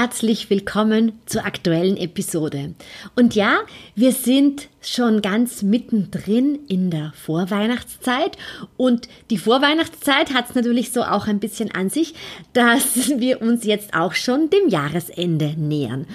Herzlich 0.00 0.48
willkommen 0.48 1.18
zur 1.26 1.44
aktuellen 1.44 1.96
Episode. 1.96 2.72
Und 3.16 3.34
ja, 3.34 3.58
wir 3.96 4.12
sind 4.12 4.68
schon 4.80 5.22
ganz 5.22 5.62
mittendrin 5.62 6.56
in 6.68 6.92
der 6.92 7.12
Vorweihnachtszeit 7.16 8.38
und 8.76 9.08
die 9.30 9.38
Vorweihnachtszeit 9.38 10.32
hat 10.32 10.50
es 10.50 10.54
natürlich 10.54 10.92
so 10.92 11.02
auch 11.02 11.26
ein 11.26 11.40
bisschen 11.40 11.74
an 11.74 11.90
sich, 11.90 12.14
dass 12.52 13.08
wir 13.18 13.42
uns 13.42 13.64
jetzt 13.64 13.92
auch 13.92 14.12
schon 14.12 14.50
dem 14.50 14.68
Jahresende 14.68 15.54
nähern. 15.56 16.06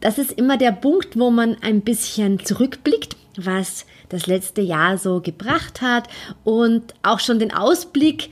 Das 0.00 0.16
ist 0.16 0.32
immer 0.32 0.56
der 0.56 0.72
Punkt, 0.72 1.18
wo 1.18 1.30
man 1.30 1.58
ein 1.60 1.82
bisschen 1.82 2.42
zurückblickt, 2.46 3.14
was 3.36 3.84
das 4.08 4.26
letzte 4.26 4.62
Jahr 4.62 4.96
so 4.96 5.20
gebracht 5.20 5.82
hat 5.82 6.08
und 6.44 6.94
auch 7.02 7.20
schon 7.20 7.40
den 7.40 7.52
Ausblick 7.52 8.30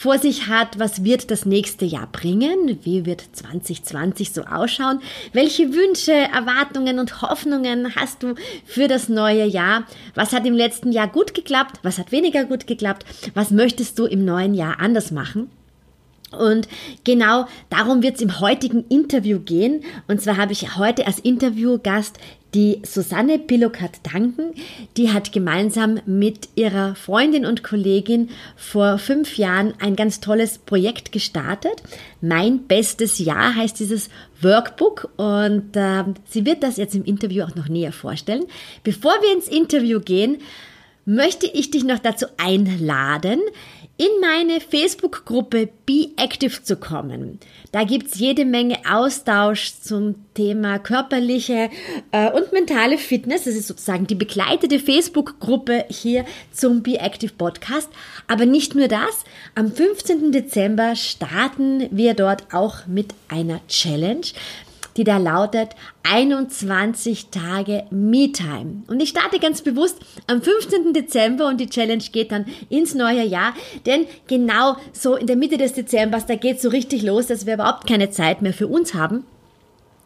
vor 0.00 0.18
sich 0.18 0.46
hat, 0.46 0.78
was 0.78 1.04
wird 1.04 1.30
das 1.30 1.44
nächste 1.44 1.84
Jahr 1.84 2.08
bringen, 2.10 2.78
wie 2.84 3.04
wird 3.04 3.22
2020 3.32 4.32
so 4.32 4.44
ausschauen, 4.44 5.00
welche 5.34 5.74
Wünsche, 5.74 6.12
Erwartungen 6.12 6.98
und 6.98 7.20
Hoffnungen 7.20 7.94
hast 7.94 8.22
du 8.22 8.34
für 8.64 8.88
das 8.88 9.10
neue 9.10 9.44
Jahr, 9.44 9.84
was 10.14 10.32
hat 10.32 10.46
im 10.46 10.54
letzten 10.54 10.90
Jahr 10.90 11.06
gut 11.06 11.34
geklappt, 11.34 11.80
was 11.82 11.98
hat 11.98 12.12
weniger 12.12 12.46
gut 12.46 12.66
geklappt, 12.66 13.04
was 13.34 13.50
möchtest 13.50 13.98
du 13.98 14.06
im 14.06 14.24
neuen 14.24 14.54
Jahr 14.54 14.80
anders 14.80 15.10
machen. 15.10 15.50
Und 16.30 16.68
genau 17.04 17.46
darum 17.70 18.02
wird 18.02 18.16
es 18.16 18.22
im 18.22 18.40
heutigen 18.40 18.84
Interview 18.88 19.40
gehen. 19.40 19.82
Und 20.08 20.20
zwar 20.20 20.36
habe 20.36 20.52
ich 20.52 20.76
heute 20.76 21.06
als 21.06 21.18
Interviewgast 21.18 22.18
die 22.54 22.80
Susanne 22.84 23.38
Pilokat-Danken, 23.38 24.54
die 24.96 25.12
hat 25.12 25.32
gemeinsam 25.32 26.00
mit 26.06 26.48
ihrer 26.56 26.96
Freundin 26.96 27.46
und 27.46 27.62
Kollegin 27.62 28.30
vor 28.56 28.98
fünf 28.98 29.36
Jahren 29.36 29.74
ein 29.78 29.94
ganz 29.94 30.20
tolles 30.20 30.58
Projekt 30.58 31.12
gestartet. 31.12 31.82
Mein 32.20 32.66
bestes 32.66 33.18
Jahr 33.18 33.54
heißt 33.54 33.78
dieses 33.78 34.10
Workbook 34.40 35.10
und 35.16 35.76
äh, 35.76 36.04
sie 36.28 36.44
wird 36.44 36.62
das 36.62 36.76
jetzt 36.76 36.94
im 36.94 37.04
Interview 37.04 37.44
auch 37.44 37.54
noch 37.54 37.68
näher 37.68 37.92
vorstellen. 37.92 38.46
Bevor 38.82 39.12
wir 39.22 39.32
ins 39.32 39.48
Interview 39.48 40.00
gehen, 40.00 40.38
möchte 41.10 41.46
ich 41.46 41.70
dich 41.70 41.82
noch 41.82 41.98
dazu 41.98 42.26
einladen, 42.36 43.40
in 43.96 44.08
meine 44.22 44.60
Facebook-Gruppe 44.60 45.68
Be 45.84 46.08
Active 46.16 46.62
zu 46.62 46.76
kommen. 46.76 47.38
Da 47.70 47.84
gibt's 47.84 48.18
jede 48.18 48.46
Menge 48.46 48.78
Austausch 48.88 49.74
zum 49.82 50.14
Thema 50.32 50.78
körperliche 50.78 51.68
äh, 52.10 52.30
und 52.30 52.52
mentale 52.52 52.96
Fitness. 52.96 53.44
Das 53.44 53.56
ist 53.56 53.66
sozusagen 53.66 54.06
die 54.06 54.14
begleitete 54.14 54.78
Facebook-Gruppe 54.78 55.84
hier 55.90 56.24
zum 56.50 56.82
Be 56.82 56.98
Active 56.98 57.32
Podcast. 57.36 57.90
Aber 58.26 58.46
nicht 58.46 58.74
nur 58.74 58.88
das. 58.88 59.24
Am 59.54 59.70
15. 59.70 60.32
Dezember 60.32 60.96
starten 60.96 61.88
wir 61.90 62.14
dort 62.14 62.54
auch 62.54 62.86
mit 62.86 63.12
einer 63.28 63.60
Challenge 63.66 64.26
die 64.96 65.04
da 65.04 65.18
lautet 65.18 65.70
21 66.02 67.28
Tage 67.30 67.84
Me-Time. 67.90 68.82
Und 68.88 69.00
ich 69.00 69.10
starte 69.10 69.38
ganz 69.38 69.62
bewusst 69.62 69.98
am 70.26 70.42
15. 70.42 70.92
Dezember 70.92 71.48
und 71.48 71.60
die 71.60 71.68
Challenge 71.68 72.04
geht 72.12 72.32
dann 72.32 72.46
ins 72.68 72.94
neue 72.94 73.24
Jahr, 73.24 73.54
denn 73.86 74.06
genau 74.26 74.76
so 74.92 75.16
in 75.16 75.26
der 75.26 75.36
Mitte 75.36 75.58
des 75.58 75.72
Dezembers, 75.72 76.26
da 76.26 76.34
geht 76.34 76.56
es 76.56 76.62
so 76.62 76.68
richtig 76.68 77.02
los, 77.02 77.26
dass 77.26 77.46
wir 77.46 77.54
überhaupt 77.54 77.86
keine 77.86 78.10
Zeit 78.10 78.42
mehr 78.42 78.54
für 78.54 78.66
uns 78.66 78.94
haben. 78.94 79.24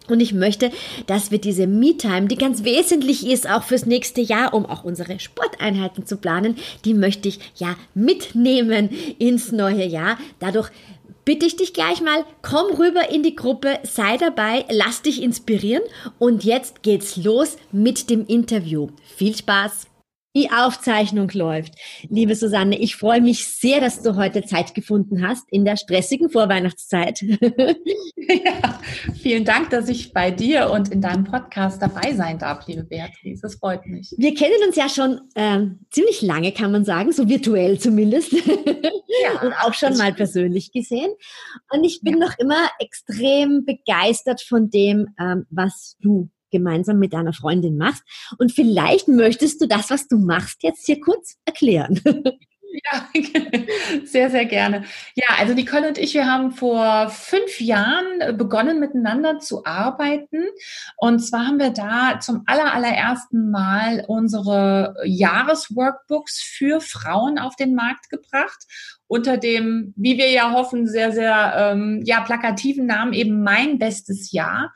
Und 0.07 0.21
ich 0.21 0.35
möchte, 0.35 0.71
dass 1.07 1.31
wir 1.31 1.39
diese 1.39 1.67
Me-Time, 1.67 2.27
die 2.27 2.37
ganz 2.37 2.63
wesentlich 2.63 3.27
ist, 3.27 3.49
auch 3.49 3.63
fürs 3.63 3.87
nächste 3.87 4.21
Jahr, 4.21 4.53
um 4.53 4.67
auch 4.67 4.85
unsere 4.85 5.19
Sporteinheiten 5.19 6.05
zu 6.05 6.19
planen, 6.19 6.57
die 6.85 6.93
möchte 6.93 7.29
ich 7.29 7.41
ja 7.57 7.75
mitnehmen 7.95 8.91
ins 9.19 9.51
neue 9.51 9.87
Jahr. 9.87 10.19
Dadurch 10.41 10.71
bitte 11.25 11.47
ich 11.47 11.57
dich 11.57 11.73
gleich 11.73 12.01
mal, 12.01 12.25
komm 12.43 12.75
rüber 12.77 13.11
in 13.11 13.23
die 13.23 13.37
Gruppe, 13.37 13.79
sei 13.83 14.17
dabei, 14.17 14.65
lass 14.71 15.03
dich 15.03 15.23
inspirieren 15.23 15.83
und 16.19 16.45
jetzt 16.45 16.83
geht's 16.83 17.17
los 17.17 17.57
mit 17.73 18.11
dem 18.11 18.27
Interview. 18.27 18.89
Viel 19.17 19.37
Spaß! 19.37 19.87
Die 20.37 20.51
Aufzeichnung 20.51 21.31
läuft. 21.31 21.75
Liebe 22.09 22.35
Susanne, 22.35 22.77
ich 22.77 22.97
freue 22.97 23.21
mich 23.21 23.47
sehr, 23.47 23.81
dass 23.81 24.03
du 24.03 24.17
heute 24.17 24.45
Zeit 24.45 24.75
gefunden 24.75 25.25
hast 25.25 25.47
in 25.53 25.65
der 25.65 25.77
stressigen 25.77 26.29
Vorweihnachtszeit. 26.29 27.23
ja, 28.17 28.81
vielen 29.15 29.45
Dank, 29.45 29.71
dass 29.71 29.89
ich 29.89 30.13
bei 30.13 30.33
dir 30.33 30.71
und 30.71 30.89
in 30.91 31.01
deinem 31.01 31.23
Podcast 31.23 31.81
dabei 31.81 32.15
sein 32.15 32.41
darf, 32.41 32.67
liebe 32.67 32.83
Beatrice. 32.83 33.43
Das 33.43 33.55
freut 33.55 33.87
mich. 33.87 34.13
Wir 34.19 34.35
kennen 34.35 34.57
uns 34.67 34.75
ja 34.75 34.89
schon 34.89 35.21
äh, 35.37 35.67
ziemlich 35.93 36.21
lange, 36.21 36.51
kann 36.51 36.73
man 36.73 36.85
sagen, 36.85 37.13
so 37.13 37.29
virtuell 37.29 37.79
zumindest. 37.79 38.33
Ja, 38.33 39.41
und 39.43 39.53
auch 39.63 39.75
schon 39.75 39.97
mal 39.97 40.13
persönlich 40.13 40.73
gesehen. 40.73 41.13
Und 41.71 41.85
ich 41.85 42.01
bin 42.03 42.19
ja. 42.19 42.27
noch 42.27 42.37
immer 42.39 42.69
extrem 42.81 43.65
begeistert 43.65 44.41
von 44.43 44.69
dem, 44.69 45.15
ähm, 45.21 45.47
was 45.51 45.97
du 46.01 46.29
gemeinsam 46.55 46.99
mit 46.99 47.13
deiner 47.13 47.33
Freundin 47.33 47.77
machst. 47.77 48.03
Und 48.39 48.53
vielleicht 48.53 49.09
möchtest 49.09 49.61
du 49.61 49.67
das, 49.67 49.91
was 49.91 50.09
du 50.09 50.17
machst, 50.19 50.63
jetzt 50.63 50.87
hier 50.87 51.01
kurz 51.01 51.37
erklären. 51.45 52.01
Ja, 52.93 53.09
sehr, 54.05 54.31
sehr 54.31 54.47
gerne. 54.47 54.85
Ja, 55.15 55.37
also 55.39 55.55
Nicole 55.55 55.89
und 55.89 55.99
ich, 55.99 56.15
wir 56.15 56.27
haben 56.27 56.51
vor 56.51 57.09
fünf 57.09 57.61
Jahren 57.61 58.37
begonnen 58.37 58.81
miteinander 58.81 59.39
zu 59.39 59.65
arbeiten. 59.65 60.43
Und 60.97 61.21
zwar 61.21 61.47
haben 61.47 61.61
wir 61.61 61.71
da 61.71 62.19
zum 62.21 62.43
aller, 62.47 62.75
allerersten 62.75 63.51
Mal 63.51 64.05
unsere 64.09 64.97
Jahresworkbooks 65.05 66.43
für 66.43 66.81
Frauen 66.81 67.39
auf 67.39 67.55
den 67.55 67.75
Markt 67.75 68.11
gebracht. 68.11 68.65
Unter 69.07 69.37
dem, 69.37 69.95
wie 69.97 70.19
wir 70.19 70.31
ja 70.31 70.51
hoffen, 70.53 70.89
sehr, 70.89 71.13
sehr 71.13 71.55
ähm, 71.57 72.03
ja, 72.05 72.23
plakativen 72.23 72.87
Namen 72.87 73.13
eben 73.13 73.43
mein 73.43 73.79
bestes 73.79 74.33
Jahr. 74.33 74.73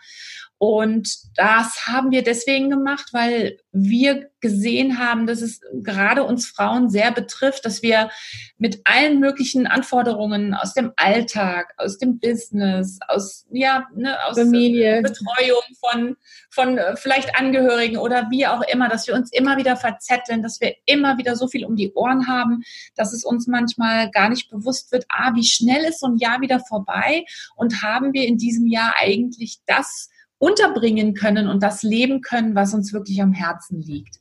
Und 0.59 1.09
das 1.37 1.87
haben 1.87 2.11
wir 2.11 2.25
deswegen 2.25 2.69
gemacht, 2.69 3.11
weil 3.13 3.59
wir 3.71 4.29
gesehen 4.41 4.99
haben, 4.99 5.27
dass 5.27 5.41
es 5.41 5.61
gerade 5.73 6.25
uns 6.25 6.47
Frauen 6.47 6.91
sehr 6.91 7.13
betrifft, 7.13 7.65
dass 7.65 7.81
wir 7.83 8.11
mit 8.57 8.81
allen 8.85 9.21
möglichen 9.21 9.69
Anforderungen 9.69 10.55
aus 10.55 10.75
dem 10.75 10.93
Alltag, 10.97 11.75
aus 11.77 11.99
dem 11.99 12.19
Business, 12.19 12.99
aus 13.07 13.47
ja, 13.51 13.87
ne, 13.95 14.17
aus 14.25 14.37
Familie. 14.37 15.03
Betreuung 15.03 15.63
von 15.79 16.17
von 16.51 16.77
äh, 16.77 16.97
vielleicht 16.97 17.39
Angehörigen 17.39 17.97
oder 17.97 18.29
wie 18.31 18.47
auch 18.47 18.63
immer, 18.63 18.89
dass 18.89 19.07
wir 19.07 19.15
uns 19.15 19.33
immer 19.33 19.57
wieder 19.59 19.77
verzetteln, 19.77 20.43
dass 20.43 20.61
wir 20.61 20.75
immer 20.87 21.19
wieder 21.19 21.37
so 21.37 21.47
viel 21.47 21.65
um 21.65 21.77
die 21.77 21.93
Ohren 21.93 22.27
haben, 22.27 22.63
dass 22.97 23.13
es 23.13 23.25
uns 23.25 23.47
manchmal 23.47 24.11
gar 24.11 24.29
nicht 24.29 24.51
bewusst 24.51 24.91
wird, 24.91 25.05
ah, 25.09 25.35
wie 25.35 25.45
schnell 25.45 25.85
ist 25.85 26.01
so 26.01 26.07
ein 26.07 26.17
Jahr 26.17 26.41
wieder 26.41 26.59
vorbei 26.59 27.25
und 27.55 27.83
haben 27.83 28.13
wir 28.13 28.27
in 28.27 28.39
diesem 28.39 28.67
Jahr 28.67 28.95
eigentlich 28.99 29.59
das 29.67 30.09
unterbringen 30.39 31.15
können 31.15 31.49
und 31.49 31.63
das 31.63 31.83
leben 31.83 32.21
können, 32.21 32.55
was 32.55 32.75
uns 32.75 32.93
wirklich 32.93 33.21
am 33.21 33.33
Herzen 33.33 33.81
liegt. 33.81 34.19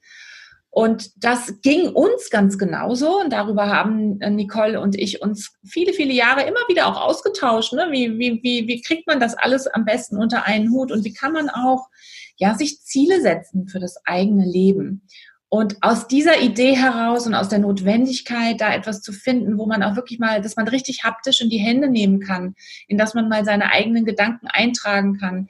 Und 0.77 1.23
das 1.23 1.61
ging 1.63 1.89
uns 1.89 2.29
ganz 2.29 2.59
genauso. 2.59 3.19
Und 3.19 3.33
darüber 3.33 3.67
haben 3.67 4.21
äh, 4.21 4.29
Nicole 4.29 4.79
und 4.79 4.95
ich 4.95 5.23
uns 5.23 5.51
viele, 5.65 5.91
viele 5.91 6.13
Jahre 6.13 6.43
immer 6.43 6.59
wieder 6.67 6.85
auch 6.85 7.01
ausgetauscht. 7.01 7.73
Ne? 7.73 7.87
Wie, 7.89 8.19
wie, 8.19 8.43
wie, 8.43 8.67
wie 8.67 8.81
kriegt 8.83 9.07
man 9.07 9.19
das 9.19 9.33
alles 9.33 9.65
am 9.65 9.85
besten 9.85 10.17
unter 10.17 10.45
einen 10.45 10.69
Hut? 10.71 10.91
Und 10.91 11.03
wie 11.03 11.13
kann 11.13 11.33
man 11.33 11.49
auch 11.49 11.87
ja, 12.35 12.53
sich 12.53 12.81
Ziele 12.81 13.21
setzen 13.21 13.67
für 13.67 13.79
das 13.79 14.05
eigene 14.05 14.45
Leben? 14.45 15.01
Und 15.49 15.77
aus 15.81 16.07
dieser 16.07 16.41
Idee 16.41 16.75
heraus 16.75 17.25
und 17.25 17.33
aus 17.33 17.47
der 17.49 17.59
Notwendigkeit, 17.59 18.61
da 18.61 18.71
etwas 18.71 19.01
zu 19.01 19.13
finden, 19.13 19.57
wo 19.57 19.65
man 19.65 19.81
auch 19.81 19.95
wirklich 19.95 20.19
mal, 20.19 20.41
dass 20.41 20.57
man 20.57 20.67
richtig 20.67 21.03
haptisch 21.03 21.39
in 21.39 21.49
die 21.49 21.57
Hände 21.57 21.89
nehmen 21.89 22.19
kann, 22.19 22.53
in 22.87 22.99
das 22.99 23.15
man 23.15 23.29
mal 23.29 23.45
seine 23.45 23.71
eigenen 23.71 24.03
Gedanken 24.03 24.47
eintragen 24.47 25.17
kann, 25.17 25.47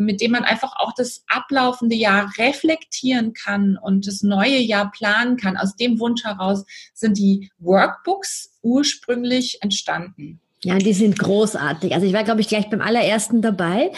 mit 0.00 0.20
dem 0.20 0.32
man 0.32 0.44
einfach 0.44 0.72
auch 0.76 0.92
das 0.94 1.24
ablaufende 1.28 1.94
Jahr 1.94 2.32
reflektieren 2.38 3.32
kann 3.32 3.78
und 3.80 4.06
das 4.06 4.22
neue 4.22 4.58
Jahr 4.58 4.90
planen 4.90 5.36
kann. 5.36 5.56
Aus 5.56 5.76
dem 5.76 6.00
Wunsch 6.00 6.24
heraus 6.24 6.64
sind 6.94 7.18
die 7.18 7.50
Workbooks 7.58 8.58
ursprünglich 8.62 9.58
entstanden. 9.62 10.40
Ja, 10.62 10.76
die 10.76 10.92
sind 10.92 11.18
großartig. 11.18 11.94
Also 11.94 12.06
ich 12.06 12.12
war, 12.12 12.24
glaube 12.24 12.42
ich, 12.42 12.48
gleich 12.48 12.68
beim 12.68 12.82
allerersten 12.82 13.40
dabei. 13.40 13.92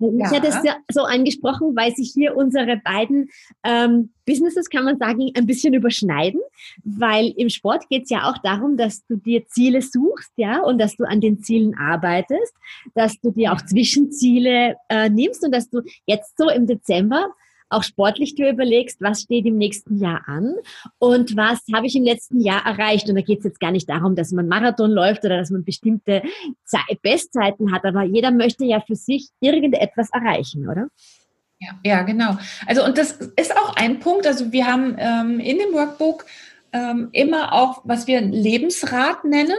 Ich 0.00 0.18
ja. 0.18 0.30
hatte 0.30 0.48
es 0.48 0.62
ja 0.62 0.76
so 0.90 1.02
angesprochen, 1.02 1.74
weil 1.74 1.94
sich 1.94 2.12
hier 2.14 2.36
unsere 2.36 2.76
beiden 2.76 3.30
ähm, 3.64 4.10
Businesses, 4.26 4.68
kann 4.70 4.84
man 4.84 4.98
sagen, 4.98 5.32
ein 5.34 5.46
bisschen 5.46 5.74
überschneiden, 5.74 6.40
weil 6.84 7.32
im 7.36 7.48
Sport 7.48 7.88
geht 7.88 8.04
es 8.04 8.10
ja 8.10 8.30
auch 8.30 8.38
darum, 8.38 8.76
dass 8.76 9.04
du 9.06 9.16
dir 9.16 9.46
Ziele 9.48 9.82
suchst, 9.82 10.32
ja, 10.36 10.60
und 10.60 10.78
dass 10.78 10.96
du 10.96 11.04
an 11.04 11.20
den 11.20 11.42
Zielen 11.42 11.74
arbeitest, 11.76 12.54
dass 12.94 13.18
du 13.20 13.32
dir 13.32 13.52
auch 13.52 13.62
Zwischenziele 13.62 14.76
äh, 14.88 15.08
nimmst 15.08 15.44
und 15.44 15.52
dass 15.52 15.68
du 15.68 15.82
jetzt 16.06 16.36
so 16.38 16.48
im 16.48 16.66
Dezember 16.66 17.30
auch 17.70 17.82
sportlich 17.82 18.34
dir 18.34 18.50
überlegst, 18.50 19.00
was 19.00 19.22
steht 19.22 19.46
im 19.46 19.58
nächsten 19.58 19.98
Jahr 19.98 20.22
an 20.26 20.54
und 20.98 21.36
was 21.36 21.60
habe 21.74 21.86
ich 21.86 21.96
im 21.96 22.04
letzten 22.04 22.40
Jahr 22.40 22.64
erreicht. 22.64 23.08
Und 23.08 23.16
da 23.16 23.22
geht 23.22 23.38
es 23.38 23.44
jetzt 23.44 23.60
gar 23.60 23.70
nicht 23.70 23.88
darum, 23.88 24.16
dass 24.16 24.32
man 24.32 24.48
Marathon 24.48 24.90
läuft 24.90 25.24
oder 25.24 25.38
dass 25.38 25.50
man 25.50 25.64
bestimmte 25.64 26.22
Bestzeiten 27.02 27.72
hat, 27.72 27.84
aber 27.84 28.02
jeder 28.02 28.30
möchte 28.30 28.64
ja 28.64 28.80
für 28.80 28.96
sich 28.96 29.28
irgendetwas 29.40 30.10
erreichen, 30.12 30.68
oder? 30.68 30.88
Ja, 31.60 31.72
ja, 31.84 32.02
genau. 32.02 32.36
Also 32.66 32.84
und 32.84 32.96
das 32.96 33.12
ist 33.12 33.56
auch 33.56 33.74
ein 33.76 33.98
Punkt. 33.98 34.26
Also 34.26 34.52
wir 34.52 34.66
haben 34.66 34.94
ähm, 34.98 35.40
in 35.40 35.58
dem 35.58 35.72
Workbook 35.72 36.24
ähm, 36.72 37.08
immer 37.12 37.52
auch, 37.52 37.82
was 37.84 38.06
wir 38.06 38.20
Lebensrat 38.20 39.24
nennen. 39.24 39.56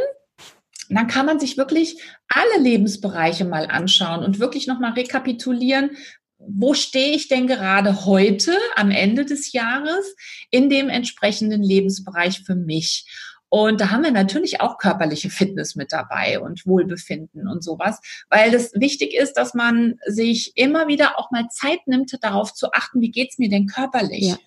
Und 0.90 0.96
dann 0.96 1.08
kann 1.08 1.26
man 1.26 1.40
sich 1.40 1.58
wirklich 1.58 2.02
alle 2.28 2.64
Lebensbereiche 2.64 3.46
mal 3.46 3.68
anschauen 3.68 4.24
und 4.24 4.40
wirklich 4.40 4.66
nochmal 4.66 4.94
rekapitulieren, 4.94 5.92
wo 6.40 6.74
stehe 6.74 7.16
ich 7.16 7.28
denn 7.28 7.48
gerade 7.48 8.06
heute 8.06 8.58
am 8.76 8.92
Ende 8.92 9.26
des 9.26 9.52
Jahres 9.52 10.16
in 10.50 10.70
dem 10.70 10.90
entsprechenden 10.90 11.62
Lebensbereich 11.62 12.42
für 12.42 12.56
mich? 12.56 13.06
Und 13.50 13.82
da 13.82 13.90
haben 13.90 14.04
wir 14.04 14.12
natürlich 14.12 14.62
auch 14.62 14.78
körperliche 14.78 15.30
Fitness 15.30 15.76
mit 15.76 15.92
dabei 15.92 16.40
und 16.40 16.66
Wohlbefinden 16.68 17.48
und 17.48 17.64
sowas, 17.64 18.00
weil 18.30 18.52
das 18.52 18.72
wichtig 18.76 19.14
ist, 19.16 19.34
dass 19.34 19.56
man 19.56 19.96
sich 20.06 20.56
immer 20.56 20.88
wieder 20.88 21.18
auch 21.18 21.32
mal 21.32 21.48
Zeit 21.50 21.80
nimmt, 21.88 22.16
darauf 22.22 22.54
zu 22.54 22.72
achten, 22.72 23.02
wie 23.02 23.12
geht's 23.12 23.40
mir 23.40 23.50
denn 23.50 23.66
körperlich? 23.66 24.28
Ja. 24.28 24.38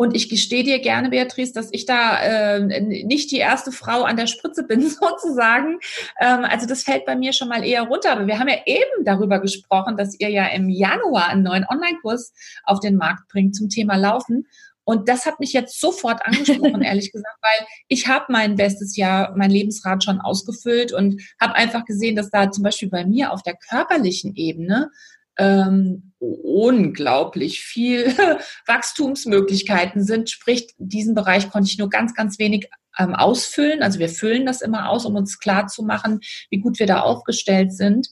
Und 0.00 0.16
ich 0.16 0.30
gestehe 0.30 0.64
dir 0.64 0.78
gerne, 0.78 1.10
Beatrice, 1.10 1.52
dass 1.52 1.68
ich 1.72 1.84
da 1.84 2.18
äh, 2.22 2.80
nicht 2.80 3.30
die 3.30 3.36
erste 3.36 3.70
Frau 3.70 4.04
an 4.04 4.16
der 4.16 4.28
Spritze 4.28 4.62
bin, 4.62 4.80
sozusagen. 4.88 5.78
Ähm, 6.18 6.46
also 6.46 6.66
das 6.66 6.84
fällt 6.84 7.04
bei 7.04 7.16
mir 7.16 7.34
schon 7.34 7.48
mal 7.48 7.62
eher 7.62 7.82
runter. 7.82 8.12
Aber 8.12 8.26
wir 8.26 8.38
haben 8.38 8.48
ja 8.48 8.62
eben 8.64 9.04
darüber 9.04 9.40
gesprochen, 9.40 9.98
dass 9.98 10.18
ihr 10.18 10.30
ja 10.30 10.46
im 10.46 10.70
Januar 10.70 11.28
einen 11.28 11.42
neuen 11.42 11.66
Online-Kurs 11.68 12.32
auf 12.64 12.80
den 12.80 12.96
Markt 12.96 13.28
bringt 13.28 13.54
zum 13.54 13.68
Thema 13.68 13.96
Laufen. 13.96 14.46
Und 14.84 15.06
das 15.10 15.26
hat 15.26 15.38
mich 15.38 15.52
jetzt 15.52 15.78
sofort 15.78 16.24
angesprochen, 16.24 16.80
ehrlich 16.80 17.12
gesagt, 17.12 17.36
weil 17.42 17.66
ich 17.88 18.08
habe 18.08 18.24
mein 18.30 18.56
bestes 18.56 18.96
Jahr, 18.96 19.34
mein 19.36 19.50
Lebensrat 19.50 20.02
schon 20.02 20.18
ausgefüllt 20.18 20.94
und 20.94 21.20
habe 21.38 21.56
einfach 21.56 21.84
gesehen, 21.84 22.16
dass 22.16 22.30
da 22.30 22.50
zum 22.50 22.64
Beispiel 22.64 22.88
bei 22.88 23.04
mir 23.04 23.32
auf 23.32 23.42
der 23.42 23.54
körperlichen 23.68 24.34
Ebene 24.34 24.90
ähm, 25.40 26.12
unglaublich 26.18 27.62
viel 27.62 28.14
Wachstumsmöglichkeiten 28.66 30.04
sind. 30.04 30.28
Sprich, 30.28 30.68
diesen 30.76 31.14
Bereich 31.14 31.50
konnte 31.50 31.70
ich 31.70 31.78
nur 31.78 31.88
ganz, 31.88 32.14
ganz 32.14 32.38
wenig 32.38 32.68
ähm, 32.98 33.14
ausfüllen. 33.14 33.82
Also 33.82 33.98
wir 33.98 34.10
füllen 34.10 34.44
das 34.44 34.60
immer 34.60 34.90
aus, 34.90 35.06
um 35.06 35.16
uns 35.16 35.38
klar 35.38 35.66
zu 35.66 35.82
machen, 35.82 36.20
wie 36.50 36.58
gut 36.58 36.78
wir 36.78 36.86
da 36.86 37.00
aufgestellt 37.00 37.72
sind. 37.72 38.08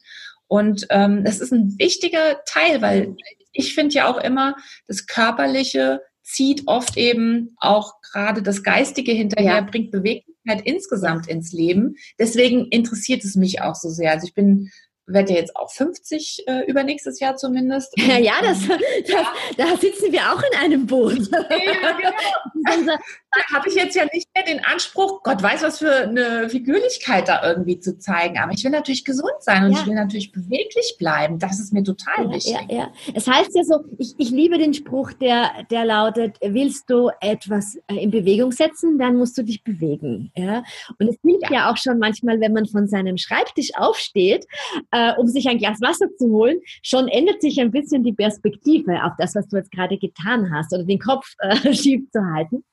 Und 0.47 0.87
ähm, 0.89 1.23
das 1.23 1.41
ist 1.41 1.53
ein 1.53 1.79
wichtiger 1.79 2.41
Teil, 2.47 2.81
weil 2.81 3.15
ich 3.53 3.75
finde 3.75 3.95
ja 3.95 4.11
auch 4.11 4.17
immer, 4.17 4.57
das 4.87 5.07
Körperliche 5.07 6.01
zieht 6.23 6.63
oft 6.67 6.97
eben 6.97 7.55
auch 7.59 8.01
gerade 8.01 8.43
das 8.43 8.63
Geistige 8.63 9.13
hinterher, 9.13 9.57
ja. 9.57 9.61
bringt 9.61 9.91
Beweglichkeit 9.91 10.63
insgesamt 10.65 11.27
ins 11.27 11.53
Leben. 11.53 11.97
Deswegen 12.19 12.69
interessiert 12.69 13.25
es 13.25 13.35
mich 13.35 13.61
auch 13.61 13.75
so 13.75 13.91
sehr. 13.91 14.13
Also 14.13 14.27
ich 14.27 14.35
bin 14.35 14.71
werde 15.09 15.33
ja 15.33 15.39
jetzt 15.41 15.57
auch 15.57 15.71
50 15.71 16.45
äh, 16.47 16.65
übernächstes 16.67 17.21
Jahr 17.21 17.37
zumindest. 17.37 17.95
Ja, 18.09 18.17
ja, 18.17 18.35
das, 18.41 18.61
das, 18.67 18.79
ja. 19.07 19.33
da 19.57 19.77
sitzen 19.77 20.13
wir 20.13 20.33
auch 20.33 20.43
in 20.43 20.59
einem 20.59 20.87
Boot. 20.87 21.29
Ja, 21.31 21.93
genau. 21.93 22.97
habe 23.53 23.69
ich 23.69 23.75
jetzt 23.75 23.97
ja 23.97 24.05
nicht 24.13 24.29
mehr 24.35 24.45
den 24.45 24.65
Anspruch, 24.65 25.23
Gott 25.23 25.43
weiß, 25.43 25.63
was 25.63 25.79
für 25.79 25.93
eine 25.93 26.49
Figürlichkeit 26.49 27.29
da 27.29 27.47
irgendwie 27.47 27.79
zu 27.79 27.99
zeigen. 27.99 28.39
Aber 28.39 28.53
ich 28.53 28.65
will 28.65 28.71
natürlich 28.71 29.05
gesund 29.05 29.33
sein 29.41 29.65
und 29.65 29.73
ja. 29.73 29.81
ich 29.81 29.87
will 29.87 29.95
natürlich 29.95 30.33
beweglich 30.33 30.97
bleiben. 30.99 31.39
Das 31.39 31.61
ist 31.61 31.73
mir 31.73 31.83
total 31.83 32.27
ja, 32.27 32.31
wichtig. 32.31 32.57
Ja, 32.69 32.77
ja. 32.77 32.93
Es 33.15 33.27
heißt 33.27 33.55
ja 33.55 33.65
so, 33.65 33.85
ich, 33.99 34.15
ich 34.19 34.31
liebe 34.31 34.59
den 34.59 34.75
Spruch, 34.75 35.13
der, 35.13 35.51
der 35.71 35.85
lautet, 35.85 36.37
willst 36.41 36.89
du 36.91 37.11
etwas 37.21 37.77
äh, 37.89 37.97
in 37.97 38.11
Bewegung 38.11 38.53
setzen, 38.53 38.99
dann 38.99 39.17
musst 39.17 39.37
du 39.39 39.43
dich 39.43 39.63
bewegen. 39.63 40.31
Ja? 40.37 40.63
Und 40.99 41.09
es 41.09 41.17
hilft 41.23 41.51
ja. 41.51 41.53
ja 41.53 41.73
auch 41.73 41.77
schon 41.77 41.99
manchmal, 41.99 42.41
wenn 42.41 42.53
man 42.53 42.67
von 42.67 42.89
seinem 42.89 43.17
Schreibtisch 43.17 43.71
aufsteht, 43.77 44.47
äh, 44.91 45.15
um 45.17 45.27
sich 45.27 45.49
ein 45.49 45.59
Glas 45.59 45.81
Wasser 45.81 46.07
zu 46.17 46.29
holen, 46.29 46.59
schon 46.83 47.09
ändert 47.09 47.41
sich 47.41 47.61
ein 47.61 47.71
bisschen 47.71 48.05
die 48.05 48.13
Perspektive 48.13 49.05
auf 49.05 49.13
das, 49.19 49.35
was 49.35 49.49
du 49.49 49.57
jetzt 49.57 49.71
gerade 49.71 49.99
getan 49.99 50.53
hast 50.53 50.73
oder 50.73 50.85
den 50.85 50.99
Kopf 50.99 51.27
äh, 51.39 51.73
schief 51.75 52.11
zu 52.13 52.21
halten. 52.35 52.65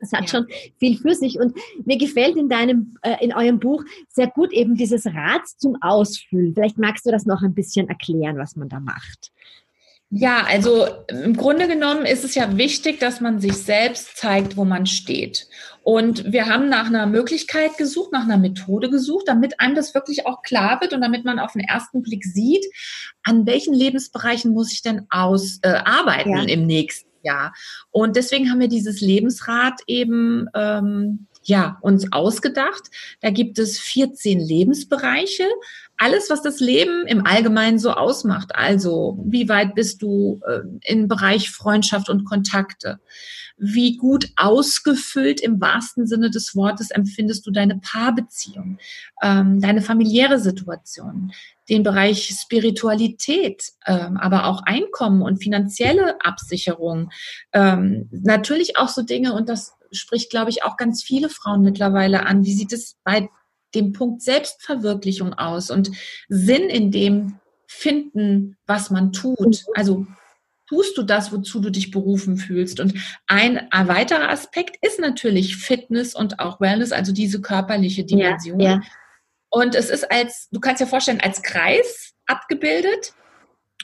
Das 0.00 0.12
hat 0.12 0.22
ja. 0.22 0.28
schon 0.28 0.46
viel 0.78 0.96
für 0.98 1.14
sich. 1.14 1.38
Und 1.38 1.56
mir 1.84 1.98
gefällt 1.98 2.36
in 2.36 2.48
deinem, 2.48 2.96
äh, 3.02 3.16
in 3.20 3.34
eurem 3.34 3.58
Buch 3.58 3.84
sehr 4.08 4.28
gut 4.28 4.52
eben 4.52 4.76
dieses 4.76 5.06
Rad 5.06 5.46
zum 5.56 5.76
Ausfüllen. 5.80 6.54
Vielleicht 6.54 6.78
magst 6.78 7.06
du 7.06 7.10
das 7.10 7.26
noch 7.26 7.42
ein 7.42 7.54
bisschen 7.54 7.88
erklären, 7.88 8.38
was 8.38 8.56
man 8.56 8.68
da 8.68 8.80
macht. 8.80 9.32
Ja, 10.10 10.44
also 10.48 10.86
im 11.08 11.36
Grunde 11.36 11.68
genommen 11.68 12.06
ist 12.06 12.24
es 12.24 12.34
ja 12.34 12.56
wichtig, 12.56 12.98
dass 12.98 13.20
man 13.20 13.40
sich 13.40 13.58
selbst 13.58 14.16
zeigt, 14.16 14.56
wo 14.56 14.64
man 14.64 14.86
steht. 14.86 15.48
Und 15.82 16.32
wir 16.32 16.46
haben 16.46 16.70
nach 16.70 16.86
einer 16.86 17.06
Möglichkeit 17.06 17.76
gesucht, 17.76 18.12
nach 18.12 18.24
einer 18.24 18.38
Methode 18.38 18.88
gesucht, 18.88 19.24
damit 19.28 19.60
einem 19.60 19.74
das 19.74 19.94
wirklich 19.94 20.26
auch 20.26 20.40
klar 20.42 20.80
wird 20.80 20.94
und 20.94 21.02
damit 21.02 21.26
man 21.26 21.38
auf 21.38 21.52
den 21.52 21.60
ersten 21.60 22.00
Blick 22.00 22.24
sieht, 22.24 22.64
an 23.22 23.46
welchen 23.46 23.74
Lebensbereichen 23.74 24.52
muss 24.54 24.72
ich 24.72 24.80
denn 24.80 25.06
aus 25.10 25.58
äh, 25.60 25.68
arbeiten 25.68 26.30
ja. 26.30 26.42
im 26.42 26.66
nächsten 26.66 27.07
Jahr. 27.22 27.54
Und 27.90 28.16
deswegen 28.16 28.50
haben 28.50 28.60
wir 28.60 28.68
dieses 28.68 29.00
Lebensrad 29.00 29.80
eben 29.86 30.48
ähm, 30.54 31.26
ja 31.42 31.78
uns 31.80 32.12
ausgedacht. 32.12 32.90
Da 33.20 33.30
gibt 33.30 33.58
es 33.58 33.78
14 33.78 34.38
Lebensbereiche, 34.40 35.44
alles, 35.98 36.30
was 36.30 36.42
das 36.42 36.60
Leben 36.60 37.06
im 37.06 37.26
Allgemeinen 37.26 37.78
so 37.78 37.90
ausmacht. 37.90 38.54
Also, 38.54 39.18
wie 39.24 39.48
weit 39.48 39.74
bist 39.74 40.00
du 40.02 40.40
äh, 40.46 40.60
im 40.84 41.08
Bereich 41.08 41.50
Freundschaft 41.50 42.08
und 42.08 42.24
Kontakte? 42.24 43.00
Wie 43.56 43.96
gut 43.96 44.28
ausgefüllt 44.36 45.40
im 45.40 45.60
wahrsten 45.60 46.06
Sinne 46.06 46.30
des 46.30 46.54
Wortes 46.54 46.92
empfindest 46.92 47.44
du 47.44 47.50
deine 47.50 47.78
Paarbeziehung, 47.78 48.78
ähm, 49.20 49.60
deine 49.60 49.82
familiäre 49.82 50.38
Situation, 50.38 51.32
den 51.68 51.82
Bereich 51.82 52.32
Spiritualität, 52.40 53.72
ähm, 53.84 54.16
aber 54.16 54.46
auch 54.46 54.62
Einkommen 54.62 55.22
und 55.22 55.42
finanzielle 55.42 56.20
Absicherung. 56.24 57.10
Ähm, 57.52 58.08
natürlich 58.12 58.76
auch 58.76 58.88
so 58.88 59.02
Dinge, 59.02 59.34
und 59.34 59.48
das 59.48 59.72
spricht, 59.90 60.30
glaube 60.30 60.50
ich, 60.50 60.62
auch 60.62 60.76
ganz 60.76 61.02
viele 61.02 61.28
Frauen 61.28 61.62
mittlerweile 61.62 62.26
an. 62.26 62.44
Wie 62.44 62.54
sieht 62.54 62.72
es 62.72 62.96
bei 63.02 63.28
dem 63.74 63.92
Punkt 63.92 64.22
Selbstverwirklichung 64.22 65.34
aus 65.34 65.70
und 65.70 65.90
Sinn 66.28 66.68
in 66.70 66.90
dem 66.90 67.38
finden, 67.66 68.56
was 68.66 68.90
man 68.90 69.12
tut. 69.12 69.38
Mhm. 69.38 69.72
Also 69.74 70.06
tust 70.68 70.96
du 70.98 71.02
das, 71.02 71.32
wozu 71.32 71.60
du 71.60 71.70
dich 71.70 71.90
berufen 71.90 72.36
fühlst. 72.36 72.80
Und 72.80 72.94
ein 73.26 73.68
weiterer 73.72 74.30
Aspekt 74.30 74.76
ist 74.84 75.00
natürlich 75.00 75.56
Fitness 75.56 76.14
und 76.14 76.40
auch 76.40 76.60
Wellness, 76.60 76.92
also 76.92 77.12
diese 77.12 77.40
körperliche 77.40 78.04
Dimension. 78.04 78.60
Ja, 78.60 78.70
ja. 78.70 78.80
Und 79.50 79.74
es 79.74 79.88
ist 79.88 80.10
als, 80.10 80.48
du 80.50 80.60
kannst 80.60 80.82
dir 80.82 80.86
vorstellen, 80.86 81.20
als 81.22 81.42
Kreis 81.42 82.12
abgebildet. 82.26 83.14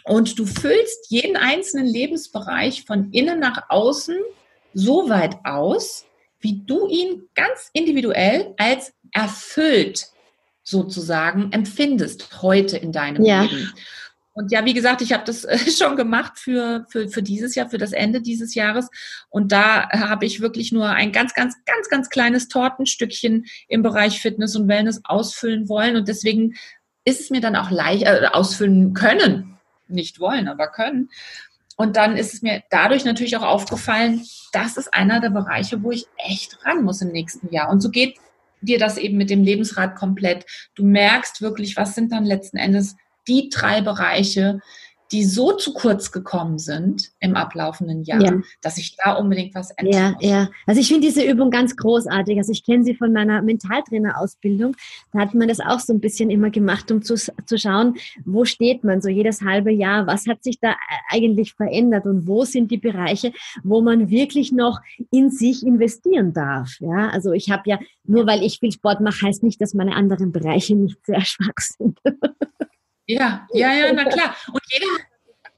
Und 0.06 0.38
du 0.38 0.44
füllst 0.44 1.10
jeden 1.10 1.36
einzelnen 1.36 1.86
Lebensbereich 1.86 2.84
von 2.84 3.10
innen 3.12 3.40
nach 3.40 3.70
außen 3.70 4.18
so 4.74 5.08
weit 5.08 5.36
aus, 5.44 6.04
wie 6.44 6.62
du 6.64 6.86
ihn 6.88 7.28
ganz 7.34 7.70
individuell 7.72 8.54
als 8.58 8.92
erfüllt 9.12 10.06
sozusagen 10.62 11.50
empfindest 11.52 12.42
heute 12.42 12.76
in 12.76 12.92
deinem 12.92 13.24
ja. 13.24 13.42
Leben. 13.42 13.72
Und 14.34 14.50
ja, 14.50 14.64
wie 14.64 14.74
gesagt, 14.74 15.00
ich 15.00 15.12
habe 15.12 15.24
das 15.24 15.44
äh, 15.44 15.58
schon 15.70 15.96
gemacht 15.96 16.38
für, 16.38 16.86
für, 16.90 17.08
für 17.08 17.22
dieses 17.22 17.54
Jahr, 17.54 17.70
für 17.70 17.78
das 17.78 17.92
Ende 17.92 18.20
dieses 18.20 18.54
Jahres. 18.54 18.90
Und 19.30 19.52
da 19.52 19.88
habe 19.90 20.26
ich 20.26 20.40
wirklich 20.40 20.70
nur 20.70 20.88
ein 20.88 21.12
ganz, 21.12 21.34
ganz, 21.34 21.54
ganz, 21.64 21.88
ganz 21.88 22.10
kleines 22.10 22.48
Tortenstückchen 22.48 23.46
im 23.68 23.82
Bereich 23.82 24.20
Fitness 24.20 24.54
und 24.56 24.68
Wellness 24.68 25.00
ausfüllen 25.04 25.68
wollen. 25.68 25.96
Und 25.96 26.08
deswegen 26.08 26.54
ist 27.04 27.20
es 27.20 27.30
mir 27.30 27.40
dann 27.40 27.56
auch 27.56 27.70
leicht 27.70 28.02
äh, 28.02 28.26
ausfüllen 28.32 28.92
können. 28.92 29.56
Nicht 29.86 30.18
wollen, 30.20 30.48
aber 30.48 30.68
können. 30.68 31.10
Und 31.76 31.96
dann 31.96 32.16
ist 32.16 32.34
es 32.34 32.42
mir 32.42 32.62
dadurch 32.70 33.04
natürlich 33.04 33.36
auch 33.36 33.42
aufgefallen, 33.42 34.24
das 34.52 34.76
ist 34.76 34.94
einer 34.94 35.20
der 35.20 35.30
Bereiche, 35.30 35.82
wo 35.82 35.90
ich 35.90 36.06
echt 36.18 36.64
ran 36.64 36.84
muss 36.84 37.02
im 37.02 37.10
nächsten 37.10 37.52
Jahr. 37.52 37.70
Und 37.70 37.80
so 37.80 37.90
geht 37.90 38.16
dir 38.60 38.78
das 38.78 38.96
eben 38.96 39.16
mit 39.16 39.30
dem 39.30 39.42
Lebensrat 39.42 39.96
komplett. 39.96 40.46
Du 40.74 40.84
merkst 40.84 41.42
wirklich, 41.42 41.76
was 41.76 41.94
sind 41.94 42.12
dann 42.12 42.24
letzten 42.24 42.56
Endes 42.56 42.96
die 43.26 43.48
drei 43.48 43.80
Bereiche, 43.80 44.60
die 45.14 45.22
so 45.22 45.52
zu 45.52 45.72
kurz 45.72 46.10
gekommen 46.10 46.58
sind 46.58 47.12
im 47.20 47.36
ablaufenden 47.36 48.02
Jahr, 48.02 48.20
ja. 48.20 48.42
dass 48.62 48.78
ich 48.78 48.96
da 48.96 49.12
unbedingt 49.12 49.54
was 49.54 49.70
ändern 49.70 49.94
ja, 49.94 50.10
muss. 50.10 50.24
Ja, 50.24 50.48
also 50.66 50.80
ich 50.80 50.88
finde 50.88 51.06
diese 51.06 51.22
Übung 51.22 51.52
ganz 51.52 51.76
großartig. 51.76 52.36
Also 52.36 52.50
ich 52.50 52.64
kenne 52.64 52.82
sie 52.82 52.96
von 52.96 53.12
meiner 53.12 53.40
Mentaltrainerausbildung. 53.40 54.76
Da 55.12 55.20
hat 55.20 55.32
man 55.32 55.46
das 55.46 55.60
auch 55.60 55.78
so 55.78 55.92
ein 55.92 56.00
bisschen 56.00 56.30
immer 56.30 56.50
gemacht, 56.50 56.90
um 56.90 57.00
zu, 57.00 57.14
zu 57.14 57.58
schauen, 57.58 57.94
wo 58.24 58.44
steht 58.44 58.82
man 58.82 59.00
so 59.00 59.08
jedes 59.08 59.42
halbe 59.42 59.70
Jahr, 59.70 60.08
was 60.08 60.26
hat 60.26 60.42
sich 60.42 60.58
da 60.58 60.74
eigentlich 61.08 61.54
verändert 61.54 62.06
und 62.06 62.26
wo 62.26 62.44
sind 62.44 62.72
die 62.72 62.78
Bereiche, 62.78 63.32
wo 63.62 63.82
man 63.82 64.10
wirklich 64.10 64.50
noch 64.50 64.80
in 65.12 65.30
sich 65.30 65.64
investieren 65.64 66.32
darf. 66.32 66.80
Ja, 66.80 67.10
also 67.10 67.30
ich 67.30 67.52
habe 67.52 67.62
ja, 67.66 67.78
nur 68.02 68.26
weil 68.26 68.42
ich 68.42 68.58
viel 68.58 68.72
Sport 68.72 69.00
mache, 69.00 69.26
heißt 69.26 69.44
nicht, 69.44 69.60
dass 69.60 69.74
meine 69.74 69.94
anderen 69.94 70.32
Bereiche 70.32 70.74
nicht 70.74 70.98
sehr 71.06 71.20
schwach 71.24 71.54
sind. 71.58 72.00
Ja, 73.06 73.46
ja, 73.52 73.72
ja, 73.72 73.92
na 73.92 74.04
klar. 74.04 74.36
Und 74.52 74.62
jeder 74.72 74.86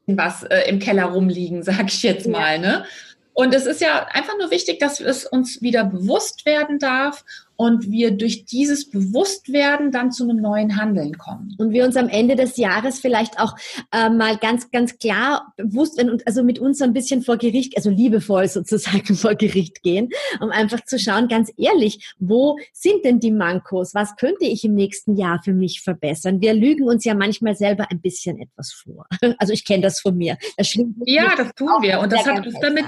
was 0.06 0.44
äh, 0.44 0.68
im 0.68 0.78
Keller 0.78 1.06
rumliegen, 1.06 1.62
sag 1.62 1.88
ich 1.88 2.02
jetzt 2.02 2.28
mal. 2.28 2.58
Ne? 2.58 2.84
Und 3.32 3.54
es 3.54 3.66
ist 3.66 3.80
ja 3.80 4.06
einfach 4.06 4.34
nur 4.38 4.50
wichtig, 4.50 4.78
dass 4.78 5.00
es 5.00 5.26
uns 5.26 5.60
wieder 5.60 5.84
bewusst 5.84 6.46
werden 6.46 6.78
darf 6.78 7.24
und 7.56 7.90
wir 7.90 8.10
durch 8.12 8.44
dieses 8.44 8.90
Bewusstwerden 8.90 9.90
dann 9.90 10.12
zu 10.12 10.24
einem 10.24 10.36
neuen 10.36 10.76
Handeln 10.76 11.16
kommen. 11.18 11.54
Und 11.58 11.72
wir 11.72 11.84
uns 11.84 11.96
am 11.96 12.08
Ende 12.08 12.36
des 12.36 12.56
Jahres 12.56 13.00
vielleicht 13.00 13.40
auch 13.40 13.56
äh, 13.92 14.10
mal 14.10 14.36
ganz, 14.36 14.70
ganz 14.70 14.98
klar 14.98 15.52
bewusst 15.56 15.96
werden 15.96 16.10
und 16.10 16.26
also 16.26 16.42
mit 16.42 16.58
uns 16.58 16.80
ein 16.82 16.92
bisschen 16.92 17.22
vor 17.22 17.36
Gericht, 17.36 17.76
also 17.76 17.90
liebevoll 17.90 18.48
sozusagen 18.48 19.14
vor 19.16 19.34
Gericht 19.34 19.82
gehen, 19.82 20.10
um 20.40 20.50
einfach 20.50 20.84
zu 20.84 20.98
schauen, 20.98 21.28
ganz 21.28 21.52
ehrlich, 21.56 22.14
wo 22.18 22.58
sind 22.72 23.04
denn 23.04 23.20
die 23.20 23.32
Mankos? 23.32 23.94
Was 23.94 24.16
könnte 24.16 24.44
ich 24.44 24.64
im 24.64 24.74
nächsten 24.74 25.16
Jahr 25.16 25.40
für 25.42 25.52
mich 25.52 25.80
verbessern? 25.80 26.40
Wir 26.40 26.54
lügen 26.54 26.84
uns 26.84 27.04
ja 27.04 27.14
manchmal 27.14 27.56
selber 27.56 27.90
ein 27.90 28.00
bisschen 28.00 28.40
etwas 28.40 28.72
vor. 28.72 29.06
Also 29.38 29.52
ich 29.52 29.64
kenne 29.64 29.82
das 29.82 30.00
von 30.00 30.16
mir. 30.16 30.38
Das 30.56 30.74
ja, 31.04 31.34
das 31.36 31.52
tun 31.54 31.68
wir. 31.80 32.00
Und 32.00 32.12
das 32.12 32.26
hat 32.26 32.46
damit, 32.62 32.86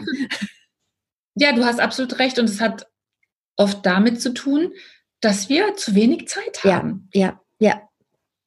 ja, 1.34 1.52
du 1.52 1.64
hast 1.64 1.80
absolut 1.80 2.18
recht. 2.18 2.38
Und 2.38 2.46
es 2.46 2.60
hat 2.60 2.87
oft 3.58 3.84
damit 3.84 4.22
zu 4.22 4.32
tun, 4.32 4.72
dass 5.20 5.48
wir 5.48 5.76
zu 5.76 5.94
wenig 5.94 6.28
Zeit 6.28 6.64
haben. 6.64 7.08
Ja, 7.12 7.40
ja, 7.60 7.68
ja. 7.70 7.82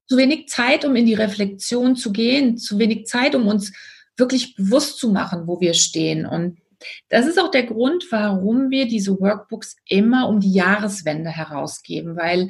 Zu 0.08 0.18
wenig 0.18 0.50
Zeit, 0.50 0.84
um 0.84 0.96
in 0.96 1.06
die 1.06 1.14
Reflexion 1.14 1.96
zu 1.96 2.12
gehen, 2.12 2.58
zu 2.58 2.80
wenig 2.80 3.06
Zeit, 3.06 3.36
um 3.36 3.48
uns 3.48 3.72
wirklich 4.18 4.56
bewusst 4.56 4.98
zu 4.98 5.12
machen, 5.12 5.48
wo 5.48 5.62
wir 5.62 5.74
stehen. 5.74 6.26
Und 6.26 6.60
das 7.10 7.28
ist 7.28 7.40
auch 7.40 7.52
der 7.52 7.64
Grund, 7.64 8.06
warum 8.10 8.72
wir 8.72 8.88
diese 8.88 9.20
Workbooks 9.20 9.76
immer 9.88 10.28
um 10.28 10.40
die 10.40 10.52
Jahreswende 10.52 11.30
herausgeben, 11.30 12.16
weil 12.16 12.50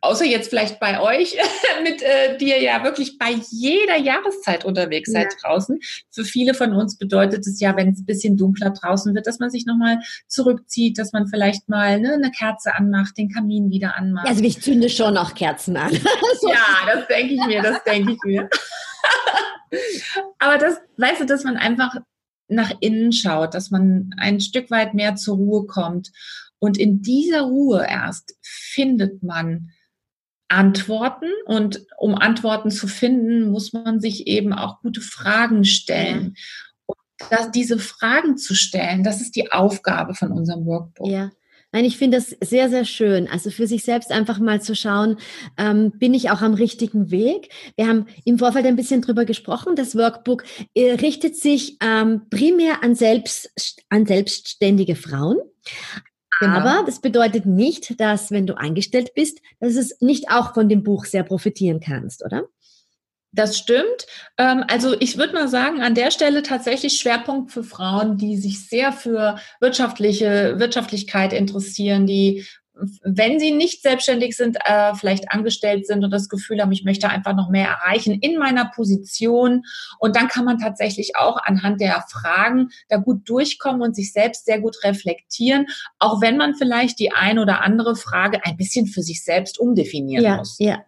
außer 0.00 0.24
jetzt 0.24 0.48
vielleicht 0.48 0.80
bei 0.80 1.00
euch, 1.00 1.36
mit 1.82 2.02
äh, 2.02 2.36
die 2.38 2.48
ihr 2.48 2.62
ja 2.62 2.82
wirklich 2.84 3.18
bei 3.18 3.34
jeder 3.50 3.96
Jahreszeit 3.96 4.64
unterwegs 4.64 5.10
seid 5.12 5.32
ja. 5.32 5.38
draußen. 5.40 5.78
Für 6.10 6.24
viele 6.24 6.54
von 6.54 6.74
uns 6.74 6.98
bedeutet 6.98 7.46
es 7.46 7.60
ja, 7.60 7.76
wenn 7.76 7.90
es 7.90 8.00
ein 8.00 8.06
bisschen 8.06 8.36
dunkler 8.36 8.70
draußen 8.70 9.14
wird, 9.14 9.26
dass 9.26 9.38
man 9.38 9.50
sich 9.50 9.66
nochmal 9.66 10.00
zurückzieht, 10.26 10.98
dass 10.98 11.12
man 11.12 11.26
vielleicht 11.26 11.68
mal 11.68 12.00
ne, 12.00 12.14
eine 12.14 12.30
Kerze 12.30 12.74
anmacht, 12.74 13.16
den 13.16 13.30
Kamin 13.30 13.70
wieder 13.70 13.96
anmacht. 13.96 14.28
Also 14.28 14.42
ich 14.42 14.60
zünde 14.60 14.88
schon 14.90 15.14
noch 15.14 15.34
Kerzen 15.34 15.76
an. 15.76 15.92
Ja, 16.46 16.94
das 16.94 17.06
denke 17.06 17.34
ich 17.34 17.46
mir, 17.46 17.62
das 17.62 17.82
denke 17.84 18.12
ich 18.12 18.18
mir. 18.24 18.50
Aber 20.38 20.58
das, 20.58 20.80
weißt 20.98 21.22
du, 21.22 21.26
dass 21.26 21.44
man 21.44 21.56
einfach 21.56 21.96
nach 22.48 22.72
innen 22.80 23.12
schaut, 23.12 23.54
dass 23.54 23.70
man 23.70 24.10
ein 24.18 24.40
Stück 24.40 24.70
weit 24.70 24.94
mehr 24.94 25.16
zur 25.16 25.36
Ruhe 25.36 25.66
kommt 25.66 26.10
und 26.64 26.78
in 26.78 27.02
dieser 27.02 27.42
Ruhe 27.42 27.84
erst 27.86 28.38
findet 28.40 29.22
man 29.22 29.70
Antworten. 30.48 31.26
Und 31.44 31.84
um 31.98 32.14
Antworten 32.14 32.70
zu 32.70 32.88
finden, 32.88 33.50
muss 33.50 33.74
man 33.74 34.00
sich 34.00 34.26
eben 34.26 34.54
auch 34.54 34.80
gute 34.80 35.02
Fragen 35.02 35.66
stellen. 35.66 36.36
Und 36.86 36.96
das, 37.30 37.50
diese 37.50 37.78
Fragen 37.78 38.38
zu 38.38 38.54
stellen, 38.54 39.02
das 39.02 39.20
ist 39.20 39.36
die 39.36 39.52
Aufgabe 39.52 40.14
von 40.14 40.32
unserem 40.32 40.64
Workbook. 40.64 41.06
Ja. 41.06 41.30
Nein, 41.70 41.84
ich 41.84 41.98
finde 41.98 42.18
das 42.18 42.30
sehr, 42.40 42.70
sehr 42.70 42.86
schön. 42.86 43.28
Also 43.28 43.50
für 43.50 43.66
sich 43.66 43.82
selbst 43.82 44.10
einfach 44.10 44.38
mal 44.38 44.62
zu 44.62 44.74
schauen, 44.74 45.16
ähm, 45.58 45.90
bin 45.98 46.14
ich 46.14 46.30
auch 46.30 46.40
am 46.40 46.54
richtigen 46.54 47.10
Weg? 47.10 47.48
Wir 47.76 47.88
haben 47.88 48.06
im 48.24 48.38
Vorfeld 48.38 48.64
ein 48.64 48.76
bisschen 48.76 49.02
drüber 49.02 49.26
gesprochen. 49.26 49.74
Das 49.74 49.96
Workbook 49.96 50.44
äh, 50.74 50.92
richtet 50.92 51.36
sich 51.36 51.76
ähm, 51.82 52.22
primär 52.30 52.82
an, 52.84 52.94
selbst, 52.94 53.50
an 53.90 54.06
selbstständige 54.06 54.96
Frauen. 54.96 55.38
Genau. 56.40 56.58
Aber 56.58 56.82
das 56.84 57.00
bedeutet 57.00 57.46
nicht, 57.46 58.00
dass 58.00 58.30
wenn 58.30 58.46
du 58.46 58.54
angestellt 58.54 59.14
bist, 59.14 59.40
dass 59.60 59.76
es 59.76 60.00
nicht 60.00 60.30
auch 60.30 60.54
von 60.54 60.68
dem 60.68 60.82
Buch 60.82 61.04
sehr 61.04 61.22
profitieren 61.22 61.80
kannst, 61.80 62.24
oder? 62.24 62.44
Das 63.34 63.58
stimmt. 63.58 64.06
Ähm, 64.38 64.64
also 64.68 64.94
ich 65.00 65.18
würde 65.18 65.32
mal 65.34 65.48
sagen, 65.48 65.82
an 65.82 65.94
der 65.94 66.12
Stelle 66.12 66.42
tatsächlich 66.42 66.98
Schwerpunkt 66.98 67.50
für 67.50 67.64
Frauen, 67.64 68.16
die 68.16 68.36
sich 68.36 68.68
sehr 68.68 68.92
für 68.92 69.38
wirtschaftliche 69.60 70.54
Wirtschaftlichkeit 70.58 71.32
interessieren, 71.32 72.06
die 72.06 72.44
wenn 73.02 73.38
sie 73.38 73.52
nicht 73.52 73.82
selbstständig 73.82 74.36
sind, 74.36 74.56
äh, 74.64 74.94
vielleicht 74.94 75.30
angestellt 75.30 75.86
sind 75.86 76.04
und 76.04 76.10
das 76.10 76.28
Gefühl 76.28 76.60
haben, 76.60 76.72
ich 76.72 76.84
möchte 76.84 77.08
einfach 77.08 77.34
noch 77.34 77.48
mehr 77.48 77.68
erreichen 77.68 78.18
in 78.20 78.36
meiner 78.38 78.66
Position. 78.66 79.62
Und 79.98 80.16
dann 80.16 80.28
kann 80.28 80.44
man 80.44 80.58
tatsächlich 80.58 81.16
auch 81.16 81.36
anhand 81.44 81.80
der 81.80 82.04
Fragen 82.10 82.70
da 82.88 82.96
gut 82.96 83.28
durchkommen 83.28 83.82
und 83.82 83.94
sich 83.94 84.12
selbst 84.12 84.46
sehr 84.46 84.60
gut 84.60 84.76
reflektieren, 84.82 85.66
auch 85.98 86.20
wenn 86.20 86.36
man 86.36 86.54
vielleicht 86.54 86.98
die 86.98 87.12
ein 87.12 87.38
oder 87.38 87.62
andere 87.62 87.94
Frage 87.94 88.44
ein 88.44 88.56
bisschen 88.56 88.86
für 88.86 89.02
sich 89.02 89.22
selbst 89.22 89.58
umdefinieren 89.58 90.24
ja, 90.24 90.36
muss. 90.36 90.56
Ja, 90.58 90.84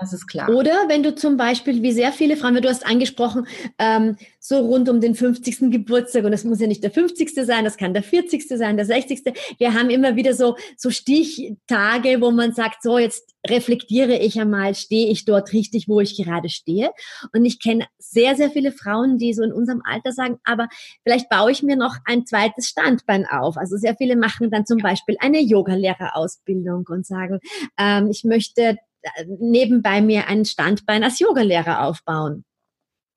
das 0.00 0.12
ist 0.12 0.26
klar. 0.26 0.48
Oder 0.50 0.88
wenn 0.88 1.02
du 1.02 1.14
zum 1.14 1.36
Beispiel, 1.36 1.82
wie 1.82 1.92
sehr 1.92 2.12
viele 2.12 2.36
Frauen, 2.36 2.54
du 2.54 2.68
hast 2.68 2.86
angesprochen, 2.86 3.46
ähm, 3.78 4.16
so 4.40 4.58
rund 4.58 4.88
um 4.88 5.00
den 5.00 5.14
50. 5.14 5.70
Geburtstag, 5.70 6.24
und 6.24 6.32
das 6.32 6.44
muss 6.44 6.60
ja 6.60 6.66
nicht 6.66 6.82
der 6.82 6.90
50. 6.90 7.34
sein, 7.34 7.64
das 7.64 7.76
kann 7.76 7.94
der 7.94 8.02
40. 8.02 8.46
sein, 8.48 8.76
der 8.76 8.86
60. 8.86 9.22
Wir 9.58 9.74
haben 9.74 9.90
immer 9.90 10.16
wieder 10.16 10.34
so, 10.34 10.56
so 10.76 10.90
Stichtage, 10.90 12.20
wo 12.20 12.30
man 12.30 12.52
sagt, 12.52 12.82
so 12.82 12.98
jetzt 12.98 13.34
reflektiere 13.46 14.16
ich 14.18 14.40
einmal, 14.40 14.74
stehe 14.74 15.10
ich 15.10 15.24
dort 15.24 15.52
richtig, 15.52 15.88
wo 15.88 16.00
ich 16.00 16.16
gerade 16.16 16.48
stehe. 16.48 16.90
Und 17.32 17.44
ich 17.44 17.60
kenne 17.60 17.86
sehr, 17.98 18.36
sehr 18.36 18.50
viele 18.50 18.72
Frauen, 18.72 19.18
die 19.18 19.32
so 19.32 19.42
in 19.42 19.52
unserem 19.52 19.82
Alter 19.84 20.12
sagen, 20.12 20.38
aber 20.44 20.68
vielleicht 21.02 21.28
baue 21.28 21.50
ich 21.50 21.62
mir 21.62 21.76
noch 21.76 21.96
ein 22.04 22.26
zweites 22.26 22.68
Standbein 22.68 23.26
auf. 23.26 23.56
Also 23.56 23.76
sehr 23.76 23.96
viele 23.96 24.16
machen 24.16 24.50
dann 24.50 24.66
zum 24.66 24.78
Beispiel 24.78 25.16
eine 25.20 25.40
Yogalehrerausbildung 25.40 26.86
und 26.88 27.06
sagen, 27.06 27.38
ähm, 27.78 28.08
ich 28.10 28.24
möchte 28.24 28.76
nebenbei 29.38 30.00
mir 30.00 30.28
ein 30.28 30.44
Standbein 30.44 31.04
als 31.04 31.18
Yogalehrer 31.18 31.82
aufbauen. 31.82 32.44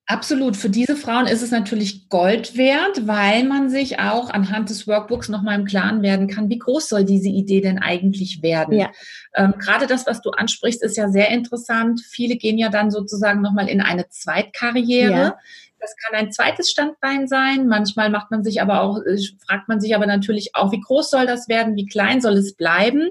Absolut. 0.08 0.58
Für 0.58 0.70
diese 0.70 0.98
Frauen 0.98 1.26
ist 1.26 1.42
es 1.42 1.52
natürlich 1.52 2.10
Gold 2.10 2.58
wert, 2.58 3.08
weil 3.08 3.46
man 3.46 3.70
sich 3.70 4.00
auch 4.00 4.30
anhand 4.30 4.70
des 4.70 4.86
Workbooks 4.86 5.30
nochmal 5.30 5.58
im 5.58 5.66
Klaren 5.66 6.02
werden 6.02 6.28
kann, 6.28 6.50
wie 6.50 6.60
groß 6.60 6.90
soll 6.90 7.06
diese 7.06 7.30
Idee 7.30 7.62
denn 7.62 7.80
eigentlich 7.80 8.42
werden. 8.42 8.78
Ja. 8.78 8.92
Ähm, 9.36 9.54
gerade 9.58 9.88
das, 9.88 10.06
was 10.08 10.22
du 10.22 10.32
ansprichst, 10.32 10.84
ist 10.84 10.98
ja 10.98 11.08
sehr 11.08 11.30
interessant. 11.30 12.02
Viele 12.02 12.36
gehen 12.36 12.58
ja 12.58 12.68
dann 12.68 12.92
sozusagen 12.92 13.42
nochmal 13.42 13.70
in 13.70 13.80
eine 13.80 14.10
Zweitkarriere. 14.10 15.12
Ja. 15.12 15.38
Das 15.82 15.96
kann 15.98 16.16
ein 16.16 16.32
zweites 16.32 16.70
Standbein 16.70 17.28
sein. 17.28 17.68
Manchmal 17.68 18.12
macht 18.12 18.30
man 18.30 18.44
sich 18.44 18.62
aber 18.62 18.82
auch, 18.82 19.00
äh, 19.00 19.18
fragt 19.48 19.68
man 19.68 19.82
sich 19.82 19.96
aber 19.96 20.06
natürlich 20.06 20.52
auch, 20.54 20.72
wie 20.72 20.80
groß 20.80 21.10
soll 21.10 21.26
das 21.26 21.50
werden? 21.50 21.76
Wie 21.76 21.88
klein 21.88 22.22
soll 22.22 22.34
es 22.34 22.56
bleiben? 22.56 23.10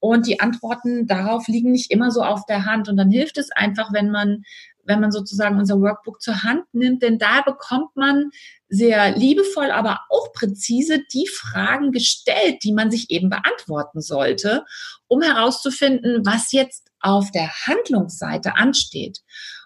Und 0.00 0.26
die 0.26 0.40
Antworten 0.40 1.06
darauf 1.06 1.46
liegen 1.46 1.70
nicht 1.70 1.92
immer 1.92 2.10
so 2.10 2.22
auf 2.22 2.46
der 2.46 2.66
Hand. 2.66 2.88
Und 2.88 2.96
dann 2.96 3.10
hilft 3.10 3.38
es 3.38 3.52
einfach, 3.52 3.92
wenn 3.92 4.10
man, 4.10 4.42
wenn 4.82 4.98
man 4.98 5.12
sozusagen 5.12 5.56
unser 5.56 5.80
Workbook 5.80 6.20
zur 6.20 6.42
Hand 6.42 6.64
nimmt, 6.72 7.02
denn 7.02 7.18
da 7.18 7.42
bekommt 7.42 7.94
man 7.94 8.30
sehr 8.68 9.16
liebevoll, 9.16 9.70
aber 9.70 10.00
auch 10.08 10.32
präzise 10.32 11.04
die 11.12 11.28
Fragen 11.28 11.92
gestellt, 11.92 12.64
die 12.64 12.72
man 12.72 12.90
sich 12.90 13.10
eben 13.10 13.30
beantworten 13.30 14.00
sollte, 14.00 14.64
um 15.06 15.22
herauszufinden, 15.22 16.26
was 16.26 16.50
jetzt 16.50 16.88
auf 16.98 17.30
der 17.30 17.50
Handlungsseite 17.66 18.56
ansteht. 18.56 19.20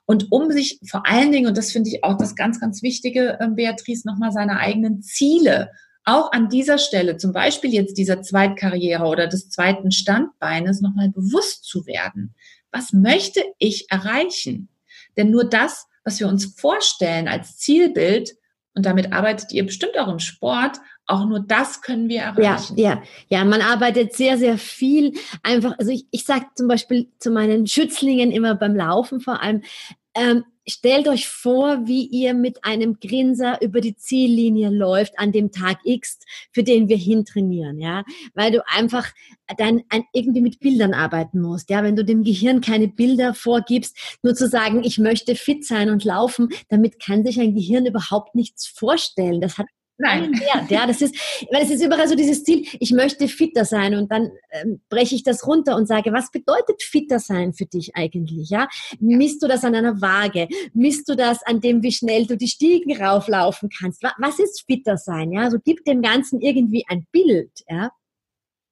Und 0.07 0.31
um 0.31 0.51
sich 0.51 0.81
vor 0.89 1.07
allen 1.07 1.33
Dingen, 1.33 1.47
und 1.47 1.57
das 1.57 1.73
finde 1.73 1.91
ich 1.91 2.05
auch 2.05 2.17
das 2.17 2.37
ganz, 2.37 2.61
ganz 2.61 2.83
Wichtige, 2.83 3.39
ähm, 3.41 3.57
Beatrice, 3.57 4.07
nochmal 4.07 4.33
seine 4.33 4.59
eigenen 4.59 5.03
Ziele 5.03 5.71
auch 6.05 6.33
an 6.33 6.51
dieser 6.51 6.79
Stelle, 6.79 7.17
zum 7.17 7.33
Beispiel 7.33 7.73
jetzt 7.73 7.97
dieser 7.97 8.21
Zweitkarriere 8.21 9.05
oder 9.05 9.27
des 9.27 9.49
zweiten 9.49 9.91
Standbeines, 9.91 10.83
nochmal 10.83 11.09
bewusst 11.09 11.65
zu 11.65 11.87
werden. 11.87 12.35
Was 12.71 12.93
möchte 12.93 13.43
ich 13.59 13.91
erreichen? 13.91 14.69
Denn 15.17 15.31
nur 15.31 15.49
das, 15.49 15.87
was 16.05 16.21
wir 16.21 16.29
uns 16.29 16.45
vorstellen 16.45 17.27
als 17.27 17.57
Zielbild, 17.57 18.35
und 18.75 18.85
damit 18.85 19.13
arbeitet 19.13 19.53
ihr 19.53 19.65
bestimmt 19.65 19.97
auch 19.99 20.09
im 20.09 20.19
Sport, 20.19 20.79
auch 21.07 21.27
nur 21.27 21.41
das 21.41 21.83
können 21.83 22.09
wir 22.09 22.23
erreichen. 22.23 22.77
Ja, 22.79 22.95
ja, 22.95 23.03
ja, 23.29 23.45
man 23.45 23.61
arbeitet 23.61 24.15
sehr, 24.15 24.39
sehr 24.39 24.59
viel. 24.59 25.13
Einfach, 25.43 25.79
also 25.79 25.91
ich, 25.91 26.07
ich 26.11 26.25
sage 26.25 26.47
zum 26.55 26.69
Beispiel 26.69 27.09
zu 27.19 27.31
meinen 27.31 27.67
Schützlingen 27.67 28.31
immer 28.31 28.55
beim 28.55 28.75
Laufen 28.75 29.21
vor 29.21 29.43
allem, 29.43 29.63
ähm, 30.15 30.45
stellt 30.67 31.09
euch 31.09 31.29
vor, 31.29 31.87
wie 31.87 32.07
ihr 32.07 32.33
mit 32.35 32.65
einem 32.65 32.99
Grinser 32.99 33.61
über 33.61 33.81
die 33.81 33.97
Ziellinie 33.97 34.71
läuft 34.71 35.19
an 35.19 35.33
dem 35.33 35.53
Tag 35.53 35.79
X, 35.85 36.19
für 36.53 36.63
den 36.63 36.89
wir 36.89 36.97
hintrainieren, 36.97 37.79
ja, 37.79 38.03
weil 38.35 38.51
du 38.51 38.67
einfach 38.67 39.09
dann 39.59 39.83
irgendwie 40.13 40.41
mit 40.41 40.61
Bildern 40.61 40.95
arbeiten 40.95 41.41
musst, 41.41 41.69
ja, 41.69 41.83
wenn 41.83 41.97
du 41.97 42.05
dem 42.05 42.25
Gehirn 42.25 42.63
keine 42.63 42.89
Bilder 42.89 43.35
vorgibst, 43.35 44.19
nur 44.23 44.35
zu 44.35 44.49
sagen, 44.49 44.83
ich 44.85 44.99
möchte 44.99 45.35
fit 45.35 45.67
sein 45.67 45.91
und 45.91 46.05
laufen, 46.05 46.49
damit 46.69 46.99
kann 46.99 47.27
sich 47.27 47.39
ein 47.39 47.55
Gehirn 47.55 47.85
überhaupt 47.85 48.35
nichts 48.35 48.67
vorstellen. 48.67 49.43
Das 49.43 49.59
hat 49.59 49.67
Nein. 49.97 50.41
Ja, 50.69 50.87
das 50.87 51.03
ist, 51.03 51.15
weil 51.53 51.63
es 51.63 51.71
ist 51.71 51.85
überall 51.85 52.09
so 52.09 52.17
dieses 52.17 52.43
Ziel, 52.43 52.67
ich 52.81 52.91
möchte 52.91 53.29
fitter 53.29 53.65
sein 53.65 53.95
und 53.95 54.11
dann 54.11 54.31
ähm, 54.51 54.81
breche 54.89 55.15
ich 55.15 55.23
das 55.23 55.47
runter 55.47 55.77
und 55.77 55.87
sage, 55.87 56.13
was 56.13 56.31
bedeutet 56.31 56.83
fitter 56.83 57.21
sein 57.21 57.53
für 57.53 57.67
dich 57.67 57.95
eigentlich, 57.95 58.51
ja? 58.51 58.69
Misst 58.99 59.43
du 59.43 59.47
das 59.47 59.65
an 59.65 59.75
einer 59.75 60.01
Waage? 60.01 60.49
Misst 60.73 61.09
du 61.09 61.15
das 61.15 61.43
an 61.45 61.61
dem, 61.61 61.83
wie 61.83 61.93
schnell 61.93 62.27
du 62.27 62.37
die 62.37 62.49
Stiegen 62.49 62.97
rauflaufen 62.97 63.69
kannst? 63.69 64.03
Was 64.19 64.39
ist 64.39 64.65
fitter 64.67 64.97
sein, 64.97 65.33
ja? 65.33 65.43
So 65.43 65.45
also 65.45 65.59
gib 65.65 65.85
dem 65.85 66.03
Ganzen 66.03 66.41
irgendwie 66.41 66.85
ein 66.89 67.07
Bild, 67.13 67.53
ja? 67.69 67.91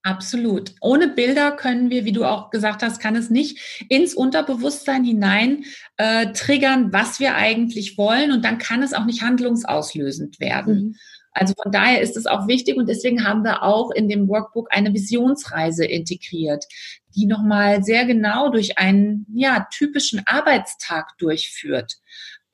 Absolut. 0.04 0.74
Ohne 0.80 1.08
Bilder 1.08 1.52
können 1.52 1.90
wir, 1.90 2.04
wie 2.04 2.12
du 2.12 2.24
auch 2.24 2.50
gesagt 2.50 2.82
hast, 2.82 3.00
kann 3.00 3.14
es 3.14 3.30
nicht 3.30 3.84
ins 3.88 4.14
Unterbewusstsein 4.14 5.04
hinein 5.04 5.64
äh, 5.96 6.32
triggern, 6.32 6.92
was 6.92 7.20
wir 7.20 7.36
eigentlich 7.36 7.96
wollen. 7.96 8.32
Und 8.32 8.44
dann 8.44 8.58
kann 8.58 8.82
es 8.82 8.94
auch 8.94 9.04
nicht 9.04 9.22
handlungsauslösend 9.22 10.40
werden. 10.40 10.74
Mhm. 10.74 10.96
Also 11.34 11.54
von 11.60 11.72
daher 11.72 12.02
ist 12.02 12.16
es 12.16 12.26
auch 12.26 12.46
wichtig 12.46 12.76
und 12.76 12.88
deswegen 12.88 13.24
haben 13.24 13.42
wir 13.42 13.62
auch 13.62 13.90
in 13.90 14.08
dem 14.08 14.28
Workbook 14.28 14.68
eine 14.70 14.92
Visionsreise 14.92 15.86
integriert, 15.86 16.66
die 17.14 17.24
nochmal 17.24 17.82
sehr 17.82 18.04
genau 18.04 18.50
durch 18.50 18.76
einen 18.76 19.26
ja, 19.32 19.66
typischen 19.72 20.22
Arbeitstag 20.26 21.16
durchführt 21.16 21.94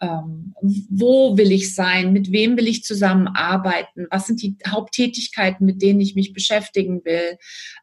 ähm, 0.01 0.55
wo 0.91 1.37
will 1.37 1.51
ich 1.51 1.75
sein, 1.75 2.13
mit 2.13 2.31
wem 2.31 2.57
will 2.57 2.69
ich 2.69 2.85
zusammenarbeiten, 2.85 4.07
was 4.11 4.27
sind 4.27 4.43
die 4.43 4.57
Haupttätigkeiten, 4.67 5.67
mit 5.67 5.83
denen 5.83 6.01
ich 6.01 6.15
mich 6.15 6.33
beschäftigen 6.33 7.05
will, 7.05 7.37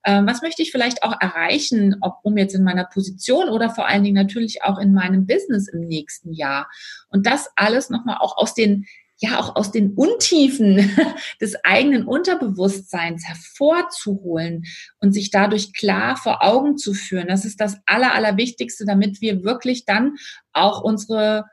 ähm, 0.06 0.26
was 0.26 0.42
möchte 0.42 0.62
ich 0.62 0.72
vielleicht 0.72 1.04
auch 1.04 1.16
erreichen, 1.20 1.98
ob 2.02 2.20
um 2.24 2.38
jetzt 2.38 2.56
in 2.56 2.64
meiner 2.64 2.86
Position 2.86 3.50
oder 3.50 3.70
vor 3.70 3.88
allen 3.88 4.04
Dingen 4.04 4.16
natürlich 4.16 4.64
auch 4.64 4.80
in 4.80 4.94
meinem 4.94 5.26
Business 5.26 5.68
im 5.68 5.82
nächsten 5.82 6.32
Jahr. 6.32 6.70
Und 7.10 7.26
das 7.26 7.50
alles 7.56 7.90
nochmal 7.90 8.18
auch 8.20 8.38
aus 8.38 8.54
den 8.54 8.86
ja 9.18 9.40
auch 9.40 9.56
aus 9.56 9.72
den 9.72 9.94
Untiefen 9.94 10.92
des 11.42 11.56
eigenen 11.64 12.06
Unterbewusstseins 12.06 13.26
hervorzuholen 13.26 14.66
und 15.00 15.14
sich 15.14 15.32
dadurch 15.32 15.74
klar 15.74 16.18
vor 16.18 16.44
Augen 16.44 16.78
zu 16.78 16.94
führen. 16.94 17.30
Das 17.30 17.46
ist 17.46 17.62
das 17.62 17.78
Aller, 17.86 18.14
Allerwichtigste, 18.14 18.86
damit 18.86 19.22
wir 19.22 19.44
wirklich 19.44 19.86
dann 19.86 20.16
auch 20.52 20.82
unsere 20.82 21.46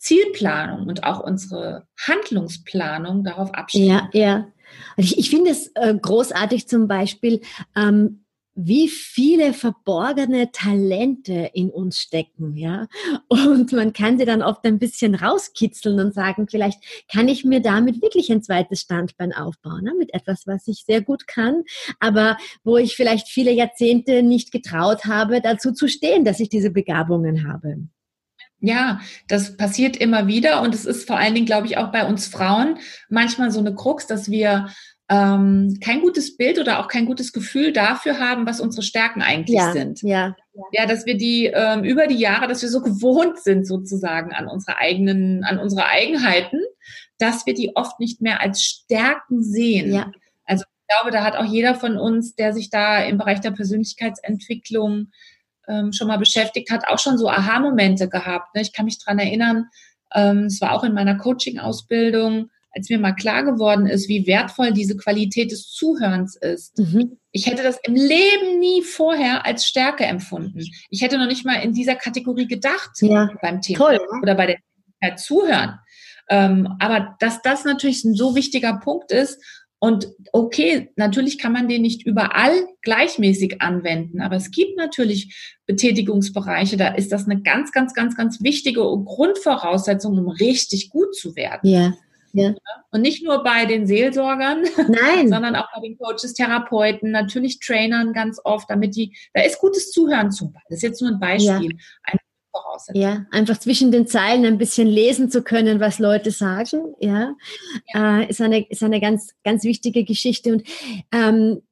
Zielplanung 0.00 0.88
und 0.88 1.04
auch 1.04 1.20
unsere 1.20 1.86
Handlungsplanung 2.00 3.22
darauf 3.22 3.52
abstimmen. 3.54 3.86
Ja, 3.86 4.08
ja. 4.12 4.46
Ich, 4.96 5.18
ich 5.18 5.30
finde 5.30 5.50
es 5.50 5.68
äh, 5.74 5.94
großartig 5.94 6.66
zum 6.68 6.88
Beispiel, 6.88 7.40
ähm, 7.76 8.24
wie 8.54 8.88
viele 8.88 9.52
verborgene 9.52 10.50
Talente 10.52 11.50
in 11.54 11.70
uns 11.70 11.98
stecken, 12.00 12.56
ja. 12.56 12.88
Und 13.28 13.72
man 13.72 13.92
kann 13.92 14.18
sie 14.18 14.24
dann 14.24 14.42
oft 14.42 14.64
ein 14.64 14.78
bisschen 14.78 15.14
rauskitzeln 15.14 16.00
und 16.00 16.14
sagen, 16.14 16.48
vielleicht 16.48 16.82
kann 17.10 17.28
ich 17.28 17.44
mir 17.44 17.60
damit 17.60 18.02
wirklich 18.02 18.30
ein 18.30 18.42
zweites 18.42 18.80
Standbein 18.80 19.32
aufbauen, 19.32 19.84
ne? 19.84 19.94
mit 19.96 20.12
etwas, 20.14 20.46
was 20.46 20.66
ich 20.66 20.84
sehr 20.84 21.00
gut 21.00 21.26
kann, 21.26 21.62
aber 22.00 22.38
wo 22.64 22.76
ich 22.76 22.96
vielleicht 22.96 23.28
viele 23.28 23.52
Jahrzehnte 23.52 24.22
nicht 24.22 24.50
getraut 24.50 25.04
habe, 25.04 25.40
dazu 25.40 25.72
zu 25.72 25.88
stehen, 25.88 26.24
dass 26.24 26.40
ich 26.40 26.48
diese 26.48 26.70
Begabungen 26.70 27.48
habe. 27.48 27.76
Ja, 28.60 29.00
das 29.26 29.56
passiert 29.56 29.96
immer 29.96 30.26
wieder 30.26 30.60
und 30.60 30.74
es 30.74 30.84
ist 30.84 31.06
vor 31.06 31.16
allen 31.16 31.34
Dingen, 31.34 31.46
glaube 31.46 31.66
ich, 31.66 31.78
auch 31.78 31.90
bei 31.90 32.06
uns 32.06 32.26
Frauen 32.26 32.78
manchmal 33.08 33.50
so 33.50 33.60
eine 33.60 33.74
Krux, 33.74 34.06
dass 34.06 34.30
wir 34.30 34.68
ähm, 35.10 35.78
kein 35.82 36.00
gutes 36.00 36.36
Bild 36.36 36.58
oder 36.58 36.78
auch 36.78 36.86
kein 36.86 37.04
gutes 37.04 37.32
Gefühl 37.32 37.72
dafür 37.72 38.20
haben, 38.20 38.46
was 38.46 38.60
unsere 38.60 38.82
Stärken 38.82 39.22
eigentlich 39.22 39.56
ja, 39.56 39.72
sind. 39.72 40.02
Ja. 40.02 40.36
Ja, 40.72 40.86
dass 40.86 41.04
wir 41.04 41.16
die 41.16 41.46
ähm, 41.46 41.82
über 41.82 42.06
die 42.06 42.18
Jahre, 42.18 42.46
dass 42.46 42.62
wir 42.62 42.68
so 42.68 42.80
gewohnt 42.80 43.38
sind 43.40 43.66
sozusagen 43.66 44.32
an 44.32 44.46
unsere 44.46 44.78
eigenen, 44.78 45.42
an 45.42 45.58
unsere 45.58 45.86
Eigenheiten, 45.86 46.60
dass 47.18 47.44
wir 47.44 47.54
die 47.54 47.74
oft 47.74 47.98
nicht 47.98 48.20
mehr 48.20 48.40
als 48.40 48.62
Stärken 48.62 49.42
sehen. 49.42 49.92
Ja. 49.92 50.12
Also 50.44 50.64
ich 50.64 50.96
glaube, 50.96 51.10
da 51.10 51.24
hat 51.24 51.36
auch 51.36 51.44
jeder 51.44 51.74
von 51.74 51.96
uns, 51.96 52.36
der 52.36 52.52
sich 52.52 52.70
da 52.70 53.02
im 53.02 53.18
Bereich 53.18 53.40
der 53.40 53.50
Persönlichkeitsentwicklung 53.50 55.10
ähm, 55.70 55.92
schon 55.92 56.08
mal 56.08 56.18
beschäftigt 56.18 56.70
hat, 56.70 56.88
auch 56.88 56.98
schon 56.98 57.18
so 57.18 57.28
Aha-Momente 57.28 58.08
gehabt. 58.08 58.54
Ne? 58.54 58.62
Ich 58.62 58.72
kann 58.72 58.84
mich 58.84 58.98
dran 58.98 59.18
erinnern, 59.18 59.66
ähm, 60.14 60.44
es 60.46 60.60
war 60.60 60.72
auch 60.72 60.84
in 60.84 60.94
meiner 60.94 61.16
Coaching-Ausbildung, 61.16 62.50
als 62.72 62.88
mir 62.88 62.98
mal 62.98 63.12
klar 63.12 63.44
geworden 63.44 63.86
ist, 63.86 64.08
wie 64.08 64.26
wertvoll 64.26 64.72
diese 64.72 64.96
Qualität 64.96 65.50
des 65.50 65.72
Zuhörens 65.72 66.36
ist. 66.36 66.78
Mhm. 66.78 67.18
Ich 67.32 67.46
hätte 67.46 67.62
das 67.62 67.78
im 67.82 67.94
Leben 67.94 68.58
nie 68.58 68.82
vorher 68.82 69.44
als 69.44 69.66
Stärke 69.66 70.04
empfunden. 70.04 70.64
Ich 70.88 71.02
hätte 71.02 71.18
noch 71.18 71.26
nicht 71.26 71.44
mal 71.44 71.56
in 71.56 71.72
dieser 71.72 71.96
Kategorie 71.96 72.46
gedacht 72.46 72.90
ja. 73.00 73.30
beim 73.42 73.60
Thema 73.60 73.78
Toll, 73.78 74.00
oder 74.22 74.34
bei 74.34 74.58
der 75.02 75.16
Zuhören. 75.16 75.78
Ähm, 76.28 76.76
aber 76.78 77.16
dass 77.18 77.42
das 77.42 77.64
natürlich 77.64 78.04
ein 78.04 78.14
so 78.14 78.36
wichtiger 78.36 78.74
Punkt 78.74 79.10
ist 79.10 79.42
und 79.82 80.08
okay, 80.32 80.92
natürlich 80.96 81.38
kann 81.38 81.52
man 81.52 81.66
den 81.66 81.80
nicht 81.80 82.06
überall 82.06 82.52
gleichmäßig 82.82 83.62
anwenden, 83.62 84.20
aber 84.20 84.36
es 84.36 84.50
gibt 84.50 84.76
natürlich 84.76 85.56
Betätigungsbereiche, 85.64 86.76
da 86.76 86.88
ist 86.88 87.10
das 87.10 87.24
eine 87.24 87.40
ganz, 87.40 87.72
ganz, 87.72 87.94
ganz, 87.94 88.14
ganz 88.14 88.42
wichtige 88.42 88.80
Grundvoraussetzung, 88.80 90.18
um 90.18 90.28
richtig 90.28 90.90
gut 90.90 91.14
zu 91.16 91.34
werden. 91.34 91.68
Ja. 91.68 91.94
Ja. 92.32 92.54
Und 92.92 93.00
nicht 93.00 93.24
nur 93.24 93.42
bei 93.42 93.64
den 93.64 93.86
Seelsorgern, 93.86 94.62
Nein. 94.88 95.28
sondern 95.30 95.56
auch 95.56 95.66
bei 95.74 95.80
den 95.80 95.98
Coaches, 95.98 96.34
Therapeuten, 96.34 97.10
natürlich 97.10 97.58
Trainern 97.58 98.12
ganz 98.12 98.40
oft, 98.44 98.70
damit 98.70 98.94
die, 98.94 99.16
da 99.34 99.42
ist 99.42 99.58
gutes 99.58 99.90
Zuhören 99.90 100.30
zum 100.30 100.52
Beispiel. 100.52 100.66
Das 100.68 100.76
ist 100.76 100.82
jetzt 100.82 101.00
nur 101.00 101.10
ein 101.10 101.18
Beispiel. 101.18 101.72
Ja. 101.72 101.78
Ein 102.04 102.18
Voraussetzung. 102.86 103.02
Ja, 103.02 103.26
einfach 103.30 103.58
zwischen 103.58 103.92
den 103.92 104.06
Zeilen 104.06 104.44
ein 104.44 104.58
bisschen 104.58 104.88
lesen 104.88 105.30
zu 105.30 105.42
können, 105.42 105.80
was 105.80 105.98
Leute 105.98 106.30
sagen, 106.30 106.94
ja, 107.00 107.34
ja. 107.92 108.20
Äh, 108.20 108.30
ist 108.30 108.40
eine, 108.40 108.66
ist 108.68 108.82
eine 108.82 109.00
ganz, 109.00 109.34
ganz 109.44 109.64
wichtige 109.64 110.04
Geschichte. 110.04 110.52
Und 110.52 110.62
ähm, 111.12 111.62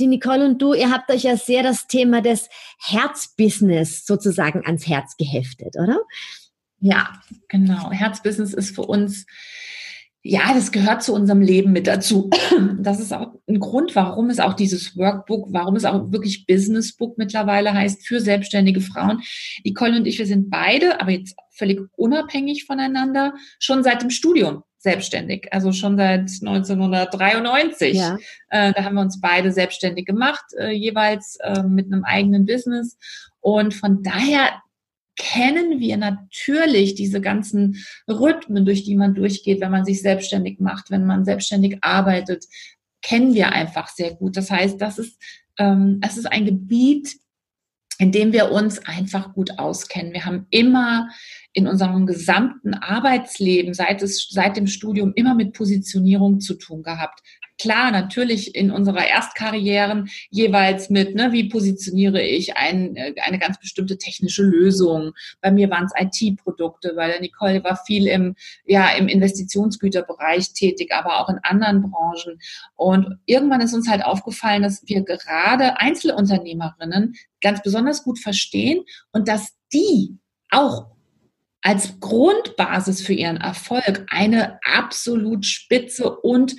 die 0.00 0.06
Nicole 0.06 0.44
und 0.44 0.60
du, 0.60 0.74
ihr 0.74 0.90
habt 0.90 1.10
euch 1.10 1.22
ja 1.22 1.36
sehr 1.36 1.62
das 1.62 1.86
Thema 1.86 2.20
des 2.20 2.48
Herzbusiness 2.78 4.04
sozusagen 4.04 4.64
ans 4.66 4.86
Herz 4.86 5.16
geheftet, 5.16 5.76
oder? 5.80 6.00
Ja, 6.80 7.12
genau. 7.48 7.90
Herzbusiness 7.90 8.52
ist 8.52 8.74
für 8.74 8.82
uns 8.82 9.26
ja, 10.28 10.52
das 10.54 10.72
gehört 10.72 11.02
zu 11.02 11.14
unserem 11.14 11.40
Leben 11.40 11.72
mit 11.72 11.86
dazu. 11.86 12.30
Das 12.78 13.00
ist 13.00 13.12
auch 13.12 13.32
ein 13.48 13.58
Grund, 13.58 13.96
warum 13.96 14.30
es 14.30 14.38
auch 14.38 14.54
dieses 14.54 14.96
Workbook, 14.96 15.48
warum 15.50 15.74
es 15.76 15.84
auch 15.84 16.12
wirklich 16.12 16.46
Businessbook 16.46 17.18
mittlerweile 17.18 17.72
heißt 17.72 18.06
für 18.06 18.20
selbstständige 18.20 18.80
Frauen. 18.80 19.22
Nicole 19.64 19.96
und 19.96 20.06
ich, 20.06 20.18
wir 20.18 20.26
sind 20.26 20.50
beide, 20.50 21.00
aber 21.00 21.10
jetzt 21.10 21.36
völlig 21.50 21.80
unabhängig 21.96 22.64
voneinander, 22.64 23.34
schon 23.58 23.82
seit 23.82 24.02
dem 24.02 24.10
Studium 24.10 24.62
selbstständig, 24.78 25.48
also 25.52 25.72
schon 25.72 25.96
seit 25.96 26.20
1993. 26.20 27.96
Ja. 27.96 28.18
Äh, 28.50 28.72
da 28.72 28.84
haben 28.84 28.94
wir 28.94 29.00
uns 29.00 29.20
beide 29.20 29.50
selbstständig 29.50 30.06
gemacht, 30.06 30.44
äh, 30.56 30.70
jeweils 30.70 31.38
äh, 31.42 31.62
mit 31.62 31.86
einem 31.86 32.04
eigenen 32.04 32.46
Business. 32.46 32.96
Und 33.40 33.74
von 33.74 34.02
daher 34.02 34.50
kennen 35.16 35.80
wir 35.80 35.96
natürlich 35.96 36.94
diese 36.94 37.20
ganzen 37.20 37.84
Rhythmen, 38.08 38.64
durch 38.64 38.84
die 38.84 38.96
man 38.96 39.14
durchgeht, 39.14 39.60
wenn 39.60 39.70
man 39.70 39.84
sich 39.84 40.02
selbstständig 40.02 40.60
macht, 40.60 40.90
wenn 40.90 41.06
man 41.06 41.24
selbstständig 41.24 41.78
arbeitet, 41.80 42.44
kennen 43.02 43.34
wir 43.34 43.52
einfach 43.52 43.88
sehr 43.88 44.14
gut. 44.14 44.36
Das 44.36 44.50
heißt, 44.50 44.80
das 44.80 44.98
ist, 44.98 45.20
ähm, 45.58 46.00
es 46.02 46.16
ist 46.16 46.26
ein 46.26 46.44
Gebiet, 46.44 47.16
in 47.98 48.12
dem 48.12 48.32
wir 48.32 48.52
uns 48.52 48.78
einfach 48.86 49.32
gut 49.32 49.58
auskennen. 49.58 50.12
Wir 50.12 50.26
haben 50.26 50.46
immer 50.50 51.08
in 51.56 51.66
unserem 51.66 52.04
gesamten 52.04 52.74
Arbeitsleben 52.74 53.72
seit, 53.72 54.02
es, 54.02 54.28
seit 54.28 54.58
dem 54.58 54.66
Studium 54.66 55.12
immer 55.14 55.34
mit 55.34 55.54
Positionierung 55.54 56.38
zu 56.38 56.54
tun 56.54 56.82
gehabt 56.82 57.22
klar, 57.58 57.90
natürlich 57.90 58.54
in 58.54 58.70
unserer 58.70 59.06
Erstkarrieren 59.06 60.08
jeweils 60.30 60.90
mit, 60.90 61.14
ne, 61.14 61.32
wie 61.32 61.48
positioniere 61.48 62.22
ich 62.22 62.56
ein, 62.56 62.96
äh, 62.96 63.14
eine 63.22 63.38
ganz 63.38 63.58
bestimmte 63.58 63.98
technische 63.98 64.42
Lösung. 64.42 65.12
Bei 65.40 65.50
mir 65.50 65.70
waren 65.70 65.86
es 65.86 65.92
IT-Produkte, 65.96 66.92
weil 66.96 67.10
der 67.10 67.20
Nicole 67.20 67.62
war 67.64 67.76
viel 67.86 68.06
im, 68.06 68.34
ja, 68.64 68.90
im 68.90 69.08
Investitionsgüterbereich 69.08 70.52
tätig, 70.52 70.92
aber 70.92 71.20
auch 71.20 71.28
in 71.28 71.38
anderen 71.42 71.82
Branchen. 71.82 72.38
Und 72.74 73.18
irgendwann 73.26 73.60
ist 73.60 73.74
uns 73.74 73.88
halt 73.88 74.04
aufgefallen, 74.04 74.62
dass 74.62 74.82
wir 74.86 75.02
gerade 75.02 75.78
Einzelunternehmerinnen 75.78 77.14
ganz 77.40 77.62
besonders 77.62 78.02
gut 78.02 78.18
verstehen 78.18 78.84
und 79.12 79.28
dass 79.28 79.54
die 79.72 80.18
auch 80.50 80.95
als 81.62 81.98
Grundbasis 82.00 83.02
für 83.02 83.12
ihren 83.12 83.38
Erfolg 83.38 84.06
eine 84.08 84.60
absolut 84.62 85.46
spitze 85.46 86.14
und 86.16 86.54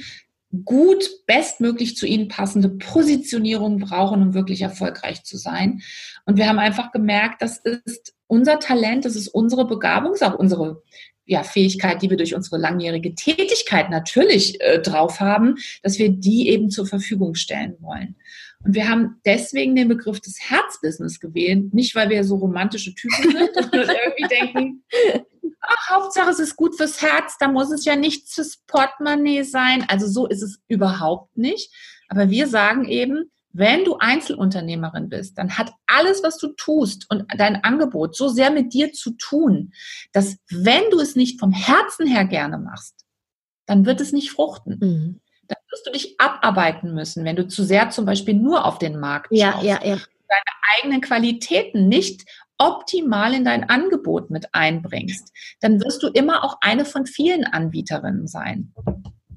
gut, 0.66 1.10
bestmöglich 1.26 1.96
zu 1.96 2.06
ihnen 2.06 2.30
passende 2.30 2.70
Positionierung 2.70 3.80
brauchen, 3.80 4.22
um 4.22 4.34
wirklich 4.34 4.62
erfolgreich 4.62 5.24
zu 5.24 5.38
sein. 5.38 5.82
Und 6.26 6.38
wir 6.38 6.48
haben 6.48 6.60
einfach 6.60 6.92
gemerkt, 6.92 7.42
das 7.42 7.58
ist 7.58 8.16
unser 8.28 8.60
Talent, 8.60 9.06
das 9.06 9.16
ist 9.16 9.28
unsere 9.28 9.68
Begabung, 9.68 10.12
das 10.12 10.22
ist 10.22 10.28
auch 10.28 10.40
unsere 10.40 10.82
ja, 11.26 11.44
Fähigkeit, 11.44 12.02
die 12.02 12.10
wir 12.10 12.18
durch 12.18 12.34
unsere 12.34 12.58
langjährige 12.58 13.14
Tätigkeit 13.14 13.90
natürlich 13.90 14.60
äh, 14.62 14.80
drauf 14.80 15.20
haben, 15.20 15.56
dass 15.84 16.00
wir 16.00 16.10
die 16.10 16.48
eben 16.50 16.70
zur 16.70 16.88
Verfügung 16.88 17.36
stellen 17.36 17.76
wollen. 17.82 18.16
Und 18.64 18.74
wir 18.74 18.90
haben 18.90 19.18
deswegen 19.26 19.76
den 19.76 19.90
Begriff 19.90 20.20
des 20.20 20.40
Herzbusiness 20.40 21.20
gewählt, 21.20 21.74
nicht 21.74 21.96
weil 21.96 22.10
wir 22.10 22.24
so 22.24 22.38
romantische 22.38 22.96
Typen 22.96 23.24
sind 23.24 23.56
und 23.58 23.74
irgendwie 23.74 24.28
denken, 24.30 24.84
Hauptsache 26.08 26.30
es 26.30 26.40
ist 26.40 26.56
gut 26.56 26.78
fürs 26.78 27.02
Herz, 27.02 27.38
da 27.38 27.50
muss 27.50 27.70
es 27.70 27.84
ja 27.84 27.98
nichts 27.98 28.34
fürs 28.34 28.58
Portemonnaie 28.66 29.44
sein. 29.44 29.86
Also 29.90 30.08
so 30.08 30.26
ist 30.26 30.42
es 30.42 30.60
überhaupt 30.70 31.38
nicht. 31.38 31.74
Aber 32.08 32.30
wir 32.30 32.48
sagen 32.48 32.86
eben, 32.86 33.30
wenn 33.52 33.84
du 33.84 33.98
Einzelunternehmerin 33.98 35.10
bist, 35.10 35.38
dann 35.38 35.58
hat 35.58 35.74
alles, 35.86 36.24
was 36.24 36.38
du 36.38 36.54
tust 36.54 37.08
und 37.10 37.26
dein 37.38 37.62
Angebot 37.62 38.16
so 38.16 38.30
sehr 38.30 38.52
mit 38.52 38.74
dir 38.74 38.94
zu 38.94 39.12
tun, 39.18 39.74
dass 40.14 40.38
wenn 40.50 40.90
du 40.92 41.00
es 41.02 41.18
nicht 41.18 41.42
vom 41.42 41.52
Herzen 41.52 42.08
her 42.08 42.24
gerne 42.24 42.58
machst, 42.58 42.96
dann 43.66 43.86
wird 43.86 44.00
es 44.00 44.14
nicht 44.14 44.32
fruchten. 44.32 44.78
Mhm. 44.80 45.22
Dann 45.50 45.58
wirst 45.72 45.88
du 45.88 45.92
dich 45.92 46.22
abarbeiten 46.22 46.94
müssen, 46.94 47.26
wenn 47.26 47.36
du 47.36 47.50
zu 47.50 47.66
sehr 47.66 47.90
zum 47.90 48.06
Beispiel 48.06 48.36
nur 48.36 48.64
auf 48.64 48.80
den 48.80 48.98
Markt 48.98 49.28
schaust. 49.38 49.64
Ja, 49.64 49.80
ja, 49.84 49.84
ja. 49.84 49.98
Deine 50.30 50.78
eigenen 50.78 51.02
Qualitäten 51.02 51.90
nicht 51.90 52.24
optimal 52.58 53.34
in 53.34 53.46
dein 53.46 53.70
Angebot 53.70 54.30
mit 54.30 54.54
einbringst, 54.54 55.32
dann 55.62 55.80
wirst 55.82 56.02
du 56.04 56.08
immer 56.08 56.44
auch 56.44 56.58
eine 56.62 56.86
von 56.86 57.06
vielen 57.06 57.44
Anbieterinnen 57.46 58.28
sein. 58.28 58.74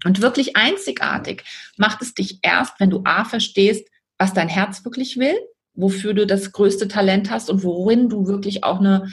Und 0.05 0.23
wirklich 0.23 0.57
einzigartig 0.57 1.45
macht 1.77 2.01
es 2.03 2.15
dich 2.15 2.39
erst, 2.43 2.81
wenn 2.81 2.91
du 2.91 3.03
A 3.05 3.25
verstehst, 3.25 3.87
was 4.19 4.33
dein 4.33 4.49
Herz 4.49 4.85
wirklich 4.85 5.19
will, 5.19 5.37
wofür 5.75 6.15
du 6.15 6.27
das 6.27 6.53
größte 6.53 6.89
Talent 6.89 7.31
hast 7.31 7.51
und 7.51 7.63
worin 7.63 8.09
du 8.09 8.27
wirklich 8.27 8.65
auch 8.65 8.81
eine, 8.81 9.09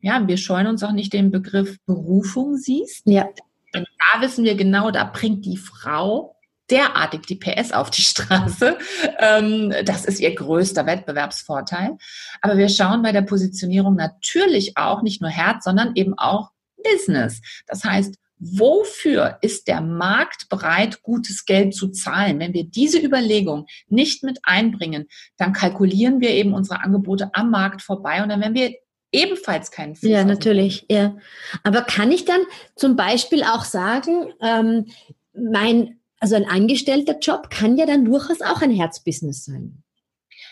ja, 0.00 0.26
wir 0.26 0.36
scheuen 0.36 0.66
uns 0.66 0.82
auch 0.82 0.92
nicht 0.92 1.12
den 1.12 1.30
Begriff 1.30 1.78
Berufung 1.86 2.56
siehst. 2.56 3.06
Ja. 3.06 3.28
Denn 3.74 3.84
da 3.98 4.22
wissen 4.22 4.44
wir 4.44 4.54
genau, 4.54 4.90
da 4.90 5.04
bringt 5.04 5.44
die 5.44 5.56
Frau 5.56 6.36
derartig 6.70 7.22
die 7.22 7.36
PS 7.36 7.72
auf 7.72 7.90
die 7.90 8.02
Straße. 8.02 8.76
Ähm, 9.18 9.72
das 9.84 10.04
ist 10.04 10.20
ihr 10.20 10.34
größter 10.34 10.86
Wettbewerbsvorteil. 10.86 11.96
Aber 12.40 12.56
wir 12.56 12.68
schauen 12.68 13.02
bei 13.02 13.12
der 13.12 13.22
Positionierung 13.22 13.96
natürlich 13.96 14.76
auch 14.76 15.02
nicht 15.02 15.20
nur 15.20 15.30
Herz, 15.30 15.64
sondern 15.64 15.92
eben 15.94 16.18
auch 16.18 16.50
Business. 16.82 17.40
Das 17.66 17.84
heißt, 17.84 18.16
wofür 18.38 19.38
ist 19.40 19.66
der 19.68 19.80
Markt 19.80 20.48
bereit, 20.48 21.02
gutes 21.02 21.44
Geld 21.44 21.74
zu 21.74 21.88
zahlen? 21.88 22.38
Wenn 22.38 22.54
wir 22.54 22.64
diese 22.64 22.98
Überlegung 22.98 23.66
nicht 23.88 24.22
mit 24.22 24.38
einbringen, 24.44 25.08
dann 25.36 25.52
kalkulieren 25.52 26.20
wir 26.20 26.30
eben 26.30 26.54
unsere 26.54 26.82
Angebote 26.82 27.30
am 27.32 27.50
Markt 27.50 27.82
vorbei 27.82 28.22
und 28.22 28.28
dann 28.28 28.40
werden 28.40 28.54
wir 28.54 28.74
ebenfalls 29.10 29.70
keinen 29.70 29.96
Fuß 29.96 30.08
Ja, 30.08 30.24
natürlich, 30.24 30.86
ja. 30.90 31.16
Aber 31.64 31.82
kann 31.82 32.12
ich 32.12 32.24
dann 32.24 32.40
zum 32.76 32.94
Beispiel 32.94 33.42
auch 33.42 33.64
sagen, 33.64 34.32
ähm, 34.40 34.86
mein 35.32 35.98
also 36.20 36.34
ein 36.34 36.46
angestellter 36.46 37.18
Job 37.18 37.50
kann 37.50 37.76
ja 37.76 37.86
dann 37.86 38.04
durchaus 38.04 38.40
auch 38.40 38.62
ein 38.62 38.70
Herzbusiness 38.70 39.44
sein. 39.44 39.82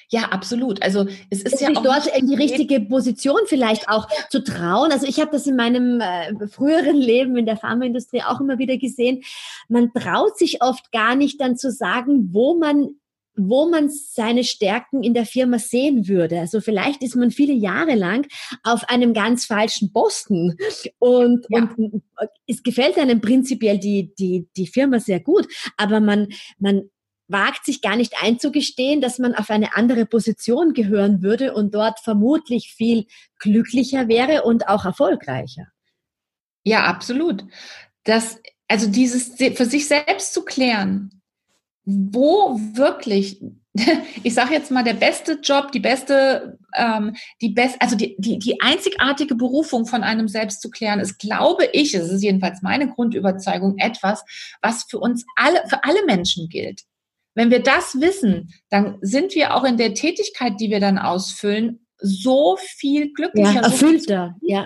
Ja, 0.09 0.29
absolut. 0.31 0.83
Also 0.83 1.07
es 1.31 1.43
ist, 1.43 1.55
ist 1.55 1.61
ja 1.61 1.69
sich 1.69 1.77
auch 1.79 1.83
dort 1.83 2.07
in 2.17 2.29
die 2.29 2.37
richtige 2.37 2.81
Position 2.81 3.41
vielleicht 3.47 3.89
auch 3.89 4.09
zu 4.31 4.43
trauen. 4.43 4.93
Also 4.93 5.07
ich 5.07 5.19
habe 5.21 5.33
das 5.33 5.47
in 5.47 5.57
meinem 5.57 6.01
äh, 6.01 6.47
früheren 6.47 6.97
Leben 6.97 7.37
in 7.37 7.47
der 7.47 7.57
Pharmaindustrie 7.57 8.23
auch 8.23 8.41
immer 8.41 8.59
wieder 8.59 8.77
gesehen. 8.77 9.25
Man 9.69 9.93
traut 9.93 10.39
sich 10.39 10.63
oft 10.63 10.93
gar 10.93 11.17
nicht 11.17 11.41
dann 11.41 11.57
zu 11.57 11.73
sagen, 11.73 12.33
wo 12.33 12.57
man 12.57 12.91
wo 13.37 13.69
man 13.69 13.91
seine 13.91 14.45
Stärken 14.45 15.03
in 15.03 15.15
der 15.15 15.27
Firma 15.27 15.59
sehen 15.59 16.09
würde. 16.09 16.41
Also 16.41 16.61
vielleicht 16.61 17.03
ist 17.03 17.17
man 17.17 17.31
viele 17.31 17.53
Jahre 17.53 17.95
lang 17.95 18.27
auf 18.63 18.89
einem 18.89 19.15
ganz 19.15 19.47
falschen 19.47 19.93
Posten 19.93 20.57
und, 20.99 21.47
ja. 21.49 21.69
und 21.77 22.03
es 22.47 22.63
gefällt 22.63 22.99
einem 22.99 23.21
prinzipiell 23.21 23.79
die, 23.79 24.15
die, 24.19 24.49
die 24.57 24.67
Firma 24.67 25.01
sehr 25.01 25.21
gut, 25.21 25.47
aber 25.77 26.01
man, 26.01 26.29
man 26.59 26.91
wagt 27.29 27.65
sich 27.65 27.83
gar 27.83 27.97
nicht 27.97 28.15
einzugestehen, 28.23 29.01
dass 29.01 29.19
man 29.19 29.35
auf 29.35 29.51
eine 29.51 29.77
andere 29.77 30.07
Position 30.07 30.75
gehören 30.75 31.23
würde 31.23 31.55
und 31.55 31.75
dort 31.75 32.01
vermutlich 32.01 32.73
viel 32.73 33.07
glücklicher 33.39 34.09
wäre 34.09 34.45
und 34.45 34.69
auch 34.69 34.85
erfolgreicher. 34.85 35.67
Ja, 36.65 36.85
absolut. 36.85 37.45
Das, 38.05 38.41
also 38.69 38.89
dieses 38.89 39.35
für 39.37 39.65
sich 39.65 39.89
selbst 39.89 40.33
zu 40.33 40.45
klären, 40.45 41.23
wo 41.87 42.59
wirklich, 42.75 43.41
ich 44.23 44.35
sage 44.35 44.53
jetzt 44.53 44.71
mal, 44.71 44.83
der 44.83 44.95
beste 44.95 45.39
Job, 45.43 45.71
die 45.71 45.81
beste, 45.81 46.59
ähm, 46.75 47.15
die 47.41 47.51
best, 47.51 47.77
also 47.81 47.97
die, 47.97 48.17
die, 48.19 48.39
die 48.39 48.61
einzigartige 48.61 49.37
Berufung 49.37 49.87
von 49.87 50.03
einem 50.03 50.29
selbst 50.29 50.61
zu 50.61 50.71
klären, 50.71 51.01
ist, 51.01 51.19
glaube 51.19 51.67
ich, 51.73 51.95
es 51.95 52.11
ist 52.11 52.23
jedenfalls 52.23 52.61
meine 52.61 52.89
Grundüberzeugung, 52.89 53.79
etwas, 53.79 54.25
was 54.61 54.85
für 54.89 54.99
uns 54.99 55.25
alle, 55.37 55.63
für 55.69 55.85
alle 55.85 56.05
Menschen 56.05 56.49
gilt. 56.49 56.83
Wenn 57.35 57.51
wir 57.51 57.63
das 57.63 58.01
wissen, 58.01 58.53
dann 58.71 58.99
sind 59.01 59.35
wir 59.35 59.55
auch 59.55 59.65
in 59.65 59.77
der 59.77 59.95
Tätigkeit, 59.95 60.55
die 60.59 60.71
wir 60.71 60.81
dann 60.81 60.99
ausfüllen, 60.99 61.87
so 61.99 62.57
viel 62.61 63.13
glücklicher. 63.13 63.55
Ja, 63.55 63.61
erfüllter, 63.61 64.35
so 64.41 64.47
ja. 64.49 64.65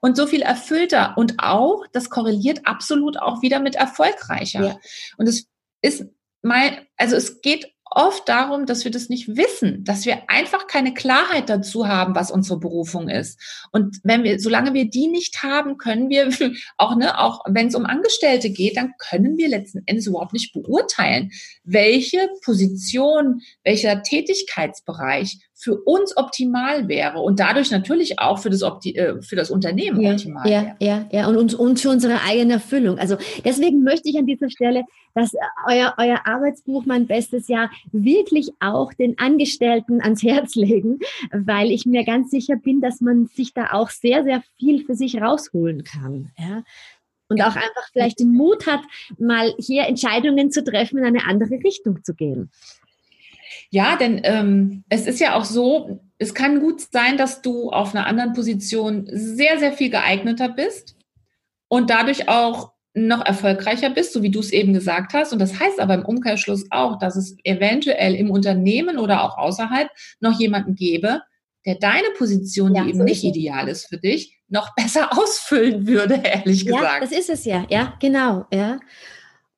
Und 0.00 0.16
so 0.16 0.26
viel 0.26 0.42
erfüllter. 0.42 1.16
Und 1.16 1.34
auch, 1.38 1.84
das 1.92 2.08
korreliert 2.08 2.66
absolut 2.66 3.18
auch 3.18 3.42
wieder 3.42 3.60
mit 3.60 3.74
erfolgreicher. 3.74 4.64
Ja. 4.64 4.78
Und 5.16 5.26
es 5.26 5.48
ist 5.82 6.06
mein, 6.42 6.78
also 6.96 7.16
es 7.16 7.40
geht 7.40 7.72
oft 7.90 8.28
darum, 8.28 8.66
dass 8.66 8.84
wir 8.84 8.90
das 8.90 9.08
nicht 9.08 9.36
wissen, 9.36 9.84
dass 9.84 10.04
wir 10.04 10.28
einfach 10.28 10.66
keine 10.66 10.92
Klarheit 10.92 11.48
dazu 11.48 11.88
haben, 11.88 12.14
was 12.14 12.30
unsere 12.30 12.58
Berufung 12.58 13.08
ist. 13.08 13.40
Und 13.72 13.98
wenn 14.02 14.22
wir, 14.24 14.38
solange 14.40 14.74
wir 14.74 14.90
die 14.90 15.08
nicht 15.08 15.42
haben, 15.42 15.78
können 15.78 16.10
wir 16.10 16.28
auch, 16.76 16.96
ne, 16.96 17.18
auch 17.18 17.40
wenn 17.46 17.68
es 17.68 17.74
um 17.74 17.86
Angestellte 17.86 18.50
geht, 18.50 18.76
dann 18.76 18.92
können 18.98 19.38
wir 19.38 19.48
letzten 19.48 19.82
Endes 19.86 20.06
überhaupt 20.06 20.32
nicht 20.32 20.52
beurteilen, 20.52 21.30
welche 21.64 22.28
Position, 22.44 23.40
welcher 23.64 24.02
Tätigkeitsbereich 24.02 25.38
für 25.58 25.80
uns 25.80 26.14
optimal 26.18 26.86
wäre 26.86 27.18
und 27.18 27.40
dadurch 27.40 27.70
natürlich 27.70 28.18
auch 28.18 28.38
für 28.38 28.50
das, 28.50 28.62
Opti 28.62 28.94
äh, 28.94 29.22
für 29.22 29.36
das 29.36 29.50
Unternehmen 29.50 30.02
ja, 30.02 30.12
optimal 30.12 30.48
ja, 30.48 30.62
wäre. 30.62 30.76
Ja, 30.80 31.08
ja, 31.10 31.28
und, 31.28 31.36
und, 31.38 31.54
und 31.54 31.80
für 31.80 31.88
unsere 31.88 32.20
eigene 32.28 32.54
Erfüllung. 32.54 32.98
Also 32.98 33.16
deswegen 33.42 33.82
möchte 33.82 34.10
ich 34.10 34.18
an 34.18 34.26
dieser 34.26 34.50
Stelle, 34.50 34.84
dass 35.14 35.32
euer, 35.66 35.94
euer 35.96 36.26
Arbeitsbuch 36.26 36.84
Mein 36.84 37.06
Bestes 37.06 37.48
Jahr 37.48 37.70
wirklich 37.90 38.50
auch 38.60 38.92
den 38.92 39.18
Angestellten 39.18 40.02
ans 40.02 40.22
Herz 40.22 40.56
legen, 40.56 40.98
weil 41.32 41.70
ich 41.70 41.86
mir 41.86 42.04
ganz 42.04 42.30
sicher 42.30 42.56
bin, 42.56 42.82
dass 42.82 43.00
man 43.00 43.26
sich 43.26 43.54
da 43.54 43.72
auch 43.72 43.88
sehr, 43.88 44.24
sehr 44.24 44.42
viel 44.58 44.84
für 44.84 44.94
sich 44.94 45.22
rausholen 45.22 45.84
kann. 45.84 46.32
Ja? 46.38 46.64
Und 47.28 47.42
auch 47.42 47.56
einfach 47.56 47.88
vielleicht 47.92 48.20
den 48.20 48.32
Mut 48.32 48.66
hat, 48.66 48.82
mal 49.18 49.54
hier 49.58 49.86
Entscheidungen 49.86 50.50
zu 50.50 50.62
treffen, 50.62 50.98
in 50.98 51.04
eine 51.04 51.24
andere 51.26 51.64
Richtung 51.64 52.04
zu 52.04 52.14
gehen. 52.14 52.50
Ja, 53.70 53.96
denn 53.96 54.20
ähm, 54.24 54.84
es 54.88 55.06
ist 55.06 55.20
ja 55.20 55.34
auch 55.34 55.44
so, 55.44 56.00
es 56.18 56.34
kann 56.34 56.60
gut 56.60 56.80
sein, 56.80 57.16
dass 57.16 57.42
du 57.42 57.70
auf 57.70 57.94
einer 57.94 58.06
anderen 58.06 58.32
Position 58.32 59.06
sehr, 59.10 59.58
sehr 59.58 59.72
viel 59.72 59.90
geeigneter 59.90 60.48
bist 60.48 60.96
und 61.68 61.90
dadurch 61.90 62.28
auch 62.28 62.72
noch 62.94 63.24
erfolgreicher 63.24 63.90
bist, 63.90 64.14
so 64.14 64.22
wie 64.22 64.30
du 64.30 64.40
es 64.40 64.50
eben 64.50 64.72
gesagt 64.72 65.12
hast. 65.12 65.32
Und 65.32 65.38
das 65.38 65.60
heißt 65.60 65.80
aber 65.80 65.94
im 65.94 66.04
Umkehrschluss 66.04 66.66
auch, 66.70 66.98
dass 66.98 67.14
es 67.16 67.36
eventuell 67.44 68.14
im 68.14 68.30
Unternehmen 68.30 68.98
oder 68.98 69.22
auch 69.22 69.36
außerhalb 69.36 69.90
noch 70.20 70.38
jemanden 70.40 70.74
gäbe, 70.74 71.20
der 71.66 71.74
deine 71.74 72.08
Position, 72.16 72.74
ja, 72.74 72.82
die 72.82 72.90
eben 72.90 72.98
so 72.98 73.04
nicht 73.04 73.22
ideal 73.22 73.68
ist 73.68 73.88
für 73.88 73.98
dich, 73.98 74.38
noch 74.48 74.74
besser 74.76 75.10
ausfüllen 75.18 75.86
würde, 75.86 76.22
ehrlich 76.24 76.64
gesagt. 76.64 76.82
Ja, 76.82 77.00
das 77.00 77.12
ist 77.12 77.28
es 77.28 77.44
ja. 77.44 77.66
Ja, 77.68 77.94
genau. 78.00 78.46
Ja. 78.50 78.80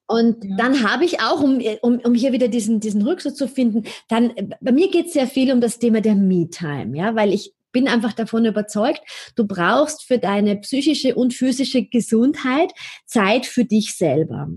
Und 0.09 0.43
ja. 0.43 0.57
dann 0.57 0.91
habe 0.91 1.05
ich 1.05 1.21
auch, 1.21 1.43
um, 1.43 1.61
um, 1.83 1.99
um 1.99 2.15
hier 2.15 2.33
wieder 2.33 2.49
diesen, 2.49 2.81
diesen 2.81 3.03
Rückschluss 3.03 3.35
zu 3.35 3.47
finden, 3.47 3.85
dann, 4.09 4.33
bei 4.61 4.73
mir 4.73 4.91
geht 4.91 5.07
es 5.07 5.13
sehr 5.13 5.27
viel 5.27 5.53
um 5.53 5.61
das 5.61 5.79
Thema 5.79 6.01
der 6.01 6.15
Me-Time, 6.15 6.97
ja, 6.97 7.15
weil 7.15 7.33
ich 7.33 7.53
bin 7.73 7.87
einfach 7.89 8.15
davon 8.15 8.47
überzeugt, 8.47 9.03
du 9.37 9.47
brauchst 9.47 10.05
für 10.05 10.19
deine 10.19 10.57
psychische 10.57 11.15
und 11.15 11.35
physische 11.35 11.85
Gesundheit 11.85 12.73
Zeit 13.05 13.45
für 13.45 13.67
dich 13.67 13.95
selber. 13.95 14.49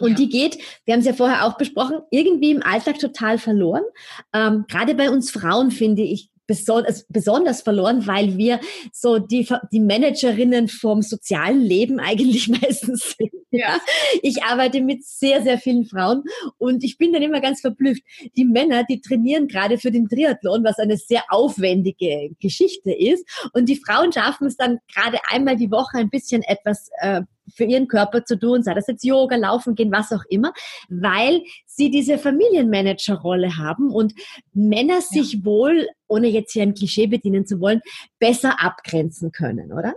Und 0.00 0.10
ja. 0.10 0.16
die 0.16 0.28
geht, 0.30 0.58
wir 0.86 0.94
haben 0.94 1.00
es 1.00 1.06
ja 1.06 1.12
vorher 1.12 1.44
auch 1.46 1.58
besprochen, 1.58 1.98
irgendwie 2.10 2.50
im 2.50 2.62
Alltag 2.62 2.98
total 2.98 3.36
verloren. 3.36 3.84
Ähm, 4.32 4.64
Gerade 4.66 4.94
bei 4.94 5.10
uns 5.10 5.30
Frauen 5.30 5.70
finde 5.70 6.02
ich, 6.02 6.31
besonders, 6.46 7.06
besonders 7.08 7.62
verloren, 7.62 8.06
weil 8.06 8.36
wir 8.36 8.60
so 8.92 9.18
die, 9.18 9.48
die 9.72 9.80
Managerinnen 9.80 10.68
vom 10.68 11.02
sozialen 11.02 11.60
Leben 11.60 12.00
eigentlich 12.00 12.48
meistens 12.62 13.14
sind. 13.16 13.32
Ja. 13.50 13.80
Ich 14.22 14.42
arbeite 14.42 14.80
mit 14.80 15.04
sehr, 15.04 15.42
sehr 15.42 15.58
vielen 15.58 15.84
Frauen 15.84 16.22
und 16.58 16.84
ich 16.84 16.96
bin 16.96 17.12
dann 17.12 17.22
immer 17.22 17.40
ganz 17.40 17.60
verblüfft. 17.60 18.02
Die 18.36 18.44
Männer, 18.44 18.84
die 18.84 19.00
trainieren 19.00 19.46
gerade 19.46 19.78
für 19.78 19.90
den 19.90 20.08
Triathlon, 20.08 20.64
was 20.64 20.78
eine 20.78 20.96
sehr 20.96 21.22
aufwendige 21.28 22.30
Geschichte 22.40 22.92
ist. 22.92 23.26
Und 23.52 23.68
die 23.68 23.76
Frauen 23.76 24.12
schaffen 24.12 24.46
es 24.46 24.56
dann 24.56 24.78
gerade 24.92 25.18
einmal 25.30 25.56
die 25.56 25.70
Woche 25.70 25.98
ein 25.98 26.10
bisschen 26.10 26.42
etwas 26.42 26.88
äh, 27.00 27.22
für 27.54 27.64
ihren 27.64 27.88
Körper 27.88 28.24
zu 28.24 28.38
tun, 28.38 28.62
sei 28.62 28.74
das 28.74 28.86
jetzt 28.86 29.04
Yoga, 29.04 29.36
Laufen 29.36 29.74
gehen, 29.74 29.92
was 29.92 30.12
auch 30.12 30.24
immer, 30.28 30.52
weil 30.88 31.42
sie 31.66 31.90
diese 31.90 32.18
Familienmanager-Rolle 32.18 33.56
haben 33.58 33.90
und 33.90 34.14
Männer 34.52 35.00
sich 35.00 35.34
ja. 35.34 35.44
wohl, 35.44 35.88
ohne 36.08 36.28
jetzt 36.28 36.52
hier 36.52 36.62
ein 36.62 36.74
Klischee 36.74 37.06
bedienen 37.06 37.46
zu 37.46 37.60
wollen, 37.60 37.80
besser 38.18 38.62
abgrenzen 38.62 39.32
können, 39.32 39.72
oder? 39.72 39.94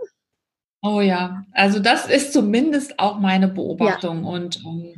Oh 0.82 1.00
ja, 1.00 1.44
also 1.52 1.80
das 1.80 2.06
ist 2.06 2.32
zumindest 2.32 2.98
auch 2.98 3.18
meine 3.18 3.48
Beobachtung 3.48 4.24
ja. 4.24 4.30
und 4.30 4.64
um, 4.64 4.84
ähm, 4.84 4.94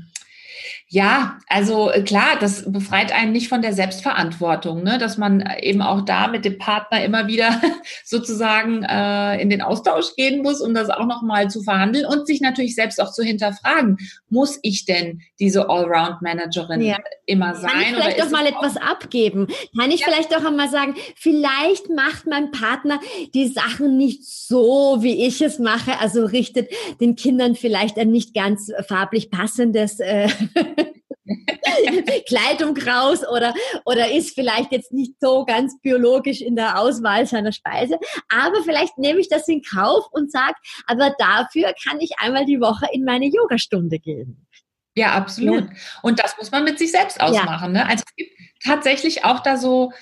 Ja, 0.88 1.38
also 1.48 1.90
äh, 1.90 2.02
klar, 2.02 2.38
das 2.40 2.70
befreit 2.70 3.12
einen 3.12 3.32
nicht 3.32 3.48
von 3.48 3.62
der 3.62 3.72
Selbstverantwortung, 3.72 4.82
ne? 4.82 4.98
dass 4.98 5.18
man 5.18 5.44
eben 5.60 5.82
auch 5.82 6.02
da 6.02 6.28
mit 6.28 6.44
dem 6.44 6.58
Partner 6.58 7.04
immer 7.04 7.26
wieder 7.26 7.60
sozusagen 8.04 8.82
äh, 8.84 9.40
in 9.40 9.50
den 9.50 9.62
Austausch 9.62 10.14
gehen 10.16 10.42
muss, 10.42 10.60
um 10.60 10.74
das 10.74 10.90
auch 10.90 11.06
nochmal 11.06 11.50
zu 11.50 11.62
verhandeln 11.62 12.06
und 12.06 12.26
sich 12.26 12.40
natürlich 12.40 12.74
selbst 12.74 13.00
auch 13.00 13.12
zu 13.12 13.22
hinterfragen, 13.22 13.98
muss 14.30 14.58
ich 14.62 14.84
denn 14.84 15.20
diese 15.38 15.68
Allround-Managerin 15.68 16.80
ja. 16.80 16.96
immer 17.26 17.54
sein? 17.54 17.70
Kann 17.70 17.80
ich 17.80 17.88
vielleicht 17.88 18.20
doch 18.20 18.30
mal 18.30 18.46
etwas 18.46 18.76
abgeben? 18.76 19.48
Kann 19.78 19.90
ich 19.90 20.00
ja. 20.00 20.06
vielleicht 20.08 20.32
doch 20.32 20.44
einmal 20.44 20.68
sagen, 20.68 20.94
vielleicht 21.16 21.90
macht 21.90 22.26
mein 22.26 22.50
Partner 22.50 23.00
die 23.34 23.48
Sachen 23.48 23.96
nicht 23.96 24.24
so, 24.24 24.98
wie 25.00 25.26
ich 25.26 25.42
es 25.42 25.58
mache, 25.58 25.98
also 26.00 26.24
richtet 26.24 26.70
den 27.00 27.16
Kindern 27.16 27.54
vielleicht 27.54 27.98
ein 27.98 28.10
nicht 28.10 28.34
ganz 28.34 28.72
farblich 28.86 29.30
passendes 29.30 30.00
äh, 30.00 30.28
Kleidung 32.26 32.76
raus 32.76 33.20
oder, 33.28 33.54
oder 33.84 34.10
ist 34.10 34.34
vielleicht 34.34 34.72
jetzt 34.72 34.92
nicht 34.92 35.14
so 35.20 35.44
ganz 35.44 35.78
biologisch 35.80 36.40
in 36.40 36.56
der 36.56 36.78
Auswahl 36.78 37.26
seiner 37.26 37.52
Speise. 37.52 37.98
Aber 38.30 38.62
vielleicht 38.64 38.98
nehme 38.98 39.20
ich 39.20 39.28
das 39.28 39.46
in 39.48 39.62
Kauf 39.62 40.06
und 40.12 40.30
sage, 40.32 40.54
aber 40.86 41.14
dafür 41.18 41.74
kann 41.84 42.00
ich 42.00 42.12
einmal 42.18 42.46
die 42.46 42.60
Woche 42.60 42.86
in 42.92 43.04
meine 43.04 43.26
Yogastunde 43.26 43.98
gehen. 43.98 44.46
Ja, 44.94 45.12
absolut. 45.12 45.64
Ja. 45.64 45.76
Und 46.02 46.18
das 46.18 46.36
muss 46.38 46.50
man 46.50 46.64
mit 46.64 46.78
sich 46.78 46.90
selbst 46.90 47.20
ausmachen. 47.20 47.74
Ja. 47.74 47.84
Ne? 47.84 47.88
Also 47.88 48.04
es 48.06 48.16
gibt 48.16 48.32
tatsächlich 48.64 49.24
auch 49.24 49.40
da 49.40 49.56
so, 49.56 49.92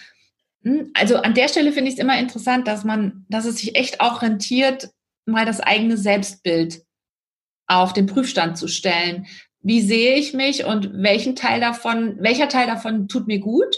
hm, 0.62 0.90
also 0.95 1.16
an 1.16 1.35
der 1.35 1.49
Stelle 1.49 1.73
finde 1.73 1.88
ich 1.88 1.97
es 1.97 2.01
immer 2.01 2.19
interessant, 2.19 2.66
dass 2.66 2.85
man, 2.85 3.27
dass 3.29 3.45
es 3.45 3.59
sich 3.59 3.77
echt 3.77 4.01
auch 4.01 4.23
rentiert, 4.23 4.88
mal 5.27 5.45
das 5.45 5.61
eigene 5.61 5.97
Selbstbild 5.97 6.83
auf 7.66 7.92
den 7.92 8.07
Prüfstand 8.07 8.57
zu 8.57 8.69
stellen 8.69 9.27
wie 9.61 9.81
sehe 9.81 10.14
ich 10.14 10.33
mich 10.33 10.64
und 10.64 10.90
welchen 10.95 11.35
Teil 11.37 11.61
davon, 11.61 12.16
welcher 12.21 12.49
Teil 12.49 12.66
davon 12.66 13.09
tut 13.09 13.27
mir 13.27 13.40
gut 13.40 13.75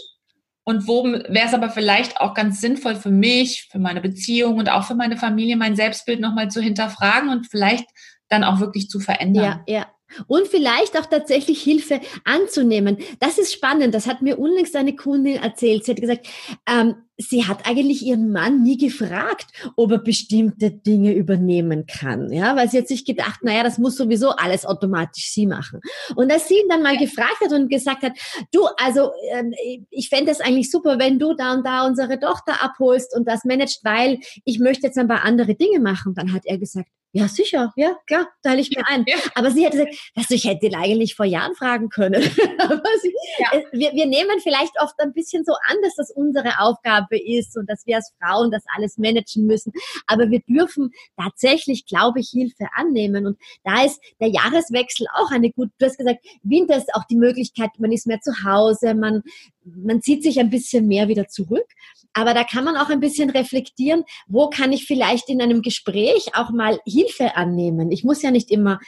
und 0.63 0.87
wo 0.87 1.03
wäre 1.03 1.47
es 1.47 1.53
aber 1.53 1.69
vielleicht 1.69 2.21
auch 2.21 2.33
ganz 2.33 2.61
sinnvoll 2.61 2.95
für 2.95 3.09
mich, 3.09 3.67
für 3.71 3.79
meine 3.79 4.01
Beziehung 4.01 4.57
und 4.57 4.69
auch 4.69 4.83
für 4.83 4.95
meine 4.95 5.17
Familie, 5.17 5.57
mein 5.57 5.75
Selbstbild 5.75 6.19
nochmal 6.19 6.51
zu 6.51 6.61
hinterfragen 6.61 7.29
und 7.29 7.47
vielleicht 7.49 7.85
dann 8.27 8.43
auch 8.43 8.59
wirklich 8.59 8.87
zu 8.87 8.99
verändern. 8.99 9.63
Ja, 9.65 9.73
ja. 9.73 9.87
Und 10.27 10.47
vielleicht 10.47 10.97
auch 10.97 11.05
tatsächlich 11.05 11.61
Hilfe 11.61 12.01
anzunehmen. 12.23 12.97
Das 13.19 13.37
ist 13.37 13.53
spannend. 13.53 13.93
Das 13.93 14.07
hat 14.07 14.21
mir 14.21 14.39
unlängst 14.39 14.75
eine 14.75 14.95
Kundin 14.95 15.37
erzählt. 15.37 15.85
Sie 15.85 15.91
hat 15.91 16.01
gesagt, 16.01 16.27
ähm, 16.67 16.95
sie 17.19 17.45
hat 17.45 17.67
eigentlich 17.67 18.01
ihren 18.01 18.31
Mann 18.31 18.63
nie 18.63 18.77
gefragt, 18.77 19.47
ob 19.75 19.91
er 19.91 19.99
bestimmte 19.99 20.71
Dinge 20.71 21.13
übernehmen 21.13 21.85
kann, 21.85 22.31
ja, 22.31 22.55
weil 22.55 22.69
sie 22.69 22.77
hat 22.77 22.87
sich 22.87 23.05
gedacht, 23.05 23.43
naja, 23.43 23.63
das 23.63 23.77
muss 23.77 23.97
sowieso 23.97 24.29
alles 24.31 24.65
automatisch 24.65 25.29
sie 25.31 25.45
machen. 25.45 25.81
Und 26.15 26.31
als 26.31 26.47
sie 26.47 26.55
ihn 26.55 26.69
dann 26.69 26.81
mal 26.81 26.97
gefragt 26.97 27.41
hat 27.43 27.51
und 27.51 27.69
gesagt 27.69 28.03
hat, 28.03 28.13
du, 28.53 28.65
also 28.77 29.11
ähm, 29.31 29.53
ich 29.89 30.09
fände 30.09 30.31
es 30.31 30.39
eigentlich 30.39 30.71
super, 30.71 30.97
wenn 30.97 31.19
du 31.19 31.33
da 31.33 31.53
und 31.53 31.65
da 31.65 31.85
unsere 31.85 32.19
Tochter 32.19 32.63
abholst 32.63 33.15
und 33.15 33.27
das 33.27 33.43
managst, 33.43 33.83
weil 33.83 34.19
ich 34.45 34.59
möchte 34.59 34.87
jetzt 34.87 34.97
ein 34.97 35.07
paar 35.07 35.25
andere 35.25 35.55
Dinge 35.55 35.79
machen, 35.79 36.13
dann 36.13 36.31
hat 36.31 36.45
er 36.45 36.57
gesagt, 36.57 36.87
ja, 37.11 37.27
sicher, 37.27 37.73
ja, 37.75 37.97
klar, 38.05 38.27
teile 38.43 38.61
ich 38.61 38.69
mir 38.69 38.85
ein. 38.87 39.03
Ja. 39.07 39.17
Aber 39.33 39.49
sie 39.49 39.65
hätte 39.65 39.77
gesagt, 39.77 39.95
also 40.15 40.35
ich 40.35 40.45
hätte 40.45 40.67
ihn 40.67 40.75
eigentlich 40.75 41.15
vor 41.15 41.25
Jahren 41.25 41.55
fragen 41.55 41.89
können. 41.89 42.21
sie, 43.01 43.13
ja. 43.39 43.61
wir, 43.71 43.93
wir 43.93 44.05
nehmen 44.05 44.39
vielleicht 44.41 44.79
oft 44.79 44.93
ein 44.99 45.13
bisschen 45.13 45.43
so 45.43 45.53
an, 45.53 45.77
dass 45.81 45.95
das 45.95 46.11
unsere 46.11 46.59
Aufgabe 46.59 47.08
ist 47.17 47.57
und 47.57 47.69
dass 47.69 47.85
wir 47.85 47.97
als 47.97 48.11
Frauen 48.19 48.51
das 48.51 48.63
alles 48.75 48.97
managen 48.97 49.45
müssen. 49.45 49.71
Aber 50.07 50.29
wir 50.29 50.41
dürfen 50.41 50.91
tatsächlich, 51.17 51.85
glaube 51.85 52.19
ich, 52.19 52.29
Hilfe 52.29 52.67
annehmen. 52.75 53.25
Und 53.25 53.37
da 53.63 53.83
ist 53.83 53.99
der 54.19 54.29
Jahreswechsel 54.29 55.07
auch 55.15 55.31
eine 55.31 55.51
gute, 55.51 55.71
du 55.77 55.85
hast 55.85 55.97
gesagt, 55.97 56.25
Winter 56.43 56.77
ist 56.77 56.93
auch 56.93 57.05
die 57.05 57.15
Möglichkeit, 57.15 57.69
man 57.79 57.91
ist 57.91 58.07
mehr 58.07 58.21
zu 58.21 58.31
Hause, 58.43 58.93
man, 58.93 59.21
man 59.63 60.01
zieht 60.01 60.23
sich 60.23 60.39
ein 60.39 60.49
bisschen 60.49 60.87
mehr 60.87 61.07
wieder 61.07 61.27
zurück. 61.27 61.67
Aber 62.13 62.33
da 62.33 62.43
kann 62.43 62.63
man 62.63 62.75
auch 62.75 62.89
ein 62.89 62.99
bisschen 62.99 63.29
reflektieren, 63.29 64.03
wo 64.27 64.49
kann 64.49 64.73
ich 64.73 64.85
vielleicht 64.85 65.29
in 65.29 65.41
einem 65.41 65.61
Gespräch 65.61 66.31
auch 66.33 66.51
mal 66.51 66.79
Hilfe 66.85 67.35
annehmen. 67.35 67.91
Ich 67.91 68.03
muss 68.03 68.21
ja 68.21 68.31
nicht 68.31 68.51
immer, 68.51 68.79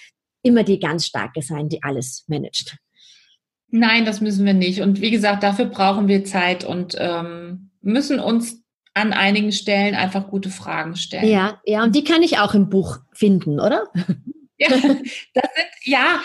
immer 0.43 0.63
die 0.63 0.79
ganz 0.79 1.05
starke 1.05 1.41
sein, 1.41 1.69
die 1.69 1.83
alles 1.83 2.25
managt. 2.27 2.77
Nein, 3.69 4.05
das 4.05 4.19
müssen 4.19 4.45
wir 4.45 4.53
nicht. 4.53 4.81
Und 4.81 5.01
wie 5.01 5.11
gesagt, 5.11 5.43
dafür 5.43 5.65
brauchen 5.65 6.07
wir 6.07 6.25
Zeit 6.25 6.65
und 6.65 6.95
ähm, 6.99 7.70
müssen 7.81 8.19
uns 8.19 8.61
an 8.93 9.13
einigen 9.13 9.51
Stellen 9.51 9.95
einfach 9.95 10.27
gute 10.27 10.49
Fragen 10.49 10.95
stellen. 10.95 11.27
Ja, 11.27 11.61
ja, 11.65 11.83
und 11.83 11.95
die 11.95 12.03
kann 12.03 12.23
ich 12.23 12.39
auch 12.39 12.53
im 12.53 12.69
Buch 12.69 12.99
finden, 13.13 13.59
oder? 13.59 13.83
Ja, 14.63 14.69
das 14.69 14.81
sind, 14.83 15.07
ja, 15.85 16.21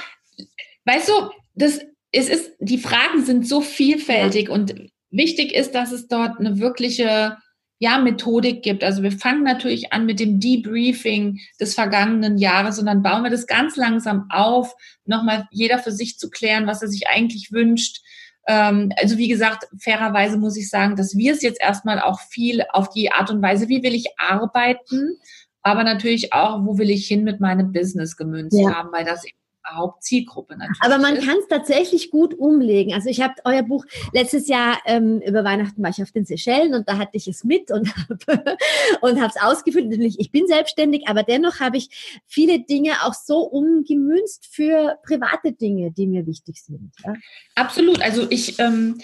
weißt 0.84 1.08
du, 1.08 1.12
das, 1.54 1.80
es 2.12 2.28
ist, 2.28 2.52
die 2.58 2.76
Fragen 2.76 3.24
sind 3.24 3.48
so 3.48 3.62
vielfältig 3.62 4.48
ja. 4.48 4.54
und 4.54 4.74
wichtig 5.10 5.54
ist, 5.54 5.74
dass 5.74 5.90
es 5.90 6.06
dort 6.06 6.38
eine 6.38 6.58
wirkliche 6.60 7.38
ja, 7.78 7.98
Methodik 7.98 8.62
gibt. 8.62 8.84
Also 8.84 9.02
wir 9.02 9.12
fangen 9.12 9.42
natürlich 9.42 9.92
an 9.92 10.06
mit 10.06 10.18
dem 10.20 10.40
Debriefing 10.40 11.40
des 11.60 11.74
vergangenen 11.74 12.38
Jahres 12.38 12.78
und 12.78 12.86
dann 12.86 13.02
bauen 13.02 13.22
wir 13.22 13.30
das 13.30 13.46
ganz 13.46 13.76
langsam 13.76 14.26
auf, 14.30 14.74
nochmal 15.04 15.46
jeder 15.50 15.78
für 15.78 15.92
sich 15.92 16.18
zu 16.18 16.30
klären, 16.30 16.66
was 16.66 16.82
er 16.82 16.88
sich 16.88 17.08
eigentlich 17.08 17.52
wünscht. 17.52 18.00
Ähm, 18.46 18.92
also 18.96 19.18
wie 19.18 19.28
gesagt, 19.28 19.68
fairerweise 19.78 20.38
muss 20.38 20.56
ich 20.56 20.70
sagen, 20.70 20.96
dass 20.96 21.16
wir 21.16 21.32
es 21.32 21.42
jetzt 21.42 21.60
erstmal 21.60 22.00
auch 22.00 22.20
viel 22.20 22.62
auf 22.72 22.90
die 22.90 23.10
Art 23.10 23.30
und 23.30 23.42
Weise, 23.42 23.68
wie 23.68 23.82
will 23.82 23.94
ich 23.94 24.06
arbeiten, 24.18 25.18
aber 25.62 25.82
natürlich 25.82 26.32
auch, 26.32 26.64
wo 26.64 26.78
will 26.78 26.90
ich 26.90 27.08
hin 27.08 27.24
mit 27.24 27.40
meinem 27.40 27.72
Business 27.72 28.16
gemünzt 28.16 28.58
ja. 28.58 28.72
haben, 28.72 28.92
weil 28.92 29.04
das 29.04 29.24
eben 29.24 29.36
Hauptzielgruppe 29.74 30.56
natürlich. 30.56 30.80
Aber 30.80 30.98
man 30.98 31.18
kann 31.20 31.36
es 31.38 31.48
tatsächlich 31.48 32.10
gut 32.10 32.34
umlegen. 32.34 32.94
Also 32.94 33.08
ich 33.08 33.20
habe 33.20 33.34
euer 33.44 33.62
Buch 33.62 33.84
letztes 34.12 34.48
Jahr 34.48 34.78
ähm, 34.86 35.20
über 35.20 35.44
Weihnachten 35.44 35.82
war 35.82 35.90
ich 35.90 36.02
auf 36.02 36.12
den 36.12 36.24
Seychellen 36.24 36.74
und 36.74 36.88
da 36.88 36.98
hatte 36.98 37.16
ich 37.16 37.28
es 37.28 37.44
mit 37.44 37.70
und 37.70 37.94
habe 38.08 38.56
und 39.00 39.20
habe 39.20 39.32
es 39.34 39.42
ausgefüllt. 39.42 39.88
Natürlich, 39.88 40.20
ich 40.20 40.30
bin 40.30 40.46
selbstständig, 40.46 41.08
aber 41.08 41.22
dennoch 41.22 41.60
habe 41.60 41.76
ich 41.76 42.20
viele 42.26 42.60
Dinge 42.60 42.92
auch 43.04 43.14
so 43.14 43.38
umgemünzt 43.38 44.46
für 44.50 44.98
private 45.04 45.52
Dinge, 45.52 45.90
die 45.90 46.06
mir 46.06 46.26
wichtig 46.26 46.62
sind. 46.62 46.92
Ja? 47.04 47.14
Absolut. 47.54 48.02
Also 48.02 48.26
ich 48.30 48.58
ähm, 48.58 49.00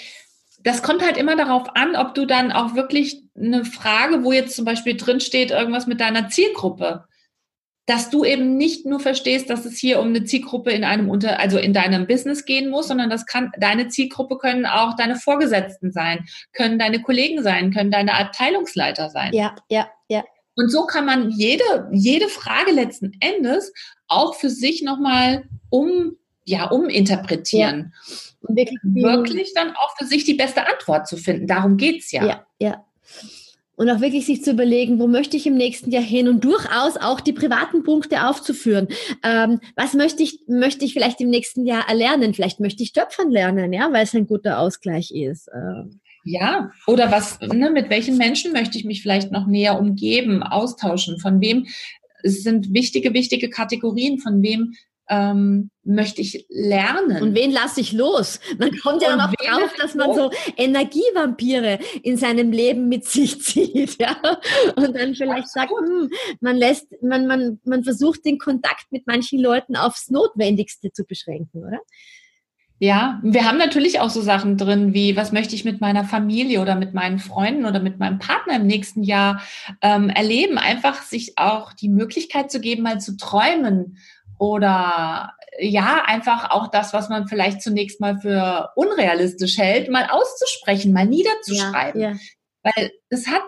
das 0.64 0.83
kommt 0.83 1.03
halt 1.03 1.16
immer 1.16 1.37
darauf 1.37 1.75
an, 1.75 1.96
ob 1.96 2.14
du 2.14 2.25
dann 2.25 2.53
auch 2.53 2.75
wirklich 2.75 3.22
eine 3.37 3.64
Frage, 3.64 4.22
wo 4.22 4.33
jetzt 4.33 4.55
zum 4.55 4.64
Beispiel 4.64 4.96
drin 4.96 5.20
steht, 5.20 5.51
irgendwas 5.51 5.87
mit 5.87 6.01
deiner 6.01 6.29
Zielgruppe 6.29 7.05
dass 7.87 8.11
du 8.11 8.25
eben 8.25 8.57
nicht 8.57 8.87
nur 8.87 9.01
verstehst, 9.01 9.51
dass 9.51 9.64
es 9.64 9.79
hier 9.79 10.01
um 10.01 10.09
eine 10.09 10.25
Zielgruppe 10.25 10.71
in 10.71 10.85
einem 10.85 11.11
Unter, 11.11 11.40
also 11.40 11.59
in 11.59 11.73
deinem 11.73 12.07
Business 12.07 12.45
gehen 12.45 12.71
muss, 12.71 12.88
sondern 12.88 13.11
das 13.11 13.27
kann, 13.27 13.51
deine 13.59 13.88
Zielgruppe 13.88 14.38
können 14.38 14.66
auch 14.66 14.95
deine 14.95 15.16
Vorgesetzten 15.16 15.90
sein, 15.90 16.25
können 16.53 16.79
deine 16.79 17.03
Kollegen 17.03 17.42
sein, 17.42 17.73
können 17.73 17.90
deine 17.90 18.14
Abteilungsleiter 18.14 19.11
sein. 19.11 19.33
Ja, 19.33 19.57
ja, 19.68 19.88
ja. 20.09 20.23
Und 20.55 20.71
so 20.71 20.87
kann 20.87 21.07
man 21.07 21.31
jede, 21.31 21.88
jede 21.92 22.29
Frage 22.29 22.73
letzten 22.73 23.12
Endes 23.21 23.73
auch 24.07 24.35
für 24.35 24.51
sich 24.51 24.83
nochmal 24.83 25.45
um, 25.71 26.16
ja, 26.45 26.71
uminterpretieren. 26.71 27.92
Ja. 27.95 28.14
Und 28.42 28.57
wirklich, 28.57 28.79
wirklich 28.85 29.55
dann 29.55 29.75
auch 29.75 29.97
für 29.97 30.05
sich 30.05 30.25
die 30.25 30.35
beste 30.35 30.66
Antwort 30.66 31.09
zu 31.09 31.16
finden. 31.16 31.47
Darum 31.47 31.79
geht's 31.79 32.12
ja. 32.12 32.27
Ja, 32.27 32.47
ja 32.59 32.85
und 33.76 33.88
auch 33.90 34.00
wirklich 34.00 34.26
sich 34.26 34.44
zu 34.44 34.52
überlegen, 34.52 34.98
wo 34.98 35.06
möchte 35.06 35.37
ich 35.37 35.46
im 35.46 35.56
nächsten 35.56 35.90
Jahr 35.90 36.02
hin 36.02 36.28
und 36.28 36.44
durchaus 36.44 36.96
auch 36.96 37.20
die 37.20 37.32
privaten 37.32 37.82
Punkte 37.82 38.26
aufzuführen. 38.28 38.88
Ähm, 39.24 39.61
was 39.76 39.94
möchte 39.94 40.22
ich, 40.22 40.40
möchte 40.46 40.85
ich 40.85 40.92
vielleicht 40.92 41.20
im 41.20 41.30
nächsten 41.30 41.66
Jahr 41.66 41.88
erlernen? 41.88 42.35
Vielleicht 42.35 42.61
möchte 42.61 42.82
ich 42.82 42.92
Töpfern 42.92 43.30
lernen, 43.30 43.72
ja, 43.72 43.92
weil 43.92 44.04
es 44.04 44.14
ein 44.14 44.26
guter 44.26 44.58
Ausgleich 44.58 45.11
ist. 45.11 45.48
Ähm. 45.54 46.00
Ja, 46.24 46.70
oder 46.87 47.11
was, 47.11 47.40
ne, 47.40 47.70
mit 47.70 47.90
welchen 47.90 48.16
Menschen 48.16 48.52
möchte 48.52 48.78
ich 48.78 48.85
mich 48.85 49.02
vielleicht 49.02 49.32
noch 49.32 49.46
näher 49.46 49.78
umgeben, 49.78 50.42
austauschen? 50.42 51.18
Von 51.18 51.40
wem? 51.40 51.66
Es 52.22 52.44
sind 52.44 52.72
wichtige, 52.72 53.12
wichtige 53.14 53.50
Kategorien. 53.50 54.18
Von 54.18 54.42
wem 54.42 54.74
ähm, 55.12 55.70
möchte 55.85 56.22
ich 56.22 56.46
lernen. 56.48 57.22
Und 57.22 57.35
wen 57.35 57.51
lasse 57.51 57.81
ich 57.81 57.92
los? 57.92 58.40
Man 58.59 58.70
kommt 58.79 59.03
ja 59.03 59.14
noch 59.14 59.33
drauf, 59.35 59.70
dass 59.79 59.94
man 59.94 60.14
so 60.14 60.31
Energievampire 60.57 61.79
in 62.03 62.16
seinem 62.16 62.51
Leben 62.51 62.88
mit 62.88 63.05
sich 63.05 63.40
zieht, 63.42 64.01
ja. 64.01 64.16
Und 64.77 64.96
dann 64.96 65.14
vielleicht 65.14 65.48
sagt, 65.48 65.70
hm, 65.70 66.09
man 66.40 66.57
lässt, 66.57 66.87
man, 67.03 67.27
man, 67.27 67.61
man 67.64 67.85
versucht 67.85 68.25
den 68.25 68.38
Kontakt 68.38 68.87
mit 68.90 69.07
manchen 69.07 69.38
Leuten 69.38 69.77
aufs 69.77 70.09
Notwendigste 70.09 70.92
zu 70.92 71.05
beschränken, 71.05 71.62
oder? 71.64 71.81
Ja, 72.79 73.20
wir 73.22 73.44
haben 73.44 73.59
natürlich 73.59 74.01
auch 74.01 74.11
so 74.11 74.22
Sachen 74.22 74.57
drin 74.57 74.92
wie, 74.92 75.14
was 75.14 75.31
möchte 75.31 75.55
ich 75.55 75.64
mit 75.64 75.81
meiner 75.81 76.03
Familie 76.03 76.61
oder 76.61 76.75
mit 76.75 76.94
meinen 76.94 77.20
Freunden 77.20 77.64
oder 77.64 77.79
mit 77.79 78.01
meinem 78.01 78.18
Partner 78.18 78.57
im 78.57 78.66
nächsten 78.66 79.05
Jahr 79.05 79.40
ähm, 79.83 80.09
erleben. 80.09 80.59
Einfach 80.59 81.03
sich 81.03 81.38
auch 81.38 81.72
die 81.75 81.88
Möglichkeit 81.88 82.51
zu 82.51 82.61
geben, 82.61 82.83
mal 82.83 83.01
zu 83.01 83.16
träumen 83.16 83.98
oder 84.42 85.37
ja, 85.61 86.02
einfach 86.05 86.50
auch 86.50 86.68
das, 86.68 86.92
was 86.92 87.09
man 87.09 87.28
vielleicht 87.28 87.62
zunächst 87.62 88.00
mal 88.00 88.18
für 88.18 88.70
unrealistisch 88.74 89.57
hält, 89.57 89.88
mal 89.88 90.09
auszusprechen, 90.11 90.92
mal 90.92 91.07
niederzuschreiben. 91.07 92.00
Ja, 92.00 92.11
ja. 92.11 92.16
Weil 92.64 92.90
es 93.09 93.28
hat 93.28 93.42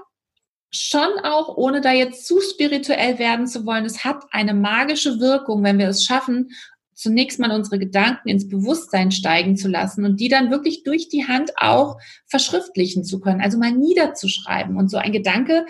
schon 0.70 1.18
auch, 1.24 1.56
ohne 1.56 1.80
da 1.80 1.90
jetzt 1.90 2.28
zu 2.28 2.40
spirituell 2.40 3.18
werden 3.18 3.48
zu 3.48 3.66
wollen, 3.66 3.84
es 3.86 4.04
hat 4.04 4.22
eine 4.30 4.54
magische 4.54 5.18
Wirkung, 5.18 5.64
wenn 5.64 5.78
wir 5.78 5.88
es 5.88 6.04
schaffen, 6.04 6.50
zunächst 6.94 7.40
mal 7.40 7.50
unsere 7.50 7.80
Gedanken 7.80 8.28
ins 8.28 8.48
Bewusstsein 8.48 9.10
steigen 9.10 9.56
zu 9.56 9.66
lassen 9.66 10.04
und 10.04 10.20
die 10.20 10.28
dann 10.28 10.52
wirklich 10.52 10.84
durch 10.84 11.08
die 11.08 11.26
Hand 11.26 11.50
auch 11.56 11.96
verschriftlichen 12.26 13.02
zu 13.02 13.18
können, 13.18 13.40
also 13.40 13.58
mal 13.58 13.72
niederzuschreiben. 13.72 14.76
Und 14.76 14.92
so 14.92 14.98
ein 14.98 15.10
Gedanke 15.10 15.66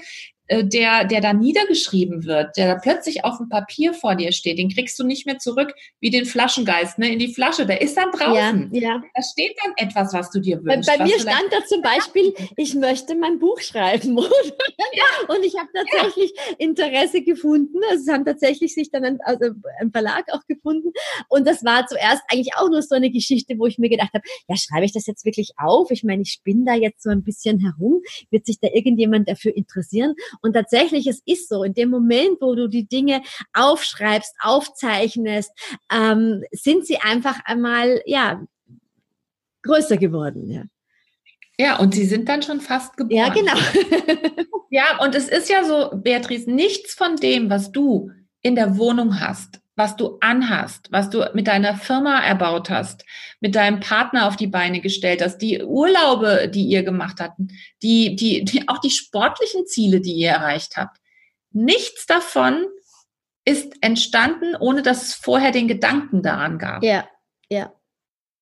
der, 0.50 1.04
der 1.04 1.20
da 1.20 1.32
niedergeschrieben 1.32 2.24
wird, 2.24 2.56
der 2.56 2.74
da 2.74 2.80
plötzlich 2.80 3.24
auf 3.24 3.38
dem 3.38 3.48
Papier 3.48 3.94
vor 3.94 4.14
dir 4.14 4.32
steht, 4.32 4.58
den 4.58 4.68
kriegst 4.68 4.98
du 4.98 5.04
nicht 5.04 5.24
mehr 5.24 5.38
zurück 5.38 5.74
wie 6.00 6.10
den 6.10 6.26
Flaschengeist, 6.26 6.98
ne, 6.98 7.12
in 7.12 7.18
die 7.18 7.32
Flasche. 7.32 7.64
Der 7.64 7.80
ist 7.80 7.96
dann 7.96 8.10
draußen. 8.10 8.70
Ja, 8.72 8.80
ja. 8.80 9.02
Da 9.14 9.22
steht 9.22 9.56
dann 9.64 9.72
etwas, 9.76 10.12
was 10.12 10.30
du 10.30 10.40
dir 10.40 10.62
wünschst. 10.62 10.90
Bei, 10.90 10.98
bei 10.98 11.04
mir 11.04 11.18
stand 11.18 11.46
da 11.50 11.64
zum 11.66 11.80
Beispiel, 11.80 12.34
ich 12.56 12.74
möchte 12.74 13.14
mein 13.14 13.38
Buch 13.38 13.58
schreiben. 13.60 14.18
ja. 14.92 15.34
Und 15.34 15.44
ich 15.44 15.56
habe 15.56 15.68
tatsächlich 15.72 16.32
ja. 16.36 16.56
Interesse 16.58 17.22
gefunden. 17.22 17.78
Also 17.90 18.02
es 18.06 18.12
haben 18.12 18.26
tatsächlich 18.26 18.74
sich 18.74 18.90
dann 18.90 19.04
ein, 19.04 19.18
also 19.22 19.50
ein 19.80 19.92
Verlag 19.92 20.26
auch 20.30 20.44
gefunden. 20.46 20.92
Und 21.28 21.46
das 21.46 21.64
war 21.64 21.86
zuerst 21.86 22.22
eigentlich 22.30 22.54
auch 22.56 22.68
nur 22.68 22.82
so 22.82 22.94
eine 22.94 23.10
Geschichte, 23.10 23.58
wo 23.58 23.66
ich 23.66 23.78
mir 23.78 23.88
gedacht 23.88 24.12
habe, 24.12 24.24
ja, 24.48 24.56
schreibe 24.56 24.84
ich 24.84 24.92
das 24.92 25.06
jetzt 25.06 25.24
wirklich 25.24 25.52
auf? 25.56 25.90
Ich 25.90 26.04
meine, 26.04 26.22
ich 26.22 26.32
spinne 26.32 26.64
da 26.66 26.74
jetzt 26.74 27.02
so 27.02 27.08
ein 27.08 27.24
bisschen 27.24 27.60
herum. 27.60 28.02
Wird 28.30 28.44
sich 28.44 28.60
da 28.60 28.68
irgendjemand 28.72 29.28
dafür 29.28 29.56
interessieren? 29.56 30.14
Und 30.44 30.52
tatsächlich, 30.52 31.06
es 31.06 31.22
ist 31.24 31.48
so, 31.48 31.64
in 31.64 31.72
dem 31.72 31.88
Moment, 31.88 32.36
wo 32.42 32.54
du 32.54 32.68
die 32.68 32.86
Dinge 32.86 33.22
aufschreibst, 33.54 34.34
aufzeichnest, 34.40 35.50
ähm, 35.90 36.44
sind 36.52 36.86
sie 36.86 36.98
einfach 36.98 37.40
einmal, 37.46 38.02
ja, 38.04 38.44
größer 39.62 39.96
geworden, 39.96 40.50
ja. 40.50 40.64
Ja, 41.58 41.78
und 41.78 41.94
sie 41.94 42.04
sind 42.04 42.28
dann 42.28 42.42
schon 42.42 42.60
fast 42.60 42.98
geboren. 42.98 43.16
Ja, 43.16 43.28
genau. 43.32 43.54
ja, 44.70 45.02
und 45.02 45.14
es 45.14 45.28
ist 45.28 45.48
ja 45.48 45.64
so, 45.64 45.96
Beatrice, 45.96 46.50
nichts 46.50 46.92
von 46.92 47.16
dem, 47.16 47.48
was 47.48 47.72
du 47.72 48.10
in 48.42 48.54
der 48.54 48.76
Wohnung 48.76 49.20
hast, 49.20 49.60
was 49.76 49.96
du 49.96 50.18
anhast, 50.20 50.90
was 50.92 51.10
du 51.10 51.28
mit 51.34 51.48
deiner 51.48 51.76
Firma 51.76 52.20
erbaut 52.20 52.70
hast, 52.70 53.04
mit 53.40 53.54
deinem 53.54 53.80
Partner 53.80 54.28
auf 54.28 54.36
die 54.36 54.46
Beine 54.46 54.80
gestellt 54.80 55.20
hast, 55.22 55.38
die 55.38 55.62
Urlaube, 55.62 56.48
die 56.48 56.64
ihr 56.64 56.84
gemacht 56.84 57.20
habt, 57.20 57.38
die, 57.82 58.14
die, 58.16 58.44
die, 58.44 58.68
auch 58.68 58.78
die 58.78 58.90
sportlichen 58.90 59.66
Ziele, 59.66 60.00
die 60.00 60.14
ihr 60.14 60.30
erreicht 60.30 60.76
habt. 60.76 60.98
Nichts 61.50 62.06
davon 62.06 62.64
ist 63.44 63.74
entstanden, 63.80 64.56
ohne 64.56 64.82
dass 64.82 65.02
es 65.02 65.14
vorher 65.14 65.50
den 65.50 65.68
Gedanken 65.68 66.22
daran 66.22 66.58
gab. 66.58 66.82
Ja, 66.82 67.08
ja. 67.48 67.72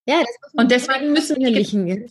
Ja, 0.05 0.21
und 0.53 0.69
deswegen 0.69 1.13
müssen 1.13 1.37
wir 1.37 1.49
lassen. 1.49 2.03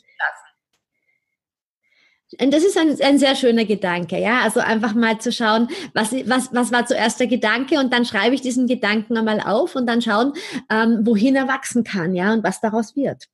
Das 2.39 2.65
ist 2.65 2.79
ein, 2.79 2.97
ein 3.01 3.19
sehr 3.19 3.37
schöner 3.37 3.65
Gedanke, 3.65 4.19
ja. 4.19 4.41
Also 4.41 4.61
einfach 4.61 4.95
mal 4.95 5.19
zu 5.19 5.33
schauen, 5.33 5.69
was, 5.93 6.13
was, 6.27 6.53
was 6.53 6.73
war 6.73 6.87
zuerst 6.87 7.21
der 7.21 7.27
Gedanke 7.27 7.79
und 7.79 7.93
dann 7.93 8.05
schreibe 8.05 8.35
ich 8.35 8.41
diesen 8.41 8.67
Gedanken 8.67 9.17
einmal 9.17 9.41
auf 9.41 9.77
und 9.77 9.87
dann 9.87 10.01
schauen, 10.01 10.33
ähm, 10.71 11.01
wohin 11.03 11.37
er 11.37 11.49
wachsen 11.49 11.85
kann, 11.85 12.15
ja, 12.15 12.33
und 12.33 12.43
was 12.43 12.61
daraus 12.61 12.97
wird. 12.97 13.29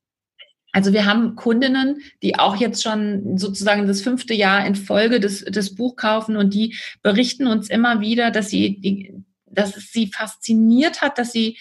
Also 0.71 0.93
wir 0.93 1.05
haben 1.05 1.35
Kundinnen, 1.35 2.01
die 2.21 2.37
auch 2.37 2.55
jetzt 2.55 2.83
schon 2.83 3.37
sozusagen 3.37 3.87
das 3.87 4.01
fünfte 4.01 4.33
Jahr 4.33 4.65
in 4.65 4.75
Folge 4.75 5.19
des, 5.19 5.43
des 5.45 5.75
Buch 5.75 5.95
kaufen 5.95 6.37
und 6.37 6.53
die 6.53 6.75
berichten 7.01 7.47
uns 7.47 7.69
immer 7.69 8.01
wieder, 8.01 8.29
dass 8.29 8.49
sie, 8.49 8.79
die, 8.79 9.13
dass 9.45 9.75
es 9.75 9.91
sie 9.91 10.11
fasziniert 10.13 11.01
hat, 11.01 11.17
dass 11.17 11.31
sie 11.31 11.57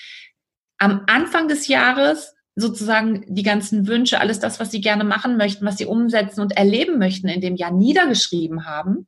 am 0.76 1.04
Anfang 1.06 1.48
des 1.48 1.68
Jahres 1.68 2.34
sozusagen 2.60 3.24
die 3.28 3.42
ganzen 3.42 3.86
Wünsche, 3.86 4.20
alles 4.20 4.40
das, 4.40 4.58
was 4.60 4.70
sie 4.70 4.80
gerne 4.80 5.04
machen 5.04 5.36
möchten, 5.36 5.64
was 5.64 5.78
sie 5.78 5.86
umsetzen 5.86 6.40
und 6.40 6.56
erleben 6.56 6.98
möchten 6.98 7.28
in 7.28 7.40
dem 7.40 7.56
Jahr 7.56 7.70
niedergeschrieben 7.70 8.66
haben 8.66 9.06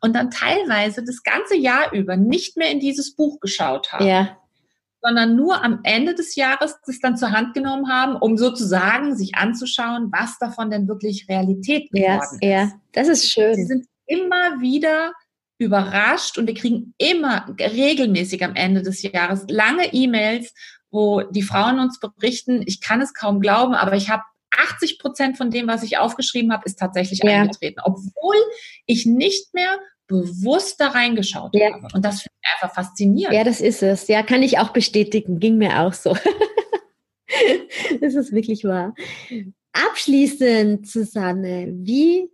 und 0.00 0.14
dann 0.14 0.30
teilweise 0.30 1.04
das 1.04 1.22
ganze 1.22 1.56
Jahr 1.56 1.92
über 1.92 2.16
nicht 2.16 2.56
mehr 2.56 2.70
in 2.70 2.80
dieses 2.80 3.14
Buch 3.14 3.40
geschaut 3.40 3.92
haben. 3.92 4.06
Ja. 4.06 4.36
sondern 5.02 5.36
nur 5.36 5.62
am 5.62 5.80
Ende 5.84 6.14
des 6.14 6.34
Jahres 6.34 6.78
das 6.84 6.98
dann 6.98 7.16
zur 7.16 7.30
Hand 7.30 7.54
genommen 7.54 7.88
haben, 7.88 8.16
um 8.16 8.36
sozusagen 8.36 9.14
sich 9.14 9.36
anzuschauen, 9.36 10.08
was 10.10 10.38
davon 10.38 10.70
denn 10.70 10.88
wirklich 10.88 11.28
Realität 11.28 11.92
geworden 11.92 12.38
ja, 12.42 12.58
ist. 12.64 12.72
Ja, 12.72 12.72
das 12.92 13.08
ist 13.08 13.30
schön. 13.30 13.54
Sie 13.54 13.64
sind 13.66 13.86
immer 14.06 14.60
wieder 14.60 15.12
überrascht 15.58 16.38
und 16.38 16.46
wir 16.46 16.54
kriegen 16.54 16.94
immer 16.98 17.54
regelmäßig 17.58 18.44
am 18.44 18.54
Ende 18.54 18.82
des 18.82 19.02
Jahres 19.02 19.44
lange 19.48 19.92
E-Mails, 19.92 20.52
wo 20.96 21.20
die 21.22 21.42
Frauen 21.42 21.78
uns 21.78 22.00
berichten, 22.00 22.62
ich 22.66 22.80
kann 22.80 23.00
es 23.00 23.14
kaum 23.14 23.40
glauben, 23.40 23.74
aber 23.74 23.94
ich 23.94 24.08
habe 24.08 24.22
80 24.58 24.98
Prozent 24.98 25.36
von 25.36 25.50
dem, 25.50 25.68
was 25.68 25.82
ich 25.82 25.98
aufgeschrieben 25.98 26.52
habe, 26.52 26.64
ist 26.64 26.78
tatsächlich 26.78 27.20
ja. 27.22 27.42
eingetreten, 27.42 27.80
obwohl 27.84 28.36
ich 28.86 29.04
nicht 29.06 29.54
mehr 29.54 29.78
bewusst 30.06 30.80
da 30.80 30.88
reingeschaut 30.88 31.54
ja. 31.54 31.74
habe. 31.74 31.88
Und 31.94 32.04
das 32.04 32.22
finde 32.22 32.34
ich 32.42 32.48
einfach 32.54 32.74
faszinierend. 32.74 33.36
Ja, 33.36 33.44
das 33.44 33.60
ist 33.60 33.82
es. 33.82 34.08
Ja, 34.08 34.22
kann 34.22 34.42
ich 34.42 34.58
auch 34.58 34.70
bestätigen. 34.70 35.38
Ging 35.38 35.58
mir 35.58 35.80
auch 35.80 35.92
so. 35.92 36.16
das 38.00 38.14
ist 38.14 38.32
wirklich 38.32 38.64
wahr. 38.64 38.94
Abschließend, 39.72 40.88
Susanne, 40.88 41.68
wie 41.70 42.30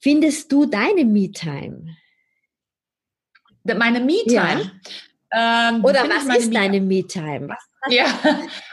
findest 0.00 0.50
du 0.50 0.66
deine 0.66 1.04
Me-Time? 1.04 1.96
Meine 3.62 4.00
Me-Time? 4.00 4.72
Ja. 5.32 5.70
Ähm, 5.70 5.84
Oder 5.84 6.08
was 6.08 6.36
ist 6.36 6.52
deine 6.52 6.80
Me-Time? 6.80 7.48
Was 7.48 7.69
ja, 7.88 8.06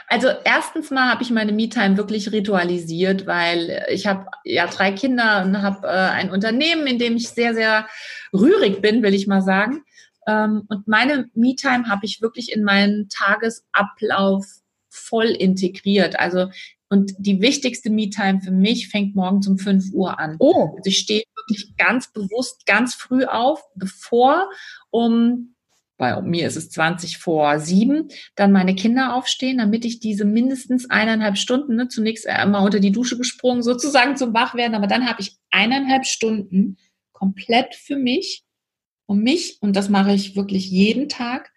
also 0.06 0.28
erstens 0.44 0.90
mal 0.90 1.10
habe 1.10 1.22
ich 1.22 1.30
meine 1.30 1.52
Me-Time 1.52 1.96
wirklich 1.96 2.32
ritualisiert, 2.32 3.26
weil 3.26 3.84
ich 3.90 4.06
habe 4.06 4.26
ja 4.44 4.66
drei 4.66 4.92
Kinder 4.92 5.42
und 5.44 5.62
habe 5.62 5.86
äh, 5.86 5.90
ein 5.90 6.30
Unternehmen, 6.30 6.86
in 6.86 6.98
dem 6.98 7.16
ich 7.16 7.28
sehr, 7.30 7.54
sehr 7.54 7.88
rührig 8.32 8.82
bin, 8.82 9.02
will 9.02 9.14
ich 9.14 9.26
mal 9.26 9.42
sagen. 9.42 9.84
Ähm, 10.26 10.64
und 10.68 10.86
meine 10.86 11.30
Me-Time 11.34 11.88
habe 11.88 12.04
ich 12.04 12.20
wirklich 12.20 12.52
in 12.52 12.64
meinen 12.64 13.08
Tagesablauf 13.08 14.44
voll 14.90 15.26
integriert. 15.28 16.18
Also 16.18 16.48
und 16.90 17.12
die 17.18 17.40
wichtigste 17.40 17.90
Me-Time 17.90 18.40
für 18.40 18.50
mich 18.50 18.88
fängt 18.88 19.14
morgens 19.14 19.46
um 19.46 19.58
5 19.58 19.92
Uhr 19.92 20.18
an. 20.18 20.36
Oh. 20.38 20.74
Also 20.76 20.88
ich 20.88 20.98
stehe 20.98 21.22
wirklich 21.36 21.76
ganz 21.76 22.10
bewusst 22.12 22.64
ganz 22.66 22.94
früh 22.94 23.24
auf, 23.24 23.62
bevor 23.74 24.48
um 24.90 25.54
bei 25.98 26.18
mir 26.22 26.46
ist 26.46 26.56
es 26.56 26.70
20 26.70 27.18
vor 27.18 27.58
sieben, 27.58 28.08
dann 28.36 28.52
meine 28.52 28.74
Kinder 28.74 29.14
aufstehen, 29.14 29.58
damit 29.58 29.84
ich 29.84 29.98
diese 29.98 30.24
mindestens 30.24 30.88
eineinhalb 30.88 31.36
Stunden, 31.36 31.74
ne, 31.74 31.88
zunächst 31.88 32.26
einmal 32.26 32.64
unter 32.64 32.80
die 32.80 32.92
Dusche 32.92 33.18
gesprungen, 33.18 33.62
sozusagen 33.62 34.16
zum 34.16 34.32
Wachwerden, 34.32 34.76
aber 34.76 34.86
dann 34.86 35.08
habe 35.08 35.20
ich 35.20 35.36
eineinhalb 35.50 36.06
Stunden 36.06 36.78
komplett 37.12 37.74
für 37.74 37.96
mich, 37.96 38.44
um 39.06 39.20
mich, 39.20 39.58
und 39.60 39.74
das 39.74 39.88
mache 39.88 40.14
ich 40.14 40.36
wirklich 40.36 40.70
jeden 40.70 41.08
Tag, 41.08 41.50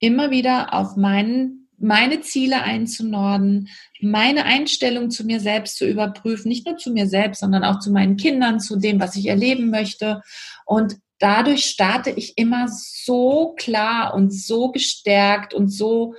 immer 0.00 0.30
wieder 0.30 0.74
auf 0.74 0.96
meinen, 0.96 1.68
meine 1.78 2.20
Ziele 2.20 2.62
einzunorden, 2.62 3.68
meine 4.00 4.44
Einstellung 4.44 5.10
zu 5.10 5.24
mir 5.24 5.38
selbst 5.38 5.76
zu 5.76 5.86
überprüfen, 5.86 6.48
nicht 6.48 6.66
nur 6.66 6.76
zu 6.78 6.92
mir 6.92 7.06
selbst, 7.06 7.40
sondern 7.40 7.62
auch 7.62 7.78
zu 7.78 7.92
meinen 7.92 8.16
Kindern, 8.16 8.58
zu 8.58 8.76
dem, 8.76 9.00
was 9.00 9.16
ich 9.16 9.26
erleben 9.26 9.70
möchte. 9.70 10.22
Und 10.66 10.96
dadurch 11.24 11.64
starte 11.64 12.10
ich 12.10 12.36
immer 12.36 12.66
so 12.68 13.54
klar 13.56 14.12
und 14.12 14.30
so 14.30 14.70
gestärkt 14.70 15.54
und 15.54 15.68
so 15.68 16.14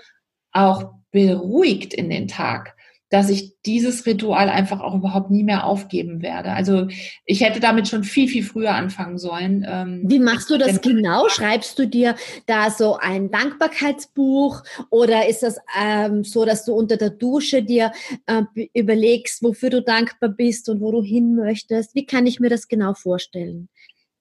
auch 0.51 0.93
beruhigt 1.11 1.93
in 1.93 2.09
den 2.09 2.27
Tag, 2.27 2.75
dass 3.09 3.29
ich 3.29 3.53
dieses 3.67 4.07
Ritual 4.07 4.49
einfach 4.49 4.81
auch 4.81 4.95
überhaupt 4.95 5.29
nie 5.29 5.43
mehr 5.43 5.65
aufgeben 5.65 6.23
werde. 6.23 6.53
Also 6.53 6.87
ich 7.23 7.41
hätte 7.41 7.59
damit 7.59 7.87
schon 7.87 8.03
viel, 8.03 8.27
viel 8.27 8.43
früher 8.43 8.73
anfangen 8.73 9.19
sollen. 9.19 9.63
Ähm, 9.69 10.01
Wie 10.07 10.17
machst 10.17 10.49
du 10.49 10.57
das 10.57 10.81
genau? 10.81 11.29
Schreibst 11.29 11.77
du 11.77 11.87
dir 11.87 12.15
da 12.47 12.71
so 12.71 12.97
ein 12.97 13.29
Dankbarkeitsbuch 13.29 14.63
oder 14.89 15.27
ist 15.27 15.43
das 15.43 15.59
ähm, 15.79 16.23
so, 16.23 16.45
dass 16.45 16.65
du 16.65 16.73
unter 16.73 16.97
der 16.97 17.11
Dusche 17.11 17.61
dir 17.61 17.91
äh, 18.25 18.41
überlegst, 18.73 19.43
wofür 19.43 19.69
du 19.69 19.83
dankbar 19.83 20.31
bist 20.31 20.67
und 20.67 20.81
wo 20.81 20.91
du 20.91 21.03
hin 21.03 21.35
möchtest? 21.35 21.93
Wie 21.93 22.07
kann 22.07 22.25
ich 22.25 22.39
mir 22.39 22.49
das 22.49 22.67
genau 22.67 22.95
vorstellen? 22.95 23.69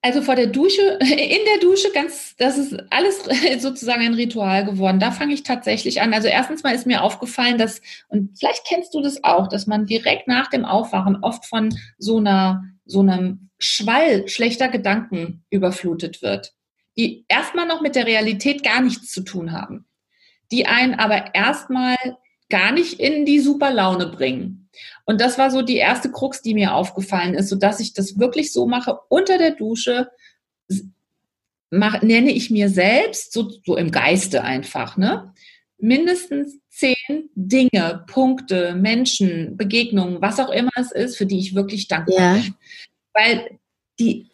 Also 0.05 0.21
vor 0.21 0.35
der 0.35 0.45
Dusche, 0.45 0.81
in 1.01 1.45
der 1.45 1.59
Dusche, 1.61 1.89
ganz, 1.91 2.35
das 2.37 2.59
ist 2.59 2.77
alles 2.91 3.23
sozusagen 3.57 4.03
ein 4.03 4.13
Ritual 4.13 4.63
geworden. 4.63 4.99
Da 4.99 5.09
fange 5.09 5.33
ich 5.33 5.41
tatsächlich 5.41 5.99
an. 5.99 6.13
Also 6.13 6.27
erstens 6.27 6.61
mal 6.61 6.75
ist 6.75 6.85
mir 6.85 7.01
aufgefallen, 7.01 7.57
dass, 7.57 7.81
und 8.09 8.37
vielleicht 8.37 8.67
kennst 8.67 8.93
du 8.93 9.01
das 9.01 9.23
auch, 9.23 9.47
dass 9.47 9.65
man 9.65 9.87
direkt 9.87 10.27
nach 10.27 10.47
dem 10.51 10.63
Aufwachen 10.63 11.23
oft 11.23 11.47
von 11.47 11.75
so 11.97 12.19
einer, 12.19 12.65
so 12.85 12.99
einem 12.99 13.49
Schwall 13.57 14.27
schlechter 14.27 14.67
Gedanken 14.67 15.43
überflutet 15.49 16.21
wird, 16.21 16.53
die 16.99 17.25
erstmal 17.27 17.65
noch 17.65 17.81
mit 17.81 17.95
der 17.95 18.05
Realität 18.05 18.63
gar 18.63 18.81
nichts 18.81 19.11
zu 19.11 19.21
tun 19.21 19.53
haben, 19.53 19.87
die 20.51 20.67
einen 20.67 20.93
aber 20.93 21.33
erstmal 21.33 21.95
gar 22.51 22.71
nicht 22.71 22.99
in 22.99 23.25
die 23.25 23.39
super 23.39 23.73
Laune 23.73 24.05
bringen. 24.05 24.64
Und 25.05 25.21
das 25.21 25.37
war 25.37 25.51
so 25.51 25.61
die 25.61 25.77
erste 25.77 26.11
Krux, 26.11 26.41
die 26.41 26.53
mir 26.53 26.73
aufgefallen 26.73 27.33
ist, 27.33 27.49
so 27.49 27.55
dass 27.55 27.79
ich 27.79 27.93
das 27.93 28.19
wirklich 28.19 28.51
so 28.51 28.65
mache 28.65 28.99
unter 29.09 29.37
der 29.37 29.51
Dusche. 29.51 30.09
Mach, 31.69 32.01
nenne 32.01 32.31
ich 32.31 32.51
mir 32.51 32.69
selbst, 32.69 33.33
so, 33.33 33.49
so 33.65 33.75
im 33.75 33.91
Geiste 33.91 34.43
einfach, 34.43 34.97
ne? 34.97 35.33
mindestens 35.77 36.59
zehn 36.69 37.29
Dinge, 37.35 38.03
Punkte, 38.07 38.75
Menschen, 38.75 39.57
Begegnungen, 39.57 40.21
was 40.21 40.39
auch 40.39 40.49
immer 40.49 40.71
es 40.75 40.91
ist, 40.91 41.17
für 41.17 41.25
die 41.25 41.39
ich 41.39 41.55
wirklich 41.55 41.87
dankbar 41.87 42.17
ja. 42.17 42.33
bin. 42.33 42.55
Weil 43.13 43.59
die 43.99 44.29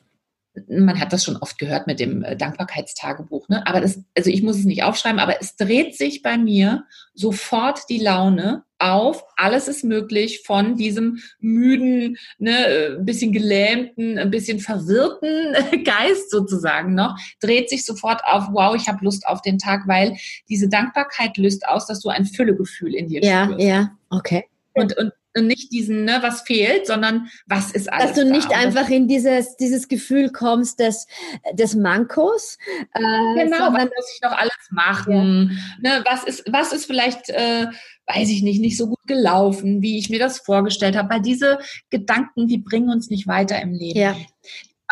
man 0.68 1.00
hat 1.00 1.14
das 1.14 1.24
schon 1.24 1.38
oft 1.38 1.58
gehört 1.58 1.88
mit 1.88 2.00
dem 2.00 2.24
äh, 2.24 2.36
Dankbarkeitstagebuch, 2.36 3.48
ne? 3.48 3.66
Aber 3.66 3.80
das, 3.80 4.00
also 4.18 4.30
ich 4.30 4.44
muss 4.44 4.58
es 4.58 4.66
nicht 4.66 4.84
aufschreiben, 4.84 5.20
aber 5.20 5.42
es 5.42 5.56
dreht 5.56 5.98
sich 5.98 6.22
bei 6.22 6.38
mir 6.38 6.84
sofort 7.14 7.82
die 7.90 8.00
Laune 8.00 8.64
auf. 8.78 9.24
Alles 9.38 9.70
ist 9.70 9.84
möglich 9.84 10.44
von 10.46 10.76
diesem 10.76 11.20
müden, 11.40 12.18
ne, 12.38 12.68
äh, 12.68 12.96
ein 12.98 13.06
bisschen 13.06 13.32
gelähmten, 13.32 14.18
ein 14.18 14.32
bisschen 14.32 14.60
verwirrten 14.60 15.56
Geist 15.86 16.30
sozusagen 16.30 16.96
noch, 16.96 17.18
dreht 17.40 17.70
sich 17.70 17.86
sofort 17.86 18.22
auf, 18.26 18.48
wow, 18.52 18.76
ich 18.76 18.88
habe 18.88 19.06
Lust 19.06 19.26
auf 19.28 19.42
den 19.42 19.58
Tag, 19.58 19.88
weil 19.88 20.18
diese 20.50 20.68
Dankbarkeit 20.68 21.38
löst 21.38 21.66
aus, 21.66 21.88
dass 21.88 22.02
du 22.02 22.10
ein 22.10 22.26
Füllegefühl 22.26 22.94
in 22.94 23.08
dir 23.08 23.22
ja, 23.22 23.46
spürst. 23.46 23.62
Ja, 23.62 23.68
ja, 23.68 23.92
okay. 24.10 24.46
Und, 24.74 24.98
und 24.98 25.12
und 25.36 25.48
nicht 25.48 25.72
diesen, 25.72 26.04
ne, 26.04 26.20
was 26.22 26.42
fehlt, 26.42 26.88
sondern 26.88 27.30
was 27.46 27.72
ist 27.72 27.92
alles. 27.92 28.08
Dass 28.08 28.20
du 28.20 28.30
nicht 28.30 28.52
da? 28.52 28.58
einfach 28.58 28.90
in 28.90 29.08
dieses, 29.08 29.56
dieses 29.56 29.88
Gefühl 29.88 30.30
kommst 30.32 30.80
des, 30.80 31.08
des 31.54 31.76
Mankos. 31.76 32.58
Äh, 32.94 33.44
genau, 33.44 33.72
was 33.72 33.86
muss 33.86 34.14
ich 34.14 34.22
noch 34.22 34.34
alles 34.34 34.68
machen? 34.72 35.58
Ja. 35.82 36.00
Ne, 36.00 36.06
was, 36.10 36.24
ist, 36.26 36.44
was 36.52 36.74
ist 36.74 36.86
vielleicht, 36.86 37.30
äh, 37.30 37.68
weiß 38.08 38.30
ich 38.30 38.42
nicht, 38.44 38.60
nicht 38.60 38.78
so 38.78 38.88
gut 38.88 39.08
gelaufen, 39.08 39.82
wie 39.82 39.98
ich 39.98 40.10
mir 40.10 40.20
das 40.20 40.40
vorgestellt 40.40 40.98
habe? 40.98 41.10
Weil 41.10 41.22
diese 41.22 41.60
Gedanken, 41.90 42.48
die 42.48 42.58
bringen 42.58 42.90
uns 42.90 43.10
nicht 43.10 43.28
weiter 43.28 43.62
im 43.62 43.72
Leben. 43.72 44.00
Ja 44.00 44.16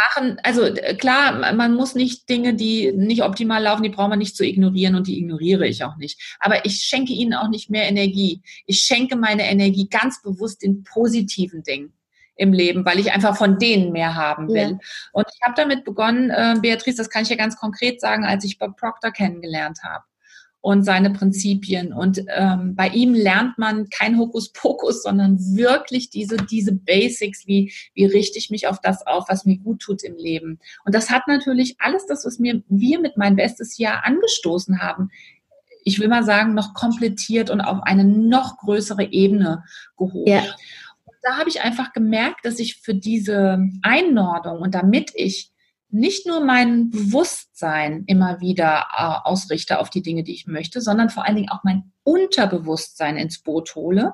machen, 0.07 0.39
also 0.43 0.73
klar, 0.97 1.53
man 1.53 1.73
muss 1.73 1.95
nicht 1.95 2.29
Dinge, 2.29 2.53
die 2.53 2.91
nicht 2.91 3.23
optimal 3.23 3.61
laufen, 3.61 3.83
die 3.83 3.89
braucht 3.89 4.09
man 4.09 4.19
nicht 4.19 4.35
zu 4.35 4.45
ignorieren 4.45 4.95
und 4.95 5.07
die 5.07 5.17
ignoriere 5.17 5.67
ich 5.67 5.83
auch 5.83 5.97
nicht. 5.97 6.37
Aber 6.39 6.65
ich 6.65 6.81
schenke 6.81 7.13
ihnen 7.13 7.33
auch 7.33 7.49
nicht 7.49 7.69
mehr 7.69 7.87
Energie. 7.87 8.41
Ich 8.65 8.81
schenke 8.81 9.15
meine 9.15 9.49
Energie 9.49 9.87
ganz 9.89 10.21
bewusst 10.21 10.63
in 10.63 10.83
positiven 10.83 11.63
Dingen 11.63 11.93
im 12.35 12.53
Leben, 12.53 12.85
weil 12.85 12.99
ich 12.99 13.11
einfach 13.11 13.35
von 13.35 13.59
denen 13.59 13.91
mehr 13.91 14.15
haben 14.15 14.47
will. 14.47 14.71
Ja. 14.71 14.79
Und 15.11 15.25
ich 15.33 15.41
habe 15.41 15.55
damit 15.57 15.83
begonnen, 15.83 16.29
äh, 16.29 16.55
Beatrice, 16.61 16.97
das 16.97 17.09
kann 17.09 17.23
ich 17.23 17.29
ja 17.29 17.35
ganz 17.35 17.57
konkret 17.57 17.99
sagen, 17.99 18.23
als 18.23 18.45
ich 18.45 18.57
Bob 18.57 18.77
Proctor 18.77 19.11
kennengelernt 19.11 19.79
habe 19.83 20.03
und 20.61 20.83
seine 20.83 21.11
Prinzipien. 21.11 21.93
Und 21.93 22.21
ähm, 22.35 22.75
bei 22.75 22.89
ihm 22.89 23.13
lernt 23.13 23.57
man 23.57 23.89
kein 23.89 24.17
Hokuspokus, 24.17 25.03
sondern 25.03 25.39
wirklich 25.55 26.09
diese, 26.09 26.37
diese 26.37 26.73
Basics, 26.73 27.47
wie, 27.47 27.73
wie 27.93 28.05
richte 28.05 28.37
ich 28.37 28.49
mich 28.49 28.67
auf 28.67 28.81
das 28.81 29.07
auf, 29.07 29.25
was 29.29 29.45
mir 29.45 29.57
gut 29.57 29.79
tut 29.79 30.03
im 30.03 30.17
Leben. 30.17 30.59
Und 30.83 30.95
das 30.95 31.09
hat 31.09 31.27
natürlich 31.27 31.77
alles 31.79 32.05
das, 32.07 32.25
was 32.25 32.39
mir, 32.39 32.61
wir 32.67 32.99
mit 32.99 33.15
mein 33.15 33.35
bestes 33.35 33.77
Jahr 33.77 34.05
angestoßen 34.05 34.81
haben, 34.81 35.09
ich 35.85 35.99
will 35.99 36.09
mal 36.09 36.23
sagen, 36.23 36.53
noch 36.53 36.73
komplettiert 36.73 37.49
und 37.49 37.61
auf 37.61 37.79
eine 37.83 38.03
noch 38.03 38.57
größere 38.57 39.11
Ebene 39.11 39.63
gehoben. 39.97 40.29
Ja. 40.29 40.41
Und 41.05 41.15
da 41.23 41.37
habe 41.37 41.49
ich 41.49 41.61
einfach 41.61 41.93
gemerkt, 41.93 42.45
dass 42.45 42.59
ich 42.59 42.75
für 42.75 42.93
diese 42.93 43.59
Einordnung 43.81 44.59
und 44.59 44.75
damit 44.75 45.11
ich 45.15 45.51
nicht 45.91 46.27
nur 46.27 46.43
mein 46.43 46.89
Bewusstsein 46.89 48.03
immer 48.05 48.39
wieder 48.41 48.85
äh, 48.95 49.27
ausrichte 49.27 49.79
auf 49.79 49.89
die 49.89 50.01
Dinge, 50.01 50.23
die 50.23 50.33
ich 50.33 50.47
möchte, 50.47 50.81
sondern 50.81 51.09
vor 51.09 51.25
allen 51.25 51.35
Dingen 51.35 51.49
auch 51.49 51.63
mein 51.63 51.91
Unterbewusstsein 52.03 53.17
ins 53.17 53.39
Boot 53.39 53.75
hole. 53.75 54.13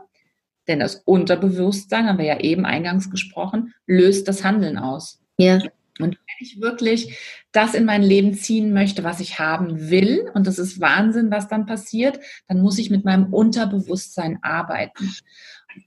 Denn 0.68 0.80
das 0.80 0.96
Unterbewusstsein, 1.06 2.08
haben 2.08 2.18
wir 2.18 2.26
ja 2.26 2.40
eben 2.40 2.66
eingangs 2.66 3.12
gesprochen, 3.12 3.74
löst 3.86 4.28
das 4.28 4.44
Handeln 4.44 4.78
aus. 4.78 5.22
Ja. 5.38 5.60
Und 6.00 6.18
wenn 6.18 6.48
ich 6.48 6.60
wirklich 6.60 7.18
das 7.54 7.74
in 7.74 7.86
mein 7.86 8.04
Leben 8.04 8.34
ziehen 8.34 8.74
möchte, 8.74 9.04
was 9.04 9.22
ich 9.22 9.40
haben 9.40 9.90
will, 9.90 10.30
und 10.34 10.46
das 10.46 10.60
ist 10.60 10.82
Wahnsinn, 10.82 11.32
was 11.32 11.48
dann 11.48 11.66
passiert, 11.66 12.20
dann 12.48 12.62
muss 12.62 12.78
ich 12.80 12.90
mit 12.90 13.06
meinem 13.06 13.34
Unterbewusstsein 13.34 14.40
arbeiten. 14.42 15.14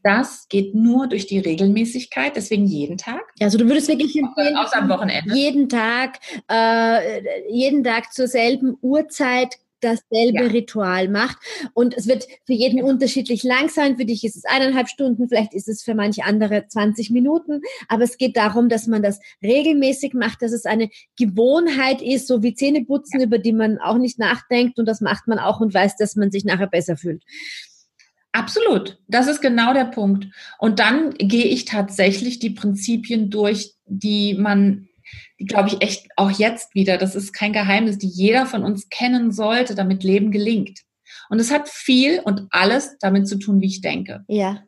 Das 0.03 0.49
geht 0.49 0.75
nur 0.75 1.07
durch 1.07 1.27
die 1.27 1.39
Regelmäßigkeit, 1.39 2.37
deswegen 2.37 2.67
jeden 2.67 2.99
Tag. 2.99 3.23
Also 3.41 3.59
du 3.59 3.67
würdest 3.67 3.89
wirklich 3.89 4.15
jeden, 4.15 4.29
außer 4.57 4.77
am 4.77 4.89
Wochenende. 4.89 5.35
jeden 5.35 5.69
Tag, 5.69 6.19
äh, 6.51 7.53
jeden 7.53 7.85
Tag 7.85 8.13
zur 8.13 8.29
selben 8.29 8.77
Uhrzeit 8.81 9.59
dasselbe 9.81 10.45
ja. 10.45 10.51
Ritual 10.51 11.09
macht. 11.09 11.39
Und 11.75 11.97
es 11.97 12.07
wird 12.07 12.27
für 12.47 12.53
jeden 12.53 12.83
unterschiedlich 12.83 13.43
lang 13.43 13.69
sein. 13.69 13.97
Für 13.97 14.05
dich 14.05 14.25
ist 14.25 14.37
es 14.37 14.45
eineinhalb 14.45 14.89
Stunden, 14.89 15.29
vielleicht 15.29 15.55
ist 15.55 15.69
es 15.69 15.83
für 15.83 15.95
manche 15.95 16.25
andere 16.25 16.67
20 16.67 17.11
Minuten. 17.11 17.63
Aber 17.89 18.05
es 18.05 18.19
geht 18.19 18.37
darum, 18.37 18.69
dass 18.69 18.87
man 18.87 19.03
das 19.03 19.21
regelmäßig 19.43 20.15
macht, 20.15 20.43
dass 20.43 20.53
es 20.53 20.65
eine 20.65 20.91
Gewohnheit 21.17 22.03
ist, 22.03 22.27
so 22.27 22.43
wie 22.43 22.55
Zähneputzen, 22.55 23.21
ja. 23.21 23.27
über 23.27 23.39
die 23.39 23.53
man 23.53 23.79
auch 23.79 23.99
nicht 23.99 24.19
nachdenkt. 24.19 24.79
Und 24.79 24.87
das 24.87 25.01
macht 25.01 25.29
man 25.29 25.39
auch 25.39 25.61
und 25.61 25.73
weiß, 25.73 25.97
dass 25.97 26.17
man 26.17 26.31
sich 26.31 26.45
nachher 26.45 26.69
besser 26.69 26.97
fühlt. 26.97 27.23
Absolut. 28.39 28.99
Das 29.09 29.27
ist 29.27 29.41
genau 29.41 29.75
der 29.75 29.87
Punkt. 29.87 30.29
Und 30.59 30.79
dann 30.79 31.13
gehe 31.15 31.47
ich 31.47 31.65
tatsächlich 31.65 32.39
die 32.39 32.51
Prinzipien 32.51 33.31
durch, 33.31 33.75
die 33.85 34.35
man, 34.35 34.89
die 35.41 35.45
glaube 35.45 35.71
ich 35.71 35.83
echt 35.83 36.07
auch 36.15 36.31
jetzt 36.31 36.73
wieder, 36.73 36.99
das 36.99 37.17
ist 37.17 37.33
kein 37.33 37.53
Geheimnis, 37.53 37.99
die 37.99 38.07
jeder 38.07 38.47
von 38.47 38.63
uns 38.63 38.89
kennen 38.91 39.33
sollte, 39.33 39.75
damit 39.75 40.05
Leben 40.05 40.31
gelingt. 40.31 40.83
Und 41.31 41.41
es 41.41 41.51
hat 41.51 41.69
viel 41.69 42.21
und 42.21 42.47
alles 42.51 42.97
damit 43.01 43.27
zu 43.27 43.41
tun, 43.41 43.61
wie 43.61 43.67
ich 43.67 43.81
denke. 43.81 44.25
Ja. 44.29 44.63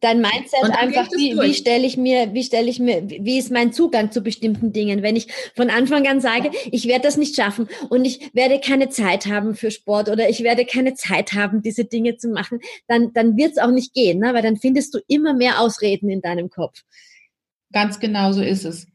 Dein 0.00 0.20
Mindset 0.20 0.62
einfach, 0.62 1.10
wie, 1.12 1.36
wie 1.38 1.54
stelle 1.54 1.86
ich 1.86 1.96
mir, 1.96 2.32
wie 2.34 2.42
stelle 2.42 2.68
ich 2.68 2.78
mir, 2.78 3.08
wie 3.08 3.38
ist 3.38 3.50
mein 3.50 3.72
Zugang 3.72 4.12
zu 4.12 4.20
bestimmten 4.20 4.72
Dingen? 4.72 5.02
Wenn 5.02 5.16
ich 5.16 5.28
von 5.54 5.70
Anfang 5.70 6.06
an 6.06 6.20
sage, 6.20 6.50
ich 6.70 6.86
werde 6.86 7.02
das 7.02 7.16
nicht 7.16 7.36
schaffen 7.36 7.68
und 7.88 8.04
ich 8.04 8.30
werde 8.34 8.60
keine 8.60 8.88
Zeit 8.88 9.26
haben 9.26 9.54
für 9.54 9.70
Sport 9.70 10.08
oder 10.08 10.28
ich 10.28 10.42
werde 10.42 10.64
keine 10.64 10.94
Zeit 10.94 11.32
haben, 11.32 11.62
diese 11.62 11.84
Dinge 11.84 12.16
zu 12.16 12.28
machen, 12.28 12.60
dann, 12.86 13.12
dann 13.12 13.36
wird 13.36 13.52
es 13.52 13.58
auch 13.58 13.70
nicht 13.70 13.94
gehen, 13.94 14.18
ne? 14.18 14.34
weil 14.34 14.42
dann 14.42 14.56
findest 14.56 14.94
du 14.94 14.98
immer 15.08 15.34
mehr 15.34 15.60
Ausreden 15.60 16.10
in 16.10 16.20
deinem 16.20 16.50
Kopf. 16.50 16.82
Ganz 17.72 17.98
genau 18.00 18.32
so 18.32 18.42
ist 18.42 18.64
es. 18.64 18.86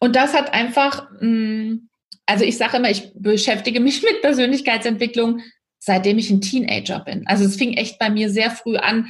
Und 0.00 0.16
das 0.16 0.34
hat 0.34 0.52
einfach, 0.52 1.10
mm, 1.20 1.88
also 2.26 2.44
ich 2.44 2.56
sage 2.56 2.78
immer, 2.78 2.90
ich 2.90 3.12
beschäftige 3.14 3.80
mich 3.80 4.02
mit 4.04 4.22
Persönlichkeitsentwicklung 4.22 5.40
seitdem 5.84 6.16
ich 6.16 6.30
ein 6.30 6.40
Teenager 6.40 7.00
bin. 7.00 7.26
Also 7.26 7.44
es 7.44 7.56
fing 7.56 7.74
echt 7.74 7.98
bei 7.98 8.08
mir 8.08 8.30
sehr 8.30 8.50
früh 8.50 8.76
an, 8.76 9.08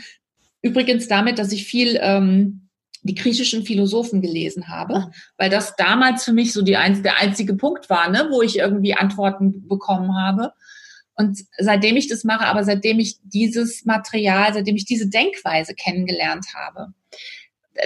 Übrigens 0.64 1.08
damit, 1.08 1.38
dass 1.38 1.52
ich 1.52 1.66
viel 1.66 1.98
ähm, 2.00 2.70
die 3.02 3.14
griechischen 3.14 3.66
Philosophen 3.66 4.22
gelesen 4.22 4.68
habe, 4.68 4.94
ah. 4.94 5.10
weil 5.36 5.50
das 5.50 5.76
damals 5.76 6.24
für 6.24 6.32
mich 6.32 6.54
so 6.54 6.62
die 6.62 6.78
ein, 6.78 7.02
der 7.02 7.18
einzige 7.18 7.54
Punkt 7.54 7.90
war, 7.90 8.08
ne, 8.08 8.28
wo 8.30 8.40
ich 8.40 8.58
irgendwie 8.58 8.94
Antworten 8.94 9.68
bekommen 9.68 10.16
habe. 10.16 10.52
Und 11.16 11.38
seitdem 11.58 11.96
ich 11.96 12.08
das 12.08 12.24
mache, 12.24 12.46
aber 12.46 12.64
seitdem 12.64 12.98
ich 12.98 13.18
dieses 13.22 13.84
Material, 13.84 14.54
seitdem 14.54 14.74
ich 14.74 14.86
diese 14.86 15.08
Denkweise 15.08 15.74
kennengelernt 15.74 16.46
habe, 16.54 16.94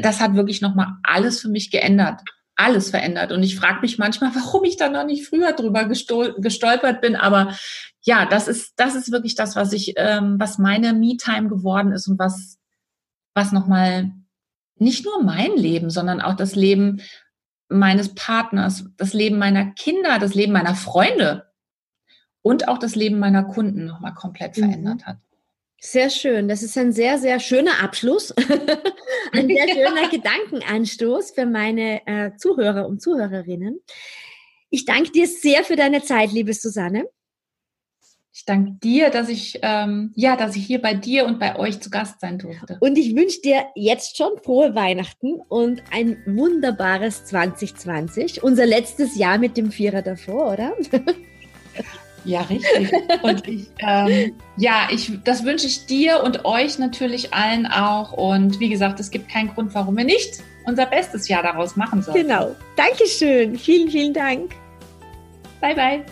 das 0.01 0.21
hat 0.21 0.35
wirklich 0.35 0.61
nochmal 0.61 0.87
alles 1.03 1.41
für 1.41 1.49
mich 1.49 1.73
geändert. 1.73 2.21
Alles 2.55 2.91
verändert. 2.91 3.33
Und 3.33 3.43
ich 3.43 3.57
frage 3.57 3.81
mich 3.81 3.99
manchmal, 3.99 4.35
warum 4.37 4.65
ich 4.65 4.77
da 4.77 4.89
noch 4.89 5.05
nicht 5.05 5.27
früher 5.27 5.53
drüber 5.53 5.85
gestolpert 5.87 7.01
bin. 7.01 7.17
Aber 7.17 7.57
ja, 8.03 8.25
das 8.25 8.47
ist, 8.47 8.75
das 8.77 8.95
ist 8.95 9.11
wirklich 9.11 9.35
das, 9.35 9.57
was 9.57 9.73
ich, 9.73 9.95
ähm, 9.97 10.37
was 10.39 10.59
meine 10.59 10.93
Me-Time 10.93 11.49
geworden 11.49 11.91
ist 11.93 12.07
und 12.07 12.19
was 12.21 12.58
was 13.39 13.53
nochmal 13.53 14.11
nicht 14.79 15.05
nur 15.05 15.23
mein 15.23 15.57
Leben, 15.57 15.91
sondern 15.91 16.21
auch 16.21 16.35
das 16.35 16.57
Leben 16.57 17.01
meines 17.69 18.15
Partners, 18.15 18.87
das 18.97 19.13
Leben 19.13 19.39
meiner 19.39 19.73
Kinder, 19.73 20.19
das 20.19 20.35
Leben 20.35 20.53
meiner 20.53 20.75
Freunde 20.75 21.47
und 22.43 22.67
auch 22.67 22.79
das 22.79 22.97
Leben 22.97 23.21
meiner 23.21 23.45
Kunden 23.45 23.87
nochmal 23.87 24.15
komplett 24.15 24.57
mhm. 24.57 24.63
verändert 24.65 25.07
hat. 25.07 25.19
Sehr 25.81 26.11
schön. 26.11 26.49
Das 26.49 26.65
ist 26.65 26.77
ein 26.77 26.93
sehr, 26.93 27.19
sehr 27.19 27.39
schöner 27.39 27.81
Abschluss. 27.81 28.33
ein 29.33 29.47
sehr 29.47 29.69
schöner 29.75 30.09
Gedankenanstoß 30.11 31.31
für 31.31 31.47
meine 31.47 32.05
äh, 32.07 32.33
Zuhörer 32.37 32.89
und 32.89 33.01
Zuhörerinnen. 33.01 33.81
Ich 34.71 34.85
danke 34.85 35.13
dir 35.13 35.29
sehr 35.29 35.63
für 35.63 35.77
deine 35.77 36.03
Zeit, 36.03 36.33
liebe 36.33 36.53
Susanne. 36.53 37.05
Ich 38.33 38.45
danke 38.45 38.73
dir, 38.83 39.11
dass 39.11 39.29
ich, 39.29 39.59
ähm, 39.63 40.13
ja, 40.15 40.37
dass 40.37 40.55
ich 40.55 40.65
hier 40.65 40.81
bei 40.81 40.95
dir 40.95 41.27
und 41.27 41.39
bei 41.41 41.57
euch 41.57 41.81
zu 41.81 41.91
Gast 41.91 42.21
sein 42.21 42.39
durfte. 42.39 42.77
Und 42.81 42.97
ich 42.97 43.17
wünsche 43.17 43.41
dir 43.41 43.67
jetzt 43.75 44.17
schon 44.17 44.39
frohe 44.43 44.75
Weihnachten 44.75 45.41
und 45.49 45.83
ein 45.91 46.23
wunderbares 46.27 47.25
2020. 47.25 48.43
Unser 48.43 48.67
letztes 48.67 49.17
Jahr 49.17 49.39
mit 49.39 49.57
dem 49.57 49.73
Vierer 49.73 50.03
davor, 50.03 50.53
oder? 50.53 50.73
Ja, 52.25 52.43
richtig. 52.43 52.93
Und 53.23 53.49
ich, 53.49 53.69
ähm, 53.79 54.35
ja, 54.57 54.89
ich, 54.91 55.11
das 55.25 55.45
wünsche 55.45 55.67
ich 55.67 55.87
dir 55.87 56.23
und 56.23 56.45
euch 56.45 56.79
natürlich 56.79 57.33
allen 57.33 57.67
auch. 57.67 58.13
Und 58.13 58.61
wie 58.61 58.69
gesagt, 58.69 59.01
es 59.01 59.11
gibt 59.11 59.31
keinen 59.31 59.55
Grund, 59.55 59.75
warum 59.75 59.97
wir 59.97 60.05
nicht 60.05 60.43
unser 60.67 60.85
bestes 60.85 61.29
Jahr 61.29 61.43
daraus 61.43 61.77
machen 61.77 62.03
sollen. 62.03 62.27
Genau. 62.27 62.55
Dankeschön. 62.77 63.57
Vielen, 63.59 63.91
vielen 63.91 64.13
Dank. 64.13 64.51
Bye, 65.61 65.75
bye. 65.75 66.05